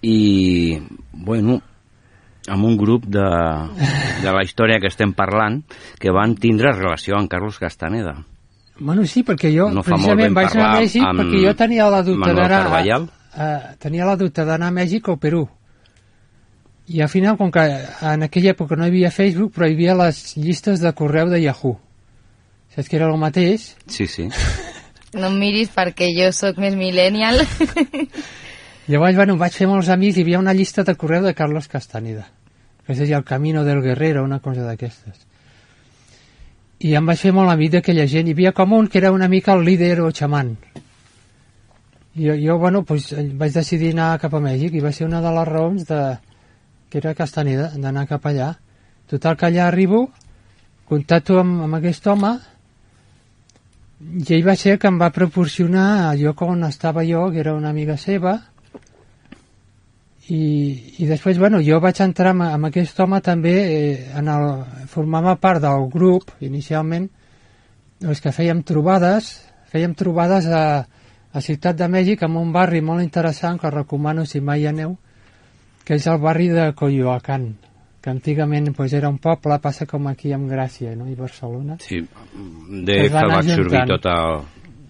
i, 0.04 0.78
bueno, 1.12 1.58
amb 2.48 2.68
un 2.68 2.76
grup 2.76 3.06
de, 3.08 3.24
de 4.22 4.36
la 4.36 4.44
història 4.44 4.78
que 4.80 4.90
estem 4.92 5.14
parlant 5.16 5.62
que 6.00 6.12
van 6.12 6.36
tindre 6.36 6.74
relació 6.76 7.16
amb 7.18 7.30
Carlos 7.32 7.58
Castaneda. 7.58 8.18
Bueno, 8.78 9.04
sí, 9.06 9.22
perquè 9.22 9.52
jo 9.54 9.68
No 9.70 9.84
precisament 9.86 10.34
vaig 10.34 10.50
anar 10.52 10.70
a 10.72 10.78
Mèxic 10.80 11.04
perquè 11.04 11.42
jo 11.44 11.52
tenia 11.58 11.90
la 11.92 12.02
dubte 12.02 12.32
d'anar 12.34 12.62
a, 12.66 12.80
a, 13.38 13.50
tenia 13.80 14.08
la 14.08 14.16
dubte 14.18 14.44
d'anar 14.44 14.72
a 14.72 14.74
Mèxic 14.74 15.08
o 15.12 15.16
Perú. 15.16 15.44
I 16.90 17.00
al 17.00 17.08
final, 17.08 17.38
com 17.40 17.48
que 17.48 17.62
en 17.64 18.26
aquella 18.26 18.52
època 18.52 18.76
no 18.76 18.84
hi 18.84 18.92
havia 18.92 19.10
Facebook, 19.14 19.54
però 19.54 19.70
hi 19.70 19.76
havia 19.78 19.94
les 19.96 20.34
llistes 20.36 20.82
de 20.84 20.92
correu 20.92 21.30
de 21.32 21.40
Yahoo. 21.40 21.78
Saps 22.74 22.88
que 22.90 22.96
era 22.98 23.06
el 23.06 23.18
mateix? 23.18 23.74
Sí, 23.86 24.06
sí. 24.06 24.28
No 25.14 25.28
em 25.30 25.36
miris 25.38 25.68
perquè 25.70 26.08
jo 26.10 26.32
sóc 26.34 26.56
més 26.58 26.74
millennial. 26.74 27.36
Llavors, 28.90 29.14
bueno, 29.14 29.36
vaig 29.38 29.54
fer 29.54 29.68
molts 29.70 29.86
amics, 29.94 30.16
hi 30.18 30.24
havia 30.24 30.40
una 30.40 30.52
llista 30.58 30.82
de 30.82 30.96
correu 30.98 31.22
de 31.22 31.36
Carlos 31.38 31.68
Castaneda, 31.70 32.24
que 32.82 32.96
es 32.96 32.98
deia 32.98 33.20
El 33.20 33.24
Camino 33.24 33.62
del 33.62 33.78
Guerrero, 33.80 34.24
una 34.26 34.40
cosa 34.42 34.64
d'aquestes. 34.66 35.20
I 36.82 36.96
em 36.98 37.06
vaig 37.06 37.20
fer 37.22 37.30
molt 37.32 37.52
amic 37.52 37.76
d'aquella 37.76 38.08
gent. 38.10 38.26
Hi 38.26 38.34
havia 38.34 38.52
com 38.58 38.74
un 38.74 38.88
que 38.90 38.98
era 38.98 39.12
una 39.14 39.28
mica 39.30 39.54
el 39.54 39.62
líder 39.64 40.00
o 40.02 40.10
xaman. 40.10 40.50
I 42.18 42.26
jo, 42.26 42.34
jo 42.42 42.58
bueno, 42.58 42.82
pues, 42.82 43.12
vaig 43.38 43.54
decidir 43.54 43.92
anar 43.94 44.18
cap 44.20 44.34
a 44.34 44.40
Mèxic 44.42 44.74
i 44.74 44.82
va 44.82 44.92
ser 44.92 45.06
una 45.06 45.22
de 45.22 45.30
les 45.38 45.48
raons 45.48 45.86
de, 45.86 46.00
que 46.90 46.98
era 46.98 47.14
Castaneda, 47.14 47.70
d'anar 47.78 48.08
cap 48.10 48.26
allà. 48.26 48.50
Total 49.06 49.38
que 49.38 49.46
allà 49.46 49.68
arribo, 49.68 50.08
contacto 50.90 51.38
amb, 51.38 51.62
amb 51.68 51.78
aquest 51.78 52.10
home, 52.10 52.34
i 54.04 54.34
ell 54.36 54.44
va 54.46 54.54
ser 54.60 54.76
que 54.78 54.90
em 54.90 54.98
va 55.00 55.12
proporcionar 55.14 56.12
el 56.12 56.24
lloc 56.24 56.42
on 56.44 56.66
estava 56.66 57.04
jo, 57.06 57.30
que 57.32 57.40
era 57.40 57.54
una 57.56 57.70
amiga 57.72 57.96
seva, 58.00 58.36
i, 60.28 60.44
i 61.02 61.06
després, 61.08 61.38
bueno, 61.38 61.60
jo 61.64 61.80
vaig 61.84 62.00
entrar 62.00 62.32
amb, 62.32 62.46
amb 62.46 62.68
aquest 62.70 63.00
home 63.00 63.20
també, 63.24 63.54
eh, 63.64 63.96
en 64.16 64.28
el, 64.32 64.46
formava 64.88 65.36
part 65.40 65.60
del 65.64 65.88
grup, 65.92 66.32
inicialment, 66.40 67.10
doncs 68.00 68.22
que 68.24 68.32
fèiem 68.32 68.62
trobades, 68.64 69.34
fèiem 69.72 69.96
trobades 69.98 70.48
a, 70.48 70.64
a 71.32 71.44
Ciutat 71.44 71.76
de 71.76 71.88
Mèxic, 71.92 72.24
en 72.24 72.38
un 72.40 72.52
barri 72.54 72.80
molt 72.80 73.04
interessant, 73.04 73.60
que 73.60 73.72
recomano 73.72 74.24
si 74.24 74.40
mai 74.40 74.66
aneu, 74.70 74.96
que 75.84 75.98
és 75.98 76.08
el 76.08 76.20
barri 76.22 76.48
de 76.52 76.70
Coyoacán, 76.76 77.50
que 78.04 78.10
antigament 78.10 78.68
pues, 78.76 78.92
era 78.92 79.08
un 79.08 79.16
poble, 79.16 79.56
passa 79.64 79.86
com 79.88 80.10
aquí 80.10 80.34
amb 80.36 80.50
Gràcia 80.52 80.92
no? 80.92 81.06
i 81.08 81.14
Barcelona. 81.16 81.78
Sí, 81.80 82.02
de 82.04 82.98
que 83.00 83.08
va 83.14 83.38
absorbir 83.38 83.80
tot 83.94 84.08
el... 84.12 84.42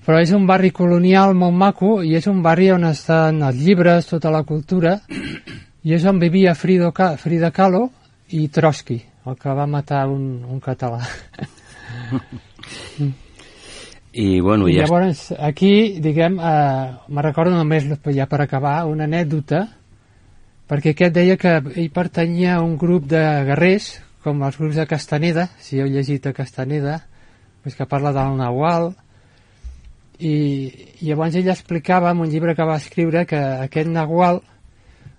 Però 0.04 0.18
és 0.20 0.32
un 0.34 0.48
barri 0.50 0.72
colonial 0.74 1.30
molt 1.38 1.54
maco 1.56 2.02
i 2.02 2.16
és 2.18 2.26
un 2.28 2.42
barri 2.42 2.72
on 2.74 2.84
estan 2.90 3.38
els 3.46 3.62
llibres, 3.62 4.10
tota 4.10 4.34
la 4.34 4.42
cultura, 4.44 4.98
i 5.86 5.94
és 5.94 6.04
on 6.10 6.18
vivia 6.18 6.58
Frido 6.58 6.90
Frida 7.22 7.52
Kahlo 7.54 7.86
i 8.34 8.48
Trotsky, 8.48 8.98
el 9.30 9.38
que 9.38 9.54
va 9.56 9.70
matar 9.70 10.08
un, 10.10 10.42
un 10.50 10.60
català. 10.60 10.98
I, 14.14 14.40
bueno, 14.40 14.68
I 14.68 14.74
ja... 14.74 14.84
llavors, 14.84 15.32
aquí, 15.38 16.00
diguem, 16.02 16.40
eh, 16.42 16.90
me 17.08 17.22
recordo 17.22 17.54
només, 17.54 17.86
ja 18.14 18.26
per 18.30 18.42
acabar, 18.42 18.84
una 18.90 19.06
anècdota, 19.06 19.68
perquè 20.70 20.94
aquest 20.94 21.14
deia 21.14 21.36
que 21.40 21.56
ell 21.60 21.90
pertanyia 21.94 22.56
a 22.56 22.64
un 22.64 22.76
grup 22.80 23.08
de 23.10 23.22
guerrers, 23.50 23.98
com 24.24 24.42
els 24.46 24.56
grups 24.56 24.80
de 24.80 24.86
Castaneda, 24.88 25.48
si 25.60 25.80
heu 25.80 25.88
llegit 25.90 26.26
a 26.26 26.32
Castaneda, 26.36 27.00
pues 27.62 27.76
que 27.76 27.86
parla 27.88 28.12
del 28.16 28.36
Nahual, 28.38 28.92
i, 30.18 30.34
i 31.00 31.08
llavors 31.08 31.34
ell 31.36 31.50
explicava 31.52 32.12
en 32.14 32.22
un 32.24 32.30
llibre 32.30 32.54
que 32.54 32.66
va 32.68 32.78
escriure 32.80 33.26
que 33.28 33.40
aquest 33.66 33.90
Nahual, 33.90 34.40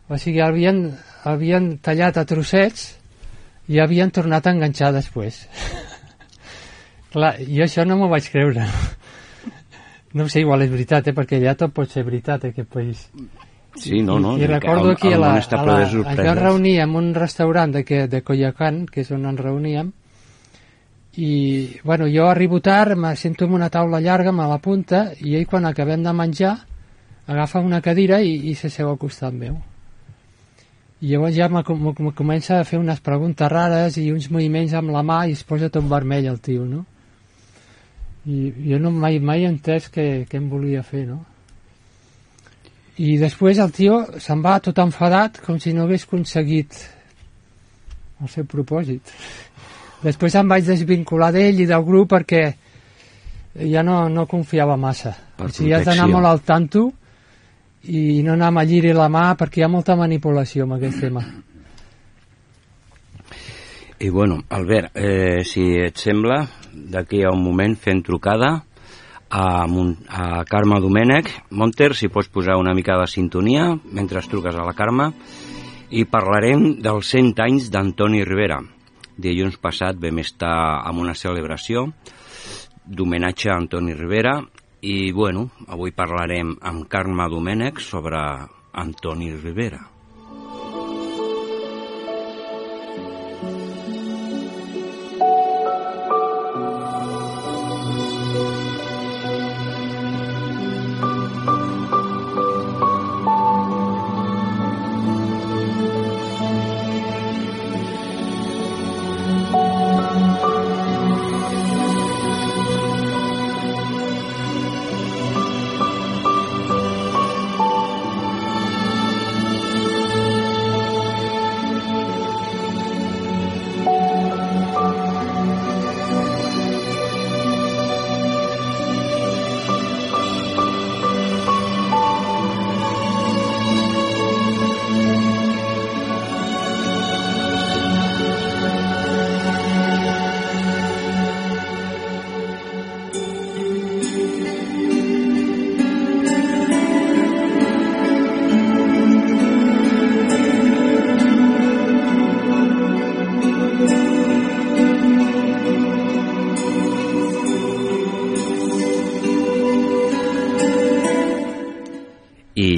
o 0.10 0.18
sigui, 0.22 0.40
l'havien 0.42 0.88
havien 1.26 1.76
tallat 1.82 2.18
a 2.18 2.26
trossets 2.30 2.92
i 3.68 3.80
havien 3.82 4.12
tornat 4.14 4.46
a 4.46 4.54
enganxar 4.54 4.92
després. 4.94 5.42
Clar, 7.14 7.34
jo 7.42 7.66
això 7.66 7.86
no 7.88 7.98
m'ho 8.00 8.12
vaig 8.12 8.30
creure. 8.32 8.70
No 10.16 10.24
ho 10.24 10.30
sé, 10.32 10.40
igual 10.40 10.62
és 10.64 10.70
veritat, 10.72 11.10
eh? 11.10 11.12
perquè 11.12 11.36
allà 11.42 11.58
tot 11.60 11.74
pot 11.76 11.92
ser 11.92 12.06
veritat, 12.08 12.46
eh, 12.48 12.54
aquest 12.54 12.70
país. 12.72 13.02
Sí, 13.78 14.02
no, 14.02 14.20
no, 14.20 14.38
I, 14.38 14.44
i 14.44 14.48
que 14.48 14.54
recordo 14.54 14.90
el- 14.90 14.96
aquí 14.96 15.08
el 15.10 15.14
a 15.16 15.18
la, 15.20 15.34
a 15.60 15.66
la, 15.82 15.90
ens 16.00 16.18
vam 16.18 16.38
reunir 16.44 16.80
en 16.80 16.96
un 16.96 17.14
restaurant 17.14 17.74
de, 17.74 17.84
que, 17.84 18.08
de 18.08 18.22
Coyoacán, 18.24 18.86
que 18.88 19.02
és 19.02 19.12
on 19.12 19.26
ens 19.26 19.40
reuníem, 19.40 19.92
i, 21.18 21.78
bueno, 21.84 22.08
jo 22.12 22.28
arribo 22.28 22.60
tard, 22.62 22.98
me 22.98 23.16
sento 23.16 23.46
en 23.46 23.54
una 23.54 23.70
taula 23.70 24.02
llarga, 24.02 24.32
me 24.36 24.48
l'apunta, 24.48 25.14
i 25.22 25.36
ell, 25.38 25.46
quan 25.48 25.66
acabem 25.66 26.04
de 26.04 26.12
menjar, 26.14 26.58
agafa 27.28 27.60
una 27.64 27.80
cadira 27.82 28.22
i, 28.22 28.34
i 28.52 28.56
se 28.56 28.70
seu 28.70 28.90
al 28.90 28.98
costat 29.00 29.34
meu. 29.34 29.56
I 31.02 31.12
llavors 31.14 31.36
ja 31.36 31.48
me, 31.52 31.62
com- 31.64 31.94
me 32.00 32.12
comença 32.16 32.60
a 32.60 32.64
fer 32.68 32.80
unes 32.80 33.00
preguntes 33.04 33.50
rares 33.52 33.98
i 33.98 34.10
uns 34.12 34.30
moviments 34.32 34.74
amb 34.74 34.92
la 34.96 35.04
mà 35.04 35.26
i 35.28 35.34
es 35.36 35.44
posa 35.44 35.70
tot 35.70 35.84
vermell 35.92 36.26
el 36.32 36.40
tio, 36.40 36.66
no? 36.66 36.86
I 38.26 38.52
jo 38.72 38.80
no 38.80 38.90
mai, 38.92 39.20
mai 39.20 39.44
he 39.44 39.50
entès 39.52 39.88
què, 39.94 40.26
què 40.30 40.38
em 40.40 40.50
volia 40.50 40.82
fer, 40.84 41.06
no? 41.08 41.20
I 42.96 43.18
després 43.20 43.60
el 43.60 43.74
tio 43.76 43.98
se'n 44.24 44.44
va 44.44 44.60
tot 44.64 44.78
enfadat 44.80 45.42
com 45.44 45.58
si 45.60 45.74
no 45.76 45.84
hagués 45.84 46.06
aconseguit 46.08 46.78
el 48.24 48.30
seu 48.32 48.46
propòsit. 48.48 49.12
Després 50.06 50.36
em 50.40 50.48
vaig 50.48 50.68
desvincular 50.68 51.32
d'ell 51.36 51.60
i 51.60 51.68
del 51.68 51.84
grup 51.84 52.14
perquè 52.14 52.44
ja 53.68 53.84
no, 53.84 54.06
no 54.10 54.28
confiava 54.28 54.78
massa. 54.80 55.12
Per 55.36 55.50
o 55.50 55.52
sigui, 55.52 55.74
has 55.76 55.88
d'anar 55.88 56.08
molt 56.12 56.30
al 56.30 56.44
tanto 56.48 56.86
i 57.92 58.22
no 58.26 58.34
anar 58.34 58.52
amb 58.52 58.64
el 58.64 58.72
lliri 58.72 58.94
a 58.94 59.00
la 59.02 59.10
mà 59.12 59.26
perquè 59.40 59.62
hi 59.62 59.66
ha 59.66 59.72
molta 59.72 59.98
manipulació 60.00 60.64
amb 60.64 60.78
aquest 60.78 61.04
tema. 61.04 61.26
I 64.00 64.10
bueno, 64.12 64.42
Albert, 64.52 64.92
eh, 64.96 65.44
si 65.48 65.70
et 65.80 65.98
sembla, 65.98 66.42
d'aquí 66.72 67.24
a 67.24 67.32
un 67.32 67.44
moment 67.44 67.78
fent 67.80 68.04
trucada 68.04 68.58
a, 69.30 69.66
a 69.66 70.44
Carme 70.46 70.80
Domènech. 70.82 71.32
Monter, 71.52 71.94
si 71.96 72.10
pots 72.10 72.30
posar 72.30 72.58
una 72.58 72.74
mica 72.74 72.98
de 73.00 73.08
sintonia 73.08 73.74
mentre 73.92 74.20
truques 74.30 74.56
a 74.56 74.66
la 74.66 74.74
Carme. 74.74 75.12
I 75.90 76.06
parlarem 76.10 76.82
dels 76.82 77.12
100 77.14 77.42
anys 77.46 77.70
d'Antoni 77.72 78.24
Rivera. 78.26 78.60
Dilluns 79.16 79.58
passat 79.62 80.00
vam 80.02 80.20
estar 80.20 80.82
amb 80.84 81.00
una 81.00 81.16
celebració 81.16 81.88
d'homenatge 82.86 83.50
a 83.50 83.58
Antoni 83.58 83.96
Rivera 83.96 84.40
i, 84.82 85.12
bueno, 85.12 85.50
avui 85.68 85.96
parlarem 85.96 86.58
amb 86.62 86.86
Carme 86.90 87.30
Domènech 87.32 87.82
sobre 87.82 88.22
Antoni 88.74 89.32
Rivera. 89.38 89.95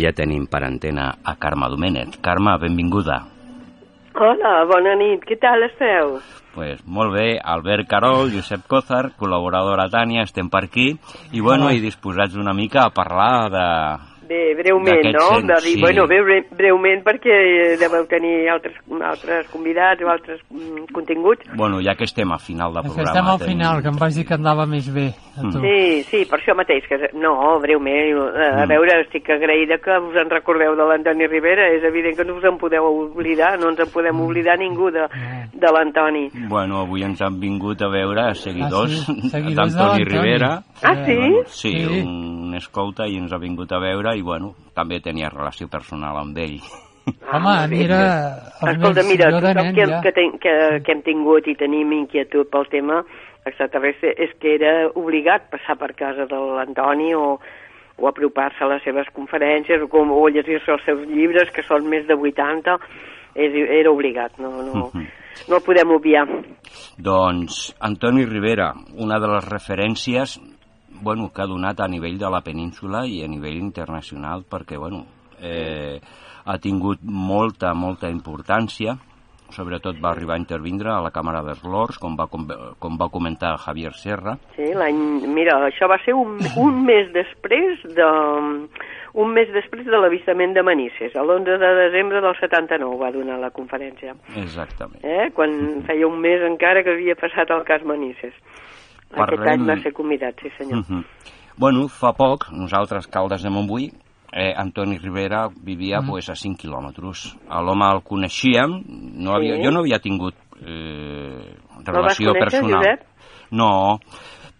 Ja 0.07 0.15
tenim 0.15 0.47
per 0.47 0.63
antena 0.63 1.11
a 1.23 1.35
Carme 1.35 1.67
Domènech. 1.73 2.21
Carme, 2.23 2.55
benvinguda. 2.61 3.21
Hola, 4.17 4.63
bona 4.65 4.95
nit, 4.97 5.21
què 5.27 5.37
tal 5.37 5.67
esteu? 5.67 6.17
Pues 6.55 6.79
molt 6.89 7.13
bé, 7.13 7.27
Albert 7.37 7.85
Carol, 7.91 8.31
Josep 8.33 8.63
Cózar, 8.65 9.11
col·laboradora 9.19 9.91
Tània, 9.93 10.23
estem 10.25 10.49
per 10.49 10.63
aquí 10.65 10.87
i 11.37 11.43
bueno, 11.43 11.69
i 11.69 11.83
disposats 11.83 12.33
una 12.39 12.55
mica 12.57 12.87
a 12.87 12.93
parlar 12.95 13.33
de... 13.53 13.65
Bé, 14.27 14.53
breument, 14.59 15.05
no? 15.13 15.27
cent, 15.35 15.47
De 15.47 15.55
dir, 15.63 15.75
sí. 15.75 15.81
Bueno, 15.81 16.05
breu, 16.07 16.25
breument 16.51 17.03
perquè 17.05 17.77
deveu 17.79 18.05
tenir 18.11 18.49
altres, 18.51 18.75
altres 19.01 19.47
convidats 19.53 20.01
o 20.03 20.09
altres 20.11 20.41
mm, 20.49 20.87
continguts. 20.93 21.47
Bueno, 21.55 21.79
ja 21.81 21.95
que 21.95 22.03
estem 22.03 22.31
a 22.31 22.37
final 22.39 22.73
de 22.73 22.81
Que 22.81 22.89
programa... 22.89 23.09
estem 23.11 23.27
al 23.31 23.39
tenim- 23.39 23.51
final, 23.57 23.81
que 23.81 23.87
em 23.93 23.97
vas 24.01 24.15
dir 24.15 24.25
que 24.27 24.33
andava 24.35 24.65
més 24.67 24.89
bé. 24.93 25.07
A 25.37 25.41
tu. 25.47 25.61
Sí, 25.61 26.03
sí, 26.09 26.25
per 26.29 26.39
això 26.41 26.55
mateix. 26.57 26.83
Que, 26.89 26.97
no, 27.15 27.59
breument, 27.63 28.17
a, 28.17 28.63
a 28.63 28.65
Mm. 28.65 28.69
veure, 28.73 28.99
estic 29.05 29.29
agraïda 29.29 29.77
que 29.79 29.95
us 30.01 30.15
en 30.19 30.29
recordeu 30.29 30.75
de 30.75 30.83
l'Antoni 30.89 31.27
Rivera. 31.27 31.69
És 31.77 31.83
evident 31.85 32.17
que 32.17 32.25
no 32.25 32.35
us 32.37 32.43
en 32.43 32.57
podeu 32.57 32.83
oblidar, 32.83 33.57
no 33.59 33.69
ens 33.69 33.79
en 33.79 33.91
podem 33.93 34.19
oblidar 34.19 34.57
ningú 34.59 34.89
de, 34.91 35.05
de 35.53 35.71
l'Antoni. 35.71 36.27
Bueno, 36.49 36.81
avui 36.81 37.03
ens 37.03 37.21
han 37.21 37.39
vingut 37.39 37.81
a 37.81 37.87
veure 37.89 38.33
seguidors 38.35 38.97
Ah, 39.07 39.13
sí? 39.13 39.29
Seguidors 39.37 39.73
de 39.73 39.79
d'Antoni 39.79 40.03
l'Antoni. 40.03 40.19
Rivera. 40.19 40.51
Ah, 40.83 40.95
sí? 41.05 41.19
Sí, 41.47 41.73
Sí. 41.77 42.01
un 42.01 42.55
escolta 42.57 43.05
i 43.07 43.17
ens 43.17 43.31
ha 43.31 43.37
vingut 43.37 43.71
a 43.71 43.79
veure 43.79 44.16
i, 44.17 44.25
bueno, 44.25 44.53
també 44.75 44.99
tenia 45.03 45.31
relació 45.33 45.69
personal 45.71 46.17
amb 46.19 46.37
ell. 46.41 46.59
Home, 47.33 47.55
mira... 47.71 48.01
Escolta, 48.57 49.03
mira, 49.07 49.29
tothom 49.31 49.71
que, 49.75 49.85
ja. 49.87 50.01
que, 50.03 50.11
ten, 50.15 50.35
que, 50.43 50.53
que 50.83 50.95
hem 50.95 51.05
tingut 51.05 51.47
i 51.47 51.55
tenim 51.59 51.93
inquietud 52.01 52.49
pel 52.51 52.67
tema 52.73 53.03
extraterrestre 53.47 54.11
és 54.19 54.33
que 54.41 54.57
era 54.57 54.73
obligat 54.99 55.47
passar 55.51 55.77
per 55.79 55.93
casa 55.95 56.27
de 56.27 56.39
l'Antoni 56.57 57.13
o, 57.15 57.37
o 57.97 58.09
apropar-se 58.09 58.63
a 58.63 58.71
les 58.73 58.83
seves 58.83 59.07
conferències 59.15 59.83
o, 59.83 59.87
com, 59.91 60.11
o 60.11 60.25
llegir-se 60.27 60.73
els 60.73 60.83
seus 60.85 61.05
llibres, 61.07 61.51
que 61.55 61.63
són 61.63 61.87
més 61.89 62.07
de 62.09 62.17
80, 62.17 62.75
és, 63.37 63.55
era 63.79 63.93
obligat, 63.93 64.37
no, 64.41 64.51
no, 64.65 64.89
no 64.91 65.59
el 65.59 65.63
podem 65.65 65.95
obviar. 65.95 66.25
Doncs 66.97 67.71
Antoni 67.87 68.25
Rivera, 68.27 68.73
una 68.97 69.21
de 69.23 69.31
les 69.31 69.47
referències 69.47 70.37
bueno, 71.01 71.31
que 71.33 71.41
ha 71.41 71.49
donat 71.49 71.79
a 71.79 71.87
nivell 71.87 72.17
de 72.17 72.29
la 72.29 72.41
península 72.41 73.05
i 73.05 73.21
a 73.23 73.27
nivell 73.27 73.57
internacional 73.59 74.45
perquè 74.49 74.77
bueno, 74.77 75.05
eh, 75.39 75.99
ha 76.45 76.57
tingut 76.63 77.03
molta, 77.03 77.73
molta 77.73 78.09
importància 78.09 78.97
sobretot 79.53 79.99
va 80.03 80.11
arribar 80.11 80.35
a 80.35 80.41
intervindre 80.41 80.91
a 80.91 81.01
la 81.03 81.11
Càmera 81.15 81.43
dels 81.45 81.63
Lords, 81.63 81.97
com 82.01 82.17
va, 82.19 82.27
com, 82.31 82.45
com 82.79 82.97
va 82.99 83.09
comentar 83.13 83.55
Javier 83.63 83.93
Serra. 83.95 84.35
Sí, 84.57 84.67
l'any... 84.75 84.99
Mira, 85.31 85.57
això 85.69 85.89
va 85.89 85.99
ser 86.03 86.15
un, 86.17 86.37
un 86.59 86.81
mes 86.89 87.11
després 87.15 87.83
de 87.95 88.09
un 89.17 89.31
mes 89.33 89.49
després 89.49 89.87
de 89.87 89.97
l'avistament 89.97 90.53
de 90.53 90.61
Manises. 90.61 91.15
L'11 91.17 91.57
de 91.63 91.71
desembre 91.79 92.21
del 92.21 92.35
79 92.37 92.99
va 93.01 93.11
donar 93.15 93.39
la 93.41 93.49
conferència. 93.55 94.13
Exactament. 94.35 95.01
eh? 95.01 95.31
quan 95.33 95.81
feia 95.87 96.09
un 96.09 96.19
mes 96.21 96.43
encara 96.45 96.83
que 96.85 96.93
havia 96.93 97.17
passat 97.17 97.49
el 97.55 97.65
cas 97.65 97.85
Manises. 97.87 98.35
Aquest 99.11 99.39
Parlem- 99.39 99.53
any 99.53 99.67
va 99.69 99.77
ser 99.81 99.93
convidat, 99.93 100.35
sí 100.41 100.49
senyor. 100.57 100.83
Mhm. 100.89 101.03
Bueno, 101.57 101.87
fa 101.87 102.13
poc, 102.13 102.49
nosaltres, 102.51 103.07
Caldes 103.07 103.41
de 103.41 103.49
Montbui, 103.49 103.91
eh, 104.31 104.53
Antoni 104.55 104.97
Rivera 104.99 105.47
vivia 105.49 106.01
Mm. 106.01 106.09
pues, 106.09 106.29
a 106.29 106.35
5 106.35 106.57
quilòmetres. 106.57 107.35
A 107.49 107.61
L'home 107.61 107.85
el 107.95 108.03
coneixíem, 108.03 108.83
no 109.15 109.33
havia, 109.33 109.55
Sí. 109.55 109.63
jo 109.63 109.71
no 109.71 109.79
havia 109.79 109.99
tingut 109.99 110.35
eh, 110.59 111.55
relació 111.85 112.31
conèixer, 112.31 112.39
personal. 112.39 112.79
Josep? 112.83 113.01
No, 113.51 113.99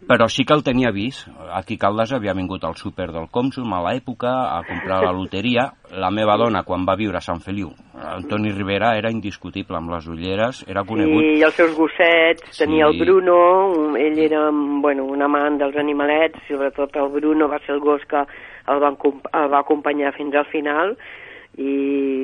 però 0.08 0.28
sí 0.30 0.46
que 0.46 0.54
el 0.54 0.64
tenia 0.64 0.92
vist. 0.92 1.28
Aquí 1.52 1.76
Caldes 1.78 2.14
havia 2.14 2.34
vingut 2.34 2.64
al 2.64 2.76
súper 2.76 3.12
del 3.12 3.30
Consum 3.30 3.74
a 3.74 3.82
l'època 3.82 4.58
a 4.58 4.62
comprar 4.64 5.04
la 5.04 5.12
loteria. 5.12 5.74
La 5.92 6.12
meva 6.12 6.38
dona, 6.38 6.62
quan 6.64 6.86
va 6.88 6.96
viure 6.96 7.18
a 7.18 7.22
Sant 7.22 7.42
Feliu, 7.42 7.72
Antoni 7.98 8.52
Rivera 8.52 8.96
era 8.98 9.10
indiscutible 9.12 9.78
amb 9.78 9.90
les 9.92 10.06
ulleres, 10.08 10.64
era 10.70 10.84
conegut. 10.86 11.24
I 11.24 11.42
els 11.44 11.56
seus 11.56 11.76
gossets, 11.76 12.58
tenia 12.60 12.86
Sí. 12.88 12.92
el 12.94 13.00
Bruno, 13.04 13.38
un- 13.74 13.98
ell 13.98 14.20
era 14.20 14.50
bueno, 14.52 15.06
un 15.06 15.22
amant 15.22 15.58
dels 15.60 15.76
animalets, 15.76 16.40
sobretot 16.48 16.96
el 16.96 17.10
Bruno 17.10 17.48
va 17.48 17.60
ser 17.60 17.76
el 17.76 17.80
gos 17.80 18.02
que 18.06 18.18
el 18.68 18.84
va, 18.84 18.90
el 19.34 19.54
va 19.54 19.60
acompanyar 19.60 20.14
fins 20.14 20.36
al 20.36 20.46
final 20.46 20.98
i, 21.58 22.22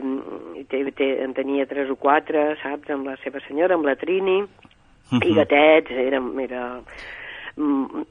i 0.59 0.63
té, 0.69 0.83
té, 0.91 1.23
en 1.23 1.33
tenia 1.33 1.65
tres 1.65 1.89
o 1.89 1.95
quatre, 1.95 2.55
saps, 2.61 2.89
amb 2.91 3.07
la 3.07 3.15
seva 3.23 3.39
senyora, 3.47 3.73
amb 3.75 3.85
la 3.85 3.95
Trini, 3.95 4.43
i 5.11 5.15
Mhm. 5.15 5.35
gatets, 5.35 5.91
era, 5.91 6.21
era, 6.41 6.81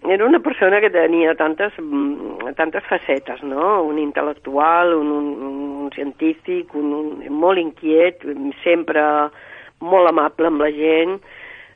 era 0.08 0.24
una 0.26 0.38
persona 0.38 0.80
que 0.80 0.90
tenia 0.90 1.34
tantes, 1.34 1.72
mm, 1.78 2.54
tantes 2.56 2.84
facetes, 2.88 3.42
no? 3.42 3.82
Un 3.82 3.98
intel·lectual, 3.98 4.94
un, 4.94 5.10
un, 5.10 5.28
un 5.84 5.90
científic, 5.90 6.74
un, 6.78 6.92
un, 6.94 7.24
molt 7.34 7.58
inquiet, 7.58 8.22
sempre 8.62 9.02
molt 9.82 10.08
amable 10.12 10.46
amb 10.46 10.62
la 10.62 10.70
gent, 10.70 11.16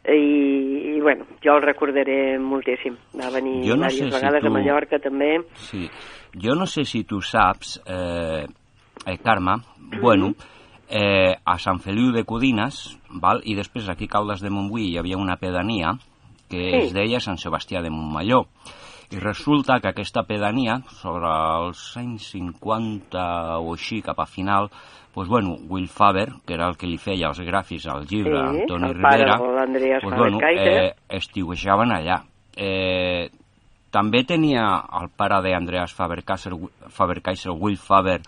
i, 0.06 0.94
i 0.94 1.00
bueno, 1.02 1.24
jo 1.42 1.56
el 1.56 1.62
recordaré 1.66 2.38
moltíssim. 2.38 2.94
Va 3.18 3.32
venir 3.34 3.64
Jo 3.66 3.74
no 3.74 3.88
diverses 3.88 3.98
sé 3.98 4.04
si 4.10 4.14
vegades 4.14 4.42
tu- 4.42 4.46
a 4.46 4.50
Mallorca 4.54 4.98
també. 5.02 5.32
Sí. 5.66 5.88
Jo 6.38 6.54
no 6.54 6.66
sé 6.66 6.84
si 6.84 7.02
tu 7.02 7.20
saps, 7.20 7.80
eh, 7.86 8.44
eh, 9.06 9.18
Carme, 9.24 9.56
bueno, 10.00 10.34
eh, 10.88 11.34
a 11.44 11.58
Sant 11.58 11.80
Feliu 11.82 12.12
de 12.12 12.22
Codines, 12.22 12.96
val? 13.10 13.40
i 13.44 13.56
després 13.56 13.88
aquí 13.88 14.04
a 14.06 14.12
Caldes 14.14 14.40
de 14.40 14.50
Montbui 14.50 14.92
hi 14.92 14.98
havia 14.98 15.16
una 15.18 15.34
pedania 15.36 15.96
que 16.48 16.70
Sí. 16.70 16.76
es 16.86 16.92
deia 16.92 17.20
Sant 17.20 17.38
Sebastià 17.38 17.82
de 17.82 17.90
Montmalló. 17.90 18.46
I 19.10 19.20
resulta 19.20 19.78
que 19.78 19.88
aquesta 19.88 20.24
pedania, 20.26 20.80
sobre 20.88 21.28
els 21.30 21.96
anys 21.96 22.30
50 22.32 23.58
o 23.60 23.74
així, 23.74 24.00
cap 24.02 24.18
a 24.18 24.26
final, 24.26 24.68
doncs, 25.14 25.28
bueno, 25.28 25.56
Will 25.68 25.86
Faber, 25.88 26.28
que 26.44 26.54
era 26.54 26.66
el 26.68 26.76
que 26.76 26.88
li 26.88 26.98
feia 26.98 27.28
els 27.28 27.38
gràfics 27.40 27.86
al 27.86 28.04
llibre, 28.04 28.34
Sí, 28.36 28.60
Antoni 28.62 28.92
Rivera, 28.92 29.38
doncs, 30.02 30.18
bueno, 30.18 30.38
eh, 30.42 30.92
estiuejaven 31.08 31.92
allà. 31.92 32.22
Eh, 32.56 33.30
també 33.90 34.24
tenia 34.24 34.82
el 35.00 35.08
pare 35.16 35.40
d'Andreas 35.40 35.94
Faber-Kaiser, 35.94 36.52
Faber-Kaiser, 36.90 37.52
Will 37.52 37.76
Faber, 37.78 38.20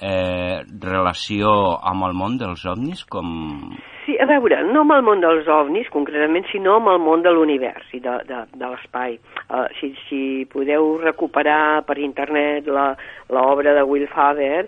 eh, 0.00 0.62
relació 0.80 1.78
amb 1.82 2.04
el 2.04 2.14
món 2.14 2.38
dels 2.38 2.64
ovnis, 2.64 3.04
com... 3.04 3.76
Sí, 4.02 4.16
a 4.18 4.26
veure, 4.26 4.56
no 4.66 4.80
amb 4.82 4.96
el 4.96 5.02
món 5.06 5.20
dels 5.22 5.46
ovnis, 5.46 5.86
concretament, 5.94 6.48
sinó 6.50 6.80
amb 6.80 6.90
el 6.90 6.98
món 6.98 7.20
de 7.22 7.30
l'univers 7.30 7.86
i 7.94 8.00
de, 8.02 8.16
de, 8.26 8.40
de 8.58 8.70
l'espai. 8.72 9.14
Uh, 9.46 9.68
si, 9.78 9.92
si 10.08 10.22
podeu 10.50 10.96
recuperar 11.04 11.84
per 11.86 12.00
internet 12.02 12.66
l'obra 12.66 13.76
de 13.76 13.84
Will 13.86 14.08
Faber, 14.10 14.64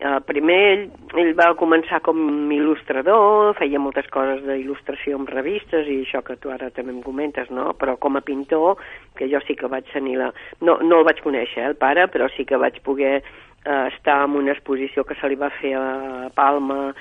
uh, 0.00 0.16
primer 0.24 0.58
ell, 0.70 0.86
ell 1.20 1.34
va 1.36 1.50
començar 1.60 2.00
com 2.06 2.24
il·lustrador, 2.56 3.52
feia 3.60 3.82
moltes 3.84 4.08
coses 4.16 4.40
d'il·lustració 4.48 5.20
en 5.20 5.28
revistes 5.28 5.84
i 5.84 6.00
això 6.06 6.24
que 6.24 6.40
tu 6.40 6.48
ara 6.48 6.72
també 6.72 6.96
em 6.96 7.04
comentes, 7.04 7.52
no? 7.52 7.74
Però 7.76 7.98
com 8.00 8.16
a 8.16 8.24
pintor, 8.24 8.80
que 9.20 9.28
jo 9.28 9.44
sí 9.44 9.60
que 9.60 9.68
vaig 9.68 9.92
tenir 9.92 10.16
la... 10.24 10.32
No, 10.64 10.80
no 10.80 11.02
el 11.02 11.08
vaig 11.10 11.20
conèixer, 11.20 11.66
eh, 11.66 11.70
el 11.74 11.76
pare, 11.76 12.08
però 12.08 12.32
sí 12.32 12.48
que 12.48 12.56
vaig 12.56 12.80
poder 12.88 13.18
eh, 13.20 13.88
estar 13.92 14.22
en 14.24 14.40
una 14.40 14.56
exposició 14.56 15.04
que 15.04 15.20
se 15.20 15.28
li 15.28 15.36
va 15.36 15.52
fer 15.60 15.76
a 15.76 16.30
Palma 16.32 16.94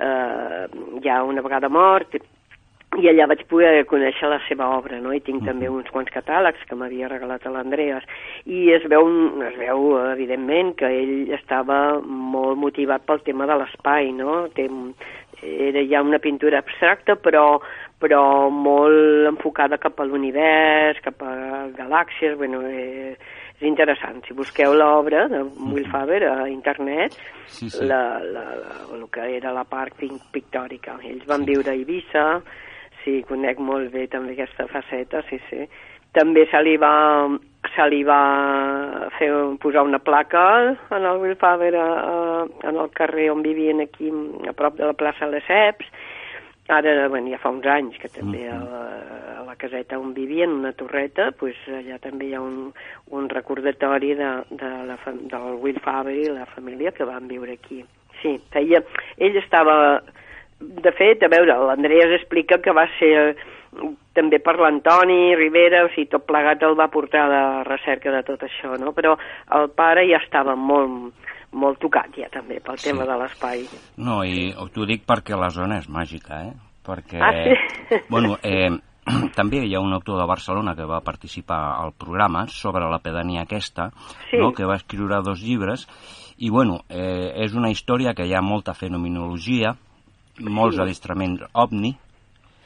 eh, 0.00 0.64
ja 1.04 1.22
una 1.24 1.44
vegada 1.44 1.68
mort 1.68 2.16
i 2.96 3.08
allà 3.10 3.26
vaig 3.28 3.42
poder 3.50 3.84
conèixer 3.90 4.28
la 4.30 4.38
seva 4.46 4.68
obra, 4.76 4.98
no? 5.02 5.12
I 5.12 5.20
tinc 5.20 5.44
també 5.44 5.68
uns 5.68 5.90
quants 5.92 6.12
catàlegs 6.14 6.62
que 6.68 6.78
m'havia 6.78 7.10
regalat 7.10 7.44
a 7.44 7.52
l'Andreas. 7.52 8.06
I 8.48 8.70
es 8.76 8.86
veu, 8.88 9.10
es 9.44 9.58
veu, 9.60 9.90
evidentment, 10.14 10.72
que 10.78 10.88
ell 11.02 11.32
estava 11.36 12.00
molt 12.00 12.56
motivat 12.62 13.04
pel 13.08 13.20
tema 13.26 13.48
de 13.50 13.58
l'espai, 13.60 14.12
no? 14.16 14.46
Té, 14.56 14.68
era 15.42 15.82
ja 15.90 16.00
una 16.02 16.22
pintura 16.22 16.62
abstracta, 16.62 17.18
però, 17.20 17.58
però 18.00 18.22
molt 18.48 19.28
enfocada 19.34 19.80
cap 19.82 20.00
a 20.00 20.06
l'univers, 20.08 21.02
cap 21.04 21.20
a 21.20 21.66
galàxies, 21.76 22.38
bueno, 22.40 22.62
eh, 22.64 23.16
és 23.56 23.66
interessant. 23.68 24.20
Si 24.26 24.34
busqueu 24.36 24.74
l'obra 24.76 25.26
de 25.32 25.42
Will 25.72 25.88
Faber 25.90 26.22
a 26.28 26.48
internet, 26.48 27.16
Sí, 27.46 27.70
sí. 27.70 27.84
la, 27.86 28.18
la, 28.20 28.42
la, 28.58 28.78
el 28.96 29.04
que 29.10 29.26
era 29.36 29.52
la 29.54 29.64
part 29.64 29.94
pic- 29.96 30.30
pictòrica. 30.34 30.98
Ells 31.06 31.24
van 31.26 31.44
viure 31.46 31.70
a 31.70 31.74
Eivissa, 31.78 32.40
sí, 33.04 33.20
conec 33.28 33.58
molt 33.62 33.92
bé 33.94 34.08
també 34.10 34.34
aquesta 34.34 34.66
faceta, 34.66 35.22
sí, 35.30 35.38
sí. 35.48 35.62
També 36.16 36.46
se 36.50 36.58
li 36.64 36.76
va, 36.80 37.28
se 37.74 37.86
li 37.92 38.02
va 38.04 38.20
fer, 39.18 39.28
posar 39.60 39.82
una 39.84 39.98
placa 40.00 40.42
en 40.96 41.04
el 41.04 41.18
Will 41.22 41.36
Faber 41.36 41.74
a, 41.76 41.86
a, 41.86 42.44
en 42.68 42.76
el 42.82 42.90
carrer 42.96 43.30
on 43.30 43.42
vivien 43.44 43.80
aquí, 43.84 44.10
a 44.48 44.52
prop 44.56 44.76
de 44.80 44.86
la 44.88 44.94
plaça 44.96 45.28
Lesseps, 45.28 45.86
Ara, 46.68 47.06
bueno, 47.08 47.30
ja 47.30 47.38
fa 47.38 47.52
uns 47.54 47.66
anys 47.70 47.98
que 48.02 48.08
també 48.10 48.48
a 48.50 48.56
la, 48.58 48.80
a 49.38 49.42
la 49.46 49.54
caseta 49.54 50.00
on 50.02 50.14
vivien, 50.16 50.50
una 50.50 50.72
torreta, 50.74 51.28
pues, 51.38 51.58
allà 51.70 52.00
també 52.02 52.26
hi 52.26 52.34
ha 52.34 52.42
un, 52.42 52.72
un 53.14 53.28
recordatori 53.30 54.16
de, 54.18 54.30
de 54.50 54.70
la, 54.88 54.96
del 55.06 55.60
Will 55.62 55.78
Faber 55.84 56.16
i 56.18 56.26
la 56.32 56.48
família 56.56 56.90
que 56.96 57.06
van 57.06 57.28
viure 57.30 57.54
aquí. 57.54 57.84
Sí, 58.22 58.38
feia... 58.54 58.82
Ell 59.16 59.38
estava... 59.42 60.02
De 60.56 60.88
fet, 60.96 61.20
a 61.20 61.28
veure, 61.28 61.52
l'Andreas 61.68 62.14
explica 62.16 62.56
que 62.64 62.72
va 62.72 62.86
ser 62.96 63.36
també 64.16 64.38
per 64.40 64.54
l'Antoni 64.56 65.36
Rivera, 65.36 65.82
o 65.84 65.90
sigui, 65.92 66.08
tot 66.08 66.24
plegat 66.24 66.62
el 66.64 66.76
va 66.78 66.88
portar 66.88 67.26
a 67.26 67.28
la 67.28 67.42
recerca 67.68 68.10
de 68.14 68.22
tot 68.24 68.46
això, 68.46 68.72
no? 68.80 68.94
Però 68.96 69.18
el 69.58 69.68
pare 69.76 70.06
ja 70.08 70.22
estava 70.22 70.56
molt, 70.56 71.12
molt 71.56 71.80
tocat 71.80 72.12
ja 72.16 72.28
també 72.32 72.60
pel 72.60 72.76
Sí. 72.78 72.90
tema 72.90 73.04
de 73.08 73.16
l'espai. 73.18 73.64
No, 73.96 74.22
i 74.24 74.52
t'ho 74.74 74.84
dic 74.86 75.06
perquè 75.08 75.36
la 75.38 75.48
zona 75.50 75.78
és 75.78 75.88
màgica, 75.88 76.42
eh? 76.50 76.52
Perquè, 76.86 77.18
Ah, 77.20 77.32
sí? 77.32 77.96
bueno, 78.10 78.36
eh, 78.42 78.70
també 79.34 79.64
hi 79.64 79.74
ha 79.74 79.80
un 79.80 79.92
autor 79.94 80.20
de 80.20 80.26
Barcelona 80.26 80.74
que 80.76 80.84
va 80.84 81.00
participar 81.00 81.78
al 81.80 81.92
programa 81.92 82.46
sobre 82.48 82.84
la 82.90 82.98
pedania 82.98 83.42
aquesta, 83.42 83.90
Sí. 84.30 84.36
no? 84.38 84.52
que 84.52 84.64
va 84.66 84.76
escriure 84.76 85.20
dos 85.22 85.40
llibres, 85.42 85.86
i 86.38 86.50
bueno, 86.50 86.80
eh, 86.90 87.32
és 87.44 87.54
una 87.54 87.70
història 87.70 88.12
que 88.14 88.26
hi 88.26 88.34
ha 88.34 88.42
molta 88.42 88.74
fenomenologia, 88.74 89.74
molts 90.40 90.76
Sí. 90.76 90.82
adestraments 90.82 91.42
ovni, 91.54 91.96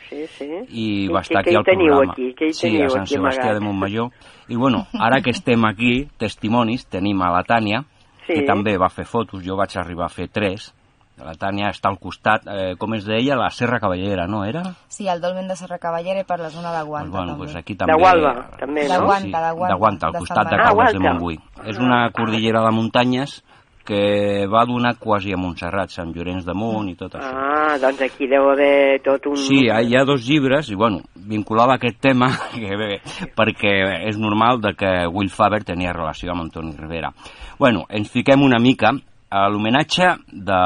Sí, 0.08 0.26
sí. 0.26 0.48
i 0.70 1.08
va 1.08 1.20
estar 1.20 1.38
aquí 1.40 1.54
al 1.54 1.62
programa. 1.62 2.12
aquí? 2.12 2.34
Hi 2.40 2.52
sí, 2.52 2.82
a 2.82 2.88
Sant 2.90 3.06
Sebastià 3.06 3.50
amagat? 3.52 3.54
de 3.54 3.60
Montmajor. 3.60 4.10
I 4.48 4.56
bueno, 4.56 4.86
ara 4.98 5.20
que 5.22 5.30
estem 5.30 5.64
aquí, 5.64 6.08
testimonis, 6.18 6.84
tenim 6.88 7.22
a 7.22 7.30
la 7.30 7.44
Tània, 7.44 7.84
Sí. 8.32 8.40
que 8.40 8.46
també 8.46 8.76
va 8.78 8.88
fer 8.88 9.04
fotos, 9.04 9.42
jo 9.44 9.56
vaig 9.56 9.76
arribar 9.76 10.06
a 10.06 10.08
fer 10.14 10.28
tres. 10.30 10.72
La 11.20 11.34
Tània 11.36 11.68
està 11.68 11.90
al 11.90 11.98
costat, 12.00 12.46
eh, 12.48 12.76
com 12.80 12.94
es 12.94 13.04
deia, 13.04 13.36
la 13.36 13.50
Serra 13.50 13.78
Cavallera, 13.78 14.26
no 14.26 14.42
era? 14.42 14.62
Sí, 14.88 15.06
el 15.06 15.20
dolmen 15.20 15.48
de 15.48 15.56
Serra 15.56 15.76
Cavallera 15.78 16.20
i 16.20 16.24
per 16.24 16.38
la 16.40 16.48
zona 16.48 16.72
de 16.72 16.82
Guanta, 16.82 17.10
Pues 17.10 17.12
bueno, 17.12 17.32
també. 17.34 17.44
pues 17.44 17.56
aquí 17.56 17.74
també... 17.76 17.92
De 17.92 17.98
Gualba, 18.00 18.48
també, 18.58 18.82
De 18.88 18.88
no? 18.98 19.04
Guanta, 19.04 19.20
sí, 19.26 19.30
de 19.44 19.52
Guanta, 19.52 19.74
de 19.74 19.78
Guanta, 19.78 20.06
al 20.06 20.12
de 20.14 20.18
costat 20.18 20.48
de. 20.48 20.54
Ah, 20.56 20.62
Caldes 20.64 20.92
de 20.92 20.98
Guanta. 20.98 21.12
Montbui. 21.12 21.38
És 21.66 21.78
una 21.78 22.10
cordillera 22.10 22.62
de 22.64 22.70
muntanyes 22.70 23.44
que 23.86 24.46
va 24.50 24.64
donar 24.68 24.94
quasi 25.00 25.32
a 25.32 25.38
Montserrat, 25.40 25.90
Sant 25.90 26.12
Llorenç 26.14 26.44
de 26.46 26.54
Munt 26.54 26.90
i 26.92 26.96
tot 26.98 27.16
això. 27.18 27.30
Ah, 27.30 27.76
doncs 27.80 28.02
aquí 28.06 28.28
deu 28.30 28.50
haver 28.52 29.00
tot 29.04 29.26
un... 29.30 29.38
Sí, 29.40 29.64
hi 29.66 29.96
ha 29.96 30.04
dos 30.06 30.26
llibres, 30.28 30.70
i 30.70 30.78
bueno, 30.78 31.00
vinculava 31.14 31.78
aquest 31.78 32.00
tema, 32.02 32.30
que 32.54 32.78
bé, 32.78 32.90
perquè 33.36 33.76
és 34.08 34.18
normal 34.20 34.60
de 34.62 34.74
que 34.78 34.92
Will 35.10 35.32
Faber 35.32 35.62
tenia 35.66 35.94
relació 35.96 36.34
amb 36.34 36.46
Antoni 36.46 36.76
Rivera. 36.78 37.12
Bueno, 37.58 37.86
ens 37.88 38.10
fiquem 38.12 38.44
una 38.46 38.60
mica 38.62 38.92
a 39.30 39.46
l'homenatge 39.48 40.12
de 40.32 40.60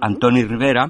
Antoni 0.00 0.44
Rivera. 0.44 0.88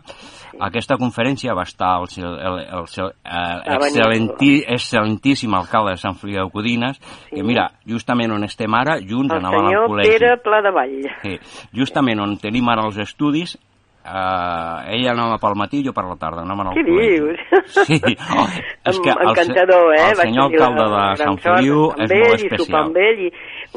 Aquesta 0.62 0.94
conferència 1.00 1.54
va 1.58 1.64
estar 1.66 1.96
el, 2.04 2.06
el, 2.22 2.58
el, 2.78 2.86
seu- 2.86 3.08
el 3.10 3.64
Va 3.66 3.78
venir. 3.82 3.96
excel·lenti, 3.98 4.50
excel·lentíssim 4.76 5.56
alcalde 5.58 5.96
de 5.96 6.02
Sant 6.04 6.14
Feliu 6.20 6.38
de 6.44 6.50
Codines, 6.54 7.00
que 7.32 7.42
mira, 7.42 7.68
justament 7.88 8.30
on 8.36 8.44
estem 8.46 8.72
ara, 8.78 8.98
junts 9.02 9.34
El 9.34 9.42
al 9.44 9.50
senyor 9.56 9.88
col·legi. 9.90 10.12
Pere 10.14 10.36
Pla 10.44 10.62
de 10.62 10.70
Vall. 10.76 10.96
Sí, 11.24 11.36
justament 11.74 12.20
on 12.22 12.36
tenim 12.38 12.68
ara 12.70 12.86
els 12.86 12.98
estudis, 13.02 13.56
eh, 14.04 14.94
ella 14.96 15.12
anava 15.16 15.38
pel 15.42 15.54
matí 15.58 15.80
i 15.82 15.84
jo 15.86 15.92
per 15.96 16.04
la 16.06 16.16
tarda, 16.20 16.42
anàvem 16.46 16.70
al 16.70 16.74
Què 16.78 16.86
dius? 16.86 17.44
Sí, 17.74 17.98
oh, 18.38 18.46
és 18.90 18.98
que 19.02 19.10
el, 19.18 19.28
Encantador, 19.32 19.94
eh? 19.98 20.08
el 20.10 20.16
senyor 20.22 20.50
alcalde 20.50 20.88
de 20.94 21.04
Sant 21.24 21.38
Feliu 21.42 21.84
és 21.90 22.10
amb 22.10 22.18
molt 22.18 22.18
ell 22.18 22.42
I 22.46 22.50
especial. 22.52 22.82
amb 22.86 22.96
ell 23.08 23.24
i 23.26 23.30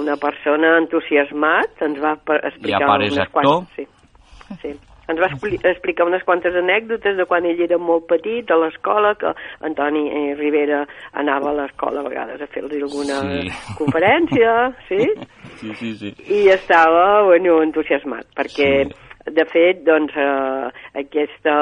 una 0.05 0.17
persona 0.21 0.77
entusiasmat 0.83 1.81
ens 1.87 1.97
va 2.03 2.13
explicar 2.43 2.79
I 2.79 2.83
a 2.83 2.87
part 2.89 3.09
és 3.09 3.17
actor. 3.25 3.63
Sí, 3.75 3.87
sí. 4.61 4.73
Ens 5.07 5.19
va 5.21 5.27
expli 5.29 5.59
explicar 5.61 6.07
unes 6.07 6.23
quantes 6.25 6.55
anècdotes 6.57 7.17
de 7.17 7.25
quan 7.29 7.45
ell 7.45 7.61
era 7.61 7.77
molt 7.77 8.07
petit, 8.09 8.49
a 8.51 8.57
l'escola, 8.57 9.13
que 9.21 9.31
Antoni 9.61 10.07
eh, 10.09 10.35
Rivera 10.39 10.83
anava 11.13 11.51
a 11.51 11.57
l'escola 11.61 12.01
a 12.01 12.07
vegades 12.09 12.41
a 12.41 12.47
fer-los 12.47 12.73
alguna 12.81 13.21
Sí. 13.25 13.49
conferència, 13.77 14.73
sí? 14.89 15.01
Sí, 15.55 15.71
sí, 15.79 15.93
sí. 15.95 16.09
i 16.35 16.49
estava 16.51 17.23
bueno, 17.23 17.61
entusiasmat 17.63 18.25
perquè 18.35 18.69
Sí. 18.89 19.31
de 19.31 19.45
fet 19.49 19.83
doncs, 19.87 20.11
eh, 20.19 20.67
aquesta, 21.01 21.53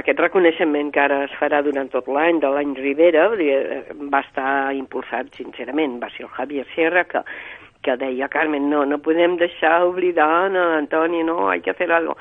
aquest 0.00 0.18
reconeixement 0.18 0.88
que 0.94 1.00
ara 1.02 1.24
es 1.26 1.34
farà 1.38 1.60
durant 1.62 1.90
tot 1.92 2.08
l'any 2.08 2.40
de 2.42 2.48
l'any 2.50 2.72
Rivera 2.80 3.28
eh, 3.38 3.82
va 4.10 4.22
estar 4.24 4.72
impulsat 4.74 5.34
sincerament 5.36 6.00
va 6.02 6.08
ser 6.16 6.24
el 6.24 6.32
Javier 6.38 6.64
Sierra 6.74 7.04
que, 7.04 7.20
que 7.82 7.96
deia 8.00 8.28
Carmen, 8.32 8.70
no, 8.70 8.84
no 8.86 8.98
podem 9.02 9.36
deixar 9.36 9.84
oblidar 9.84 10.48
a 10.50 10.66
Antoni, 10.78 11.22
no, 11.22 11.50
hay 11.50 11.60
que 11.60 11.70
hacer 11.70 11.92
algo 11.92 12.16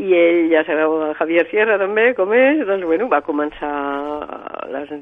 i 0.00 0.14
ell, 0.16 0.46
ja 0.48 0.62
sabeu, 0.64 0.94
Javier 1.18 1.44
Sierra 1.50 1.76
també, 1.80 2.10
com 2.16 2.32
és, 2.32 2.62
doncs, 2.64 2.86
bueno, 2.88 3.08
va 3.12 3.20
començar 3.26 3.70
les, 4.72 4.92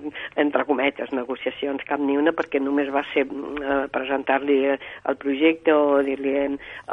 entre 0.43 0.65
cometes, 0.67 1.13
negociacions, 1.15 1.85
cap 1.87 2.03
ni 2.03 2.17
una, 2.19 2.35
perquè 2.35 2.61
només 2.63 2.91
va 2.95 3.05
ser 3.13 3.25
eh, 3.29 3.85
presentar-li 3.95 4.59
el 4.73 5.19
projecte 5.23 5.75
o 5.75 6.01
dir-li 6.07 6.35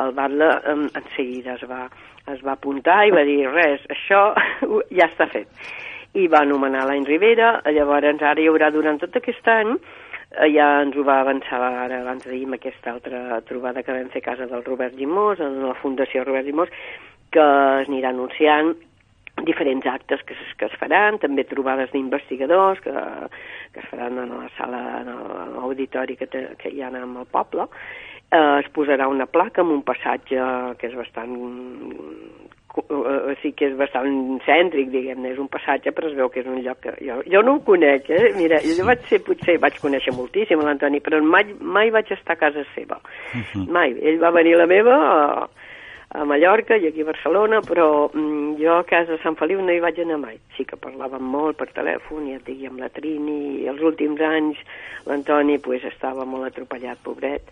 al 0.04 0.14
Batlle, 0.18 0.52
eh, 0.54 0.78
en 0.86 1.10
seguida 1.16 1.56
es 1.58 1.66
va, 1.70 1.88
es 2.34 2.46
va 2.46 2.54
apuntar 2.54 3.02
i 3.08 3.16
va 3.16 3.26
dir, 3.26 3.42
res, 3.50 3.86
això 3.98 4.28
ja 5.00 5.10
està 5.10 5.30
fet. 5.32 5.50
I 6.16 6.30
va 6.32 6.46
anomenar 6.46 6.86
l'any 6.88 7.08
Rivera, 7.10 7.58
llavors 7.74 8.22
ara 8.22 8.40
hi 8.42 8.50
haurà 8.52 8.70
durant 8.72 9.02
tot 9.02 9.18
aquest 9.18 9.50
any 9.52 9.74
eh, 9.74 10.52
ja 10.54 10.70
ens 10.84 10.96
ho 10.96 11.04
va 11.08 11.18
avançar 11.24 11.60
ara 11.64 12.04
abans 12.04 12.24
d'ahir 12.28 12.46
amb 12.46 12.60
aquesta 12.60 12.94
altra 12.94 13.42
trobada 13.50 13.84
que 13.84 13.98
vam 13.98 14.14
fer 14.14 14.22
a 14.24 14.30
casa 14.30 14.48
del 14.52 14.64
Robert 14.64 14.94
Llimós, 14.94 15.42
en 15.42 15.60
la 15.66 15.76
Fundació 15.82 16.24
Robert 16.24 16.46
Llimós, 16.46 16.72
que 17.36 17.46
es 17.82 17.92
anirà 17.92 18.12
anunciant 18.16 18.74
diferents 19.44 19.86
actes 19.86 20.24
que 20.24 20.34
es, 20.34 20.56
que 20.58 20.70
es 20.70 20.76
faran, 20.80 21.20
també 21.20 21.44
trobades 21.44 21.92
d'investigadors 21.92 22.80
que, 22.84 22.94
que 23.74 23.84
es 23.84 23.88
faran 23.92 24.18
en 24.24 24.32
la 24.32 24.50
sala, 24.58 24.82
en 25.02 25.12
en 25.12 25.56
l'auditori 25.58 26.16
que, 26.16 26.28
te, 26.32 26.48
que 26.62 26.72
hi 26.72 26.82
ha 26.82 26.92
amb 26.94 27.20
el 27.20 27.28
poble, 27.32 27.68
eh, 28.32 28.60
es 28.64 28.72
posarà 28.72 29.10
una 29.12 29.28
placa 29.28 29.62
amb 29.62 29.76
un 29.76 29.84
passatge 29.84 30.48
que 30.80 30.88
és 30.88 30.96
bastant 30.96 31.36
eh, 32.80 33.36
sigui 33.42 33.54
que 33.60 33.70
és 33.70 33.76
bastant 33.80 34.40
cèntric, 34.48 34.90
diguem-ne, 34.94 35.34
és 35.34 35.42
un 35.42 35.52
passatge, 35.52 35.92
però 35.96 36.10
es 36.10 36.18
veu 36.18 36.32
que 36.32 36.42
és 36.42 36.50
un 36.50 36.62
lloc 36.64 36.82
que... 36.84 36.96
Jo, 37.04 37.20
jo 37.32 37.44
no 37.46 37.58
ho 37.58 37.62
conec, 37.68 38.10
eh? 38.12 38.32
Mira, 38.40 38.62
jo 38.64 38.88
vaig 38.88 39.04
ser, 39.12 39.22
potser 39.26 39.58
vaig 39.64 39.80
conèixer 39.84 40.16
moltíssim 40.16 40.64
l'Antoni, 40.64 41.04
però 41.04 41.22
mai, 41.24 41.52
mai 41.60 41.92
vaig 41.96 42.12
estar 42.16 42.36
a 42.36 42.42
casa 42.48 42.66
seva. 42.74 43.00
Mai. 43.68 43.96
Ell 44.02 44.20
va 44.24 44.34
venir 44.36 44.56
a 44.56 44.64
la 44.64 44.70
meva 44.72 44.96
a, 44.96 45.48
a 46.16 46.26
Mallorca 46.26 46.78
i 46.80 46.88
aquí 46.88 47.04
a 47.04 47.10
Barcelona, 47.10 47.62
però 47.66 48.08
mm, 48.08 48.56
jo 48.62 48.78
a 48.78 48.88
casa 48.88 49.16
de 49.16 49.22
Sant 49.24 49.38
Feliu 49.40 49.62
no 49.62 49.74
hi 49.74 49.82
vaig 49.84 50.00
anar 50.02 50.20
mai. 50.22 50.40
Sí 50.56 50.66
que 50.68 50.80
parlàvem 50.80 51.24
molt 51.36 51.60
per 51.60 51.70
telèfon, 51.76 52.30
ja 52.32 52.40
et 52.40 52.48
dic, 52.48 52.64
amb 52.70 52.80
la 52.84 52.90
Trini, 52.96 53.40
i 53.64 53.70
els 53.72 53.84
últims 53.84 54.22
anys 54.24 54.62
l'Antoni 55.10 55.60
pues, 55.60 55.84
estava 55.88 56.26
molt 56.26 56.48
atropellat, 56.50 57.02
pobret, 57.04 57.52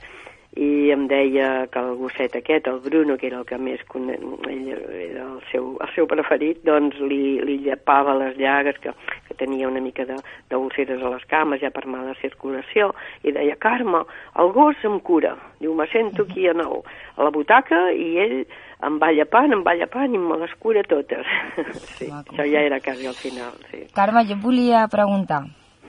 i 0.55 0.91
em 0.93 1.07
deia 1.09 1.65
que 1.73 1.79
el 1.81 1.95
gosset 1.97 2.35
aquest, 2.37 2.67
el 2.69 2.79
Bruno, 2.83 3.15
que 3.17 3.25
era 3.27 3.39
el 3.39 3.45
que 3.49 3.57
més 3.57 3.81
cone... 3.89 4.13
ell 4.49 4.67
era 4.69 5.23
el 5.25 5.39
seu, 5.51 5.71
el 5.81 5.89
seu 5.95 6.05
preferit, 6.05 6.59
doncs 6.67 6.99
li, 7.01 7.39
li 7.41 7.55
llepava 7.65 8.13
les 8.19 8.35
llagues, 8.37 8.77
que, 8.83 8.93
que 9.27 9.33
tenia 9.39 9.67
una 9.67 9.81
mica 9.81 10.05
de- 10.05 10.19
d'úlceres 10.51 11.01
a 11.01 11.09
les 11.15 11.25
cames, 11.25 11.61
ja 11.63 11.71
per 11.73 11.87
mala 11.89 12.13
circulació, 12.21 12.91
i 13.23 13.33
deia, 13.33 13.55
Carme, 13.57 14.03
el 14.37 14.51
gos 14.53 14.77
em 14.85 14.99
cura. 14.99 15.33
Diu, 15.59 15.73
me 15.73 15.87
sento 15.89 16.27
aquí 16.29 16.45
en 16.47 16.61
el, 16.61 16.77
a 17.17 17.23
la 17.23 17.31
butaca 17.33 17.87
i 17.97 18.11
ell 18.21 18.37
em 18.83 18.99
va 19.01 19.09
llepant, 19.15 19.53
em 19.57 19.63
va 19.65 19.73
llepant 19.79 20.13
i 20.13 20.21
me 20.21 20.37
les 20.43 20.53
cura 20.61 20.83
totes. 20.85 21.25
sí, 21.97 22.11
això 22.11 22.45
ja 22.45 22.61
era 22.61 22.77
quasi 22.83 23.07
al 23.09 23.17
final, 23.17 23.57
sí. 23.71 23.87
Carme, 23.95 24.25
jo 24.29 24.37
volia 24.43 24.85
preguntar, 24.91 25.43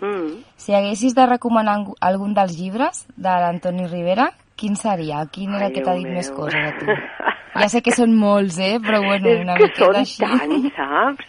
Mm. 0.04 0.40
si 0.58 0.74
haguessis 0.74 1.14
de 1.14 1.24
recomanar 1.24 1.76
algun 2.02 2.32
dels 2.34 2.56
llibres 2.58 3.04
de 3.16 3.30
l'Antoni 3.30 3.86
Rivera, 3.86 4.26
quin 4.56 4.76
seria? 4.76 5.24
Quin 5.32 5.54
era 5.54 5.68
Ai, 5.68 5.72
que 5.74 5.82
t'ha 5.84 5.94
dit 5.98 6.08
més 6.10 6.30
meu. 6.30 6.38
coses 6.38 6.68
a 6.68 6.74
tu? 6.80 6.86
Ja 7.54 7.68
sé 7.70 7.84
que 7.86 7.92
són 7.94 8.16
molts, 8.18 8.56
eh? 8.58 8.80
Però 8.82 8.98
bueno, 9.04 9.28
és 9.30 9.44
una 9.44 9.54
que 9.54 9.68
miqueta 9.68 9.84
són 9.84 9.96
així. 10.00 10.24
tants, 10.26 10.72
saps? 10.74 11.28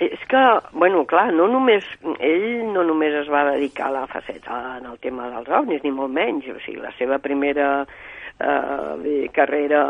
És 0.00 0.22
que, 0.30 0.42
bueno, 0.72 1.02
clar, 1.06 1.26
no 1.36 1.44
només, 1.46 1.84
ell 2.24 2.46
no 2.72 2.82
només 2.88 3.12
es 3.20 3.28
va 3.28 3.42
dedicar 3.52 3.90
a 3.90 3.94
la 3.98 4.06
faceta 4.08 4.78
en 4.78 4.86
el 4.88 4.96
tema 5.04 5.28
dels 5.34 5.50
ovnis, 5.52 5.84
ni 5.84 5.92
molt 5.92 6.10
menys, 6.16 6.48
o 6.48 6.56
sigui, 6.64 6.80
la 6.80 6.94
seva 6.96 7.18
primera 7.20 7.84
eh, 8.40 9.28
carrera 9.36 9.82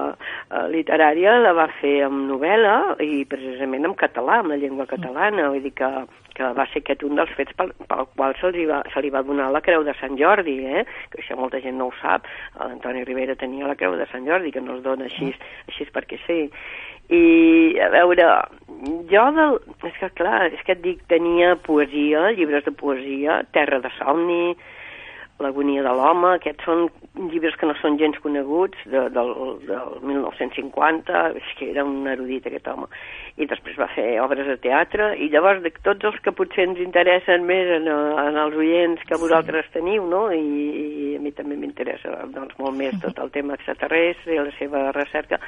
eh, 0.51 0.67
literària 0.73 1.37
la 1.41 1.55
va 1.57 1.67
fer 1.81 1.99
amb 2.07 2.27
novel·la 2.31 2.97
i 3.05 3.25
precisament 3.29 3.89
en 3.89 3.97
català, 3.99 4.41
amb 4.41 4.55
la 4.55 4.61
llengua 4.61 4.89
catalana, 4.91 5.51
vull 5.53 5.65
dir 5.65 5.75
que, 5.79 5.91
que 6.37 6.51
va 6.57 6.67
ser 6.71 6.83
aquest 6.83 7.05
un 7.07 7.19
dels 7.19 7.33
fets 7.39 7.57
pel, 7.59 7.73
pel 7.91 8.09
qual 8.15 8.37
se 8.41 8.53
li, 8.55 8.67
va, 8.71 8.83
se 8.93 9.03
li 9.03 9.13
va 9.15 9.25
donar 9.27 9.49
la 9.53 9.63
Creu 9.65 9.87
de 9.87 9.95
Sant 10.01 10.19
Jordi, 10.21 10.59
eh? 10.67 10.85
que 11.13 11.23
això 11.23 11.39
molta 11.39 11.63
gent 11.65 11.79
no 11.81 11.91
ho 11.91 11.97
sap, 12.01 12.29
l'Antoni 12.61 13.07
Rivera 13.09 13.39
tenia 13.39 13.71
la 13.71 13.79
Creu 13.79 13.97
de 13.99 14.09
Sant 14.13 14.29
Jordi, 14.29 14.53
que 14.55 14.65
no 14.65 14.79
es 14.79 14.85
dona 14.87 15.09
així, 15.11 15.33
així 15.71 15.89
perquè 15.95 16.21
sí. 16.27 16.41
I, 17.07 17.79
a 17.79 17.91
veure, 17.95 18.31
jo 19.11 19.27
del... 19.37 19.61
És 19.87 19.99
que, 20.01 20.09
clar, 20.19 20.49
és 20.51 20.63
que 20.67 20.75
et 20.75 20.83
dic, 20.83 21.05
tenia 21.11 21.55
poesia, 21.63 22.33
llibres 22.35 22.67
de 22.67 22.75
poesia, 22.75 23.45
Terra 23.55 23.79
de 23.85 23.93
somni, 24.01 24.57
L'agonia 25.45 25.83
de 25.85 25.93
l'home, 25.93 26.31
aquests 26.39 26.65
són 26.65 26.87
llibres 27.29 27.57
que 27.61 27.69
no 27.69 27.75
són 27.77 27.99
gens 28.01 28.17
coneguts, 28.25 28.81
de, 28.89 29.03
del, 29.13 29.33
del 29.69 29.91
1950, 30.09 31.23
és 31.37 31.51
que 31.59 31.69
era 31.75 31.85
un 31.85 32.09
erudit 32.09 32.49
aquest 32.49 32.71
home. 32.73 32.89
I 33.37 33.49
després 33.51 33.77
va 33.77 33.91
fer 33.93 34.07
obres 34.25 34.49
de 34.49 34.57
teatre, 34.65 35.11
i 35.21 35.29
llavors 35.33 35.61
de 35.65 35.75
tots 35.85 36.09
els 36.09 36.17
que 36.25 36.33
potser 36.37 36.65
ens 36.71 36.81
interessen 36.81 37.45
més 37.49 37.69
en, 37.77 37.89
en 37.93 38.41
els 38.47 38.57
oients 38.57 39.05
que 39.09 39.21
vosaltres 39.21 39.69
teniu, 39.77 40.09
no? 40.09 40.27
I, 40.33 40.41
i 40.41 41.15
a 41.19 41.21
mi 41.21 41.35
també 41.37 41.61
m'interessa 41.61 42.17
doncs, 42.33 42.57
molt 42.63 42.77
més 42.81 42.97
tot 43.05 43.21
el 43.21 43.33
tema 43.37 43.61
extraterrestre 43.61 44.37
i 44.37 44.41
la 44.41 44.57
seva 44.57 44.89
recerca, 44.97 45.41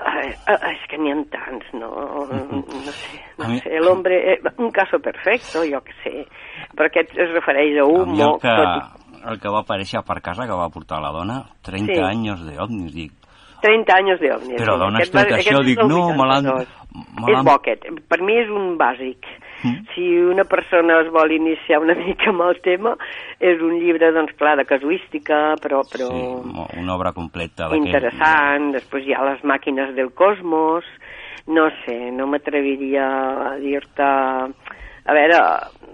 Ah, 0.00 0.70
és 0.70 0.82
que 0.88 0.96
n'hi 0.98 1.10
ha 1.12 1.16
tants, 1.32 1.66
no? 1.74 1.88
No 2.30 2.92
sé, 2.94 3.18
A 3.38 3.42
no 3.42 3.48
mi- 3.50 3.60
sé. 3.60 3.80
L'hombre, 3.80 4.18
eh, 4.34 4.40
un 4.58 4.70
caso 4.70 5.00
perfecto, 5.00 5.64
jo 5.66 5.80
que 5.82 5.92
sé. 6.04 6.26
Però 6.76 6.86
aquest 6.86 7.10
es 7.18 7.32
refereix 7.34 7.78
a 7.78 7.82
A 7.82 7.86
un 7.86 8.12
mi 8.12 8.22
el 8.22 8.38
que, 8.40 8.48
tot- 8.48 9.26
el 9.32 9.40
que 9.40 9.48
va 9.50 9.60
aparèixer 9.64 10.02
per 10.06 10.20
casa, 10.22 10.46
que 10.46 10.54
va 10.54 10.70
portar 10.70 11.00
la 11.02 11.10
dona, 11.10 11.40
30 11.62 11.92
Sí. 11.94 12.00
anys 12.00 12.44
de 12.46 12.58
ovnis, 12.62 12.94
dic. 12.94 13.12
30 13.62 13.94
anys 13.96 14.20
de 14.20 14.32
ovnis. 14.34 14.60
Però 14.62 14.76
dona 14.80 15.00
explicació, 15.02 15.62
dic, 15.66 15.80
no, 15.84 16.08
me 16.16 16.26
l'han... 16.30 16.46
82. 16.46 16.74
me 17.18 17.32
És 17.32 17.44
bo 17.44 17.52
aquest. 17.58 17.84
Per 18.08 18.18
mi 18.24 18.36
és 18.40 18.48
un 18.50 18.76
bàsic. 18.80 19.26
Si 19.92 20.04
una 20.22 20.44
persona 20.46 21.00
es 21.02 21.08
vol 21.10 21.32
iniciar 21.34 21.80
una 21.82 21.94
mica 22.04 22.30
amb 22.30 22.44
el 22.46 22.60
tema, 22.62 22.94
és 23.42 23.58
un 23.60 23.74
llibre, 23.82 24.12
doncs 24.14 24.34
clar, 24.38 24.56
de 24.60 24.64
casuística, 24.68 25.56
però, 25.62 25.82
però 25.90 26.08
mo- 26.12 26.68
Una 26.78 26.94
obra 26.94 27.12
completa 27.12 27.68
interessant. 27.74 28.70
Després 28.76 29.06
hi 29.06 29.14
ha 29.18 29.24
les 29.32 29.42
màquines 29.42 29.94
del 29.98 30.12
cosmos. 30.14 30.86
No 31.48 31.68
sé, 31.84 32.10
no 32.12 32.26
m'atreviria 32.30 33.06
a 33.52 33.56
dir-te... 33.58 34.08
A 35.08 35.14
veure, 35.16 35.38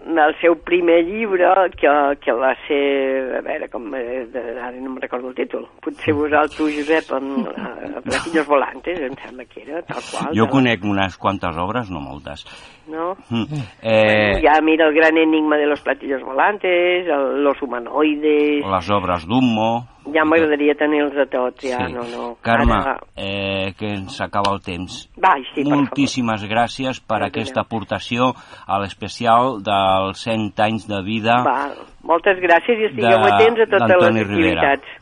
el 0.05 0.35
seu 0.41 0.55
primer 0.61 1.01
llibre, 1.07 1.49
que, 1.81 1.89
que 2.21 2.33
va 2.37 2.53
ser... 2.67 3.39
A 3.39 3.43
veure, 3.47 3.69
com... 3.73 3.87
eh, 3.97 4.27
Ara 4.35 4.77
no 4.77 4.93
em 4.93 4.99
recordo 5.01 5.31
el 5.31 5.35
títol. 5.39 5.65
Potser 5.85 6.13
vosaltres, 6.15 6.75
Josep, 6.77 7.11
amb 7.17 7.49
eh, 7.49 8.03
Platillos 8.05 8.47
Volantes, 8.47 9.01
em 9.01 9.17
sembla 9.23 9.47
que 9.49 9.63
era, 9.65 9.81
tal 9.89 10.03
qual. 10.11 10.35
Jo 10.37 10.47
conec 10.53 10.85
unes 10.85 11.17
quantes 11.17 11.57
obres, 11.57 11.91
no 11.91 12.01
moltes. 12.05 12.45
No? 12.93 13.15
Mm. 13.31 13.63
Eh, 13.81 14.43
Ja 14.45 14.59
mira 14.61 14.89
el 14.89 14.95
gran 14.95 15.17
enigma 15.17 15.57
de 15.57 15.67
los 15.67 15.81
platillos 15.81 16.23
volantes, 16.23 17.07
el, 17.09 17.43
los 17.43 17.61
humanoides... 17.63 18.65
les 18.67 18.91
obres 18.91 19.27
d'Hummo... 19.27 19.89
Ja 20.13 20.25
m'agradaria 20.25 20.75
tenir-los 20.77 21.17
a 21.17 21.25
tots, 21.31 21.63
ja, 21.65 21.87
Sí. 21.87 21.93
no, 21.95 22.03
no. 22.05 22.37
Carme, 22.43 22.75
Ara... 22.75 22.99
eh, 23.17 23.73
que 23.79 23.87
ens 23.95 24.21
acaba 24.21 24.53
el 24.53 24.61
temps. 24.61 25.09
Vai, 25.17 25.41
sí, 25.55 25.63
per 25.63 25.65
favor. 25.65 25.77
Moltíssimes 25.79 26.45
gràcies 26.45 27.01
per 27.01 27.19
Perdoneu. 27.21 27.29
aquesta 27.31 27.61
aportació 27.63 28.35
a 28.67 28.79
l'especial 28.81 29.63
dels 29.63 30.19
100 30.21 30.61
anys 30.61 30.87
de 30.87 31.01
vida 31.03 31.43
Va, 31.43 31.73
moltes 32.03 32.37
gràcies 32.39 32.79
i 32.81 32.85
estigueu 32.91 33.19
de- 33.25 33.33
atents 33.33 33.61
a 33.61 33.67
totes 33.79 34.13
les 34.13 34.27
Rivera. 34.29 34.73
activitats. 34.73 35.01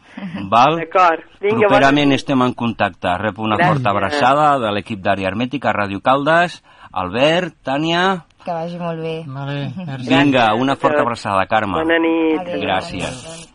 Val? 0.50 0.76
D'acord. 0.76 1.20
Vinga, 1.40 1.66
Properament 1.68 2.06
bona- 2.10 2.14
estem 2.14 2.42
en 2.42 2.52
contacte. 2.52 3.08
Rep 3.18 3.38
una 3.38 3.56
Gràcies. 3.56 3.72
forta 3.72 3.90
abraçada 3.90 4.58
de 4.60 4.70
l'equip 4.72 5.00
d'Àrea 5.00 5.26
Hermètica, 5.28 5.72
Ràdio 5.72 6.00
Caldes, 6.02 6.62
Albert, 6.92 7.54
Tània... 7.64 8.24
Que 8.44 8.50
vagi 8.52 8.76
molt 8.78 9.00
bé. 9.00 9.22
Vale, 9.26 9.72
Vinga, 10.06 10.52
una 10.54 10.74
forta 10.76 11.00
abraçada, 11.00 11.46
Carme. 11.46 11.74
Bona 11.78 11.98
nit. 11.98 12.42
Gràcies. 12.60 13.51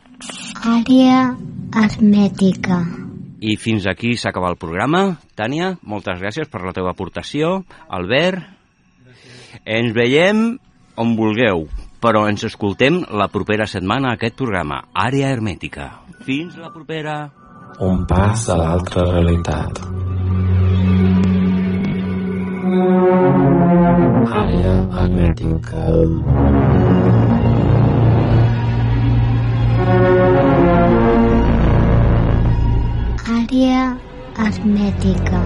Àrea 0.68 1.36
hermètica. 1.78 2.80
I 3.40 3.56
fins 3.62 3.86
aquí 3.88 4.16
s'acaba 4.18 4.50
el 4.50 4.58
programa. 4.58 5.20
Tània, 5.38 5.76
moltes 5.84 6.20
gràcies 6.22 6.50
per 6.50 6.64
la 6.66 6.74
teva 6.74 6.94
aportació. 6.96 7.62
Albert, 7.88 8.42
ens 9.64 9.94
veiem 9.94 10.58
on 10.98 11.14
vulgueu, 11.18 11.68
però 12.02 12.26
ens 12.30 12.48
escoltem 12.50 13.04
la 13.14 13.30
propera 13.30 13.68
setmana 13.70 14.12
a 14.12 14.18
aquest 14.18 14.38
programa, 14.40 14.82
Àrea 14.94 15.30
Hermètica. 15.36 15.92
Fins 16.26 16.58
la 16.58 16.74
propera. 16.74 17.20
Un 17.86 18.06
pas 18.10 18.50
a 18.50 18.58
l'altra 18.58 19.06
realitat. 19.12 19.84
Àrea 24.28 24.74
hermètica. 24.98 26.87
Àrea 33.36 33.84
hermètica. 34.46 35.40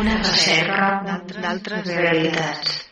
Una 0.00 0.16
recerca 0.20 0.90
d'altres 1.40 1.86
realitats. 1.86 2.91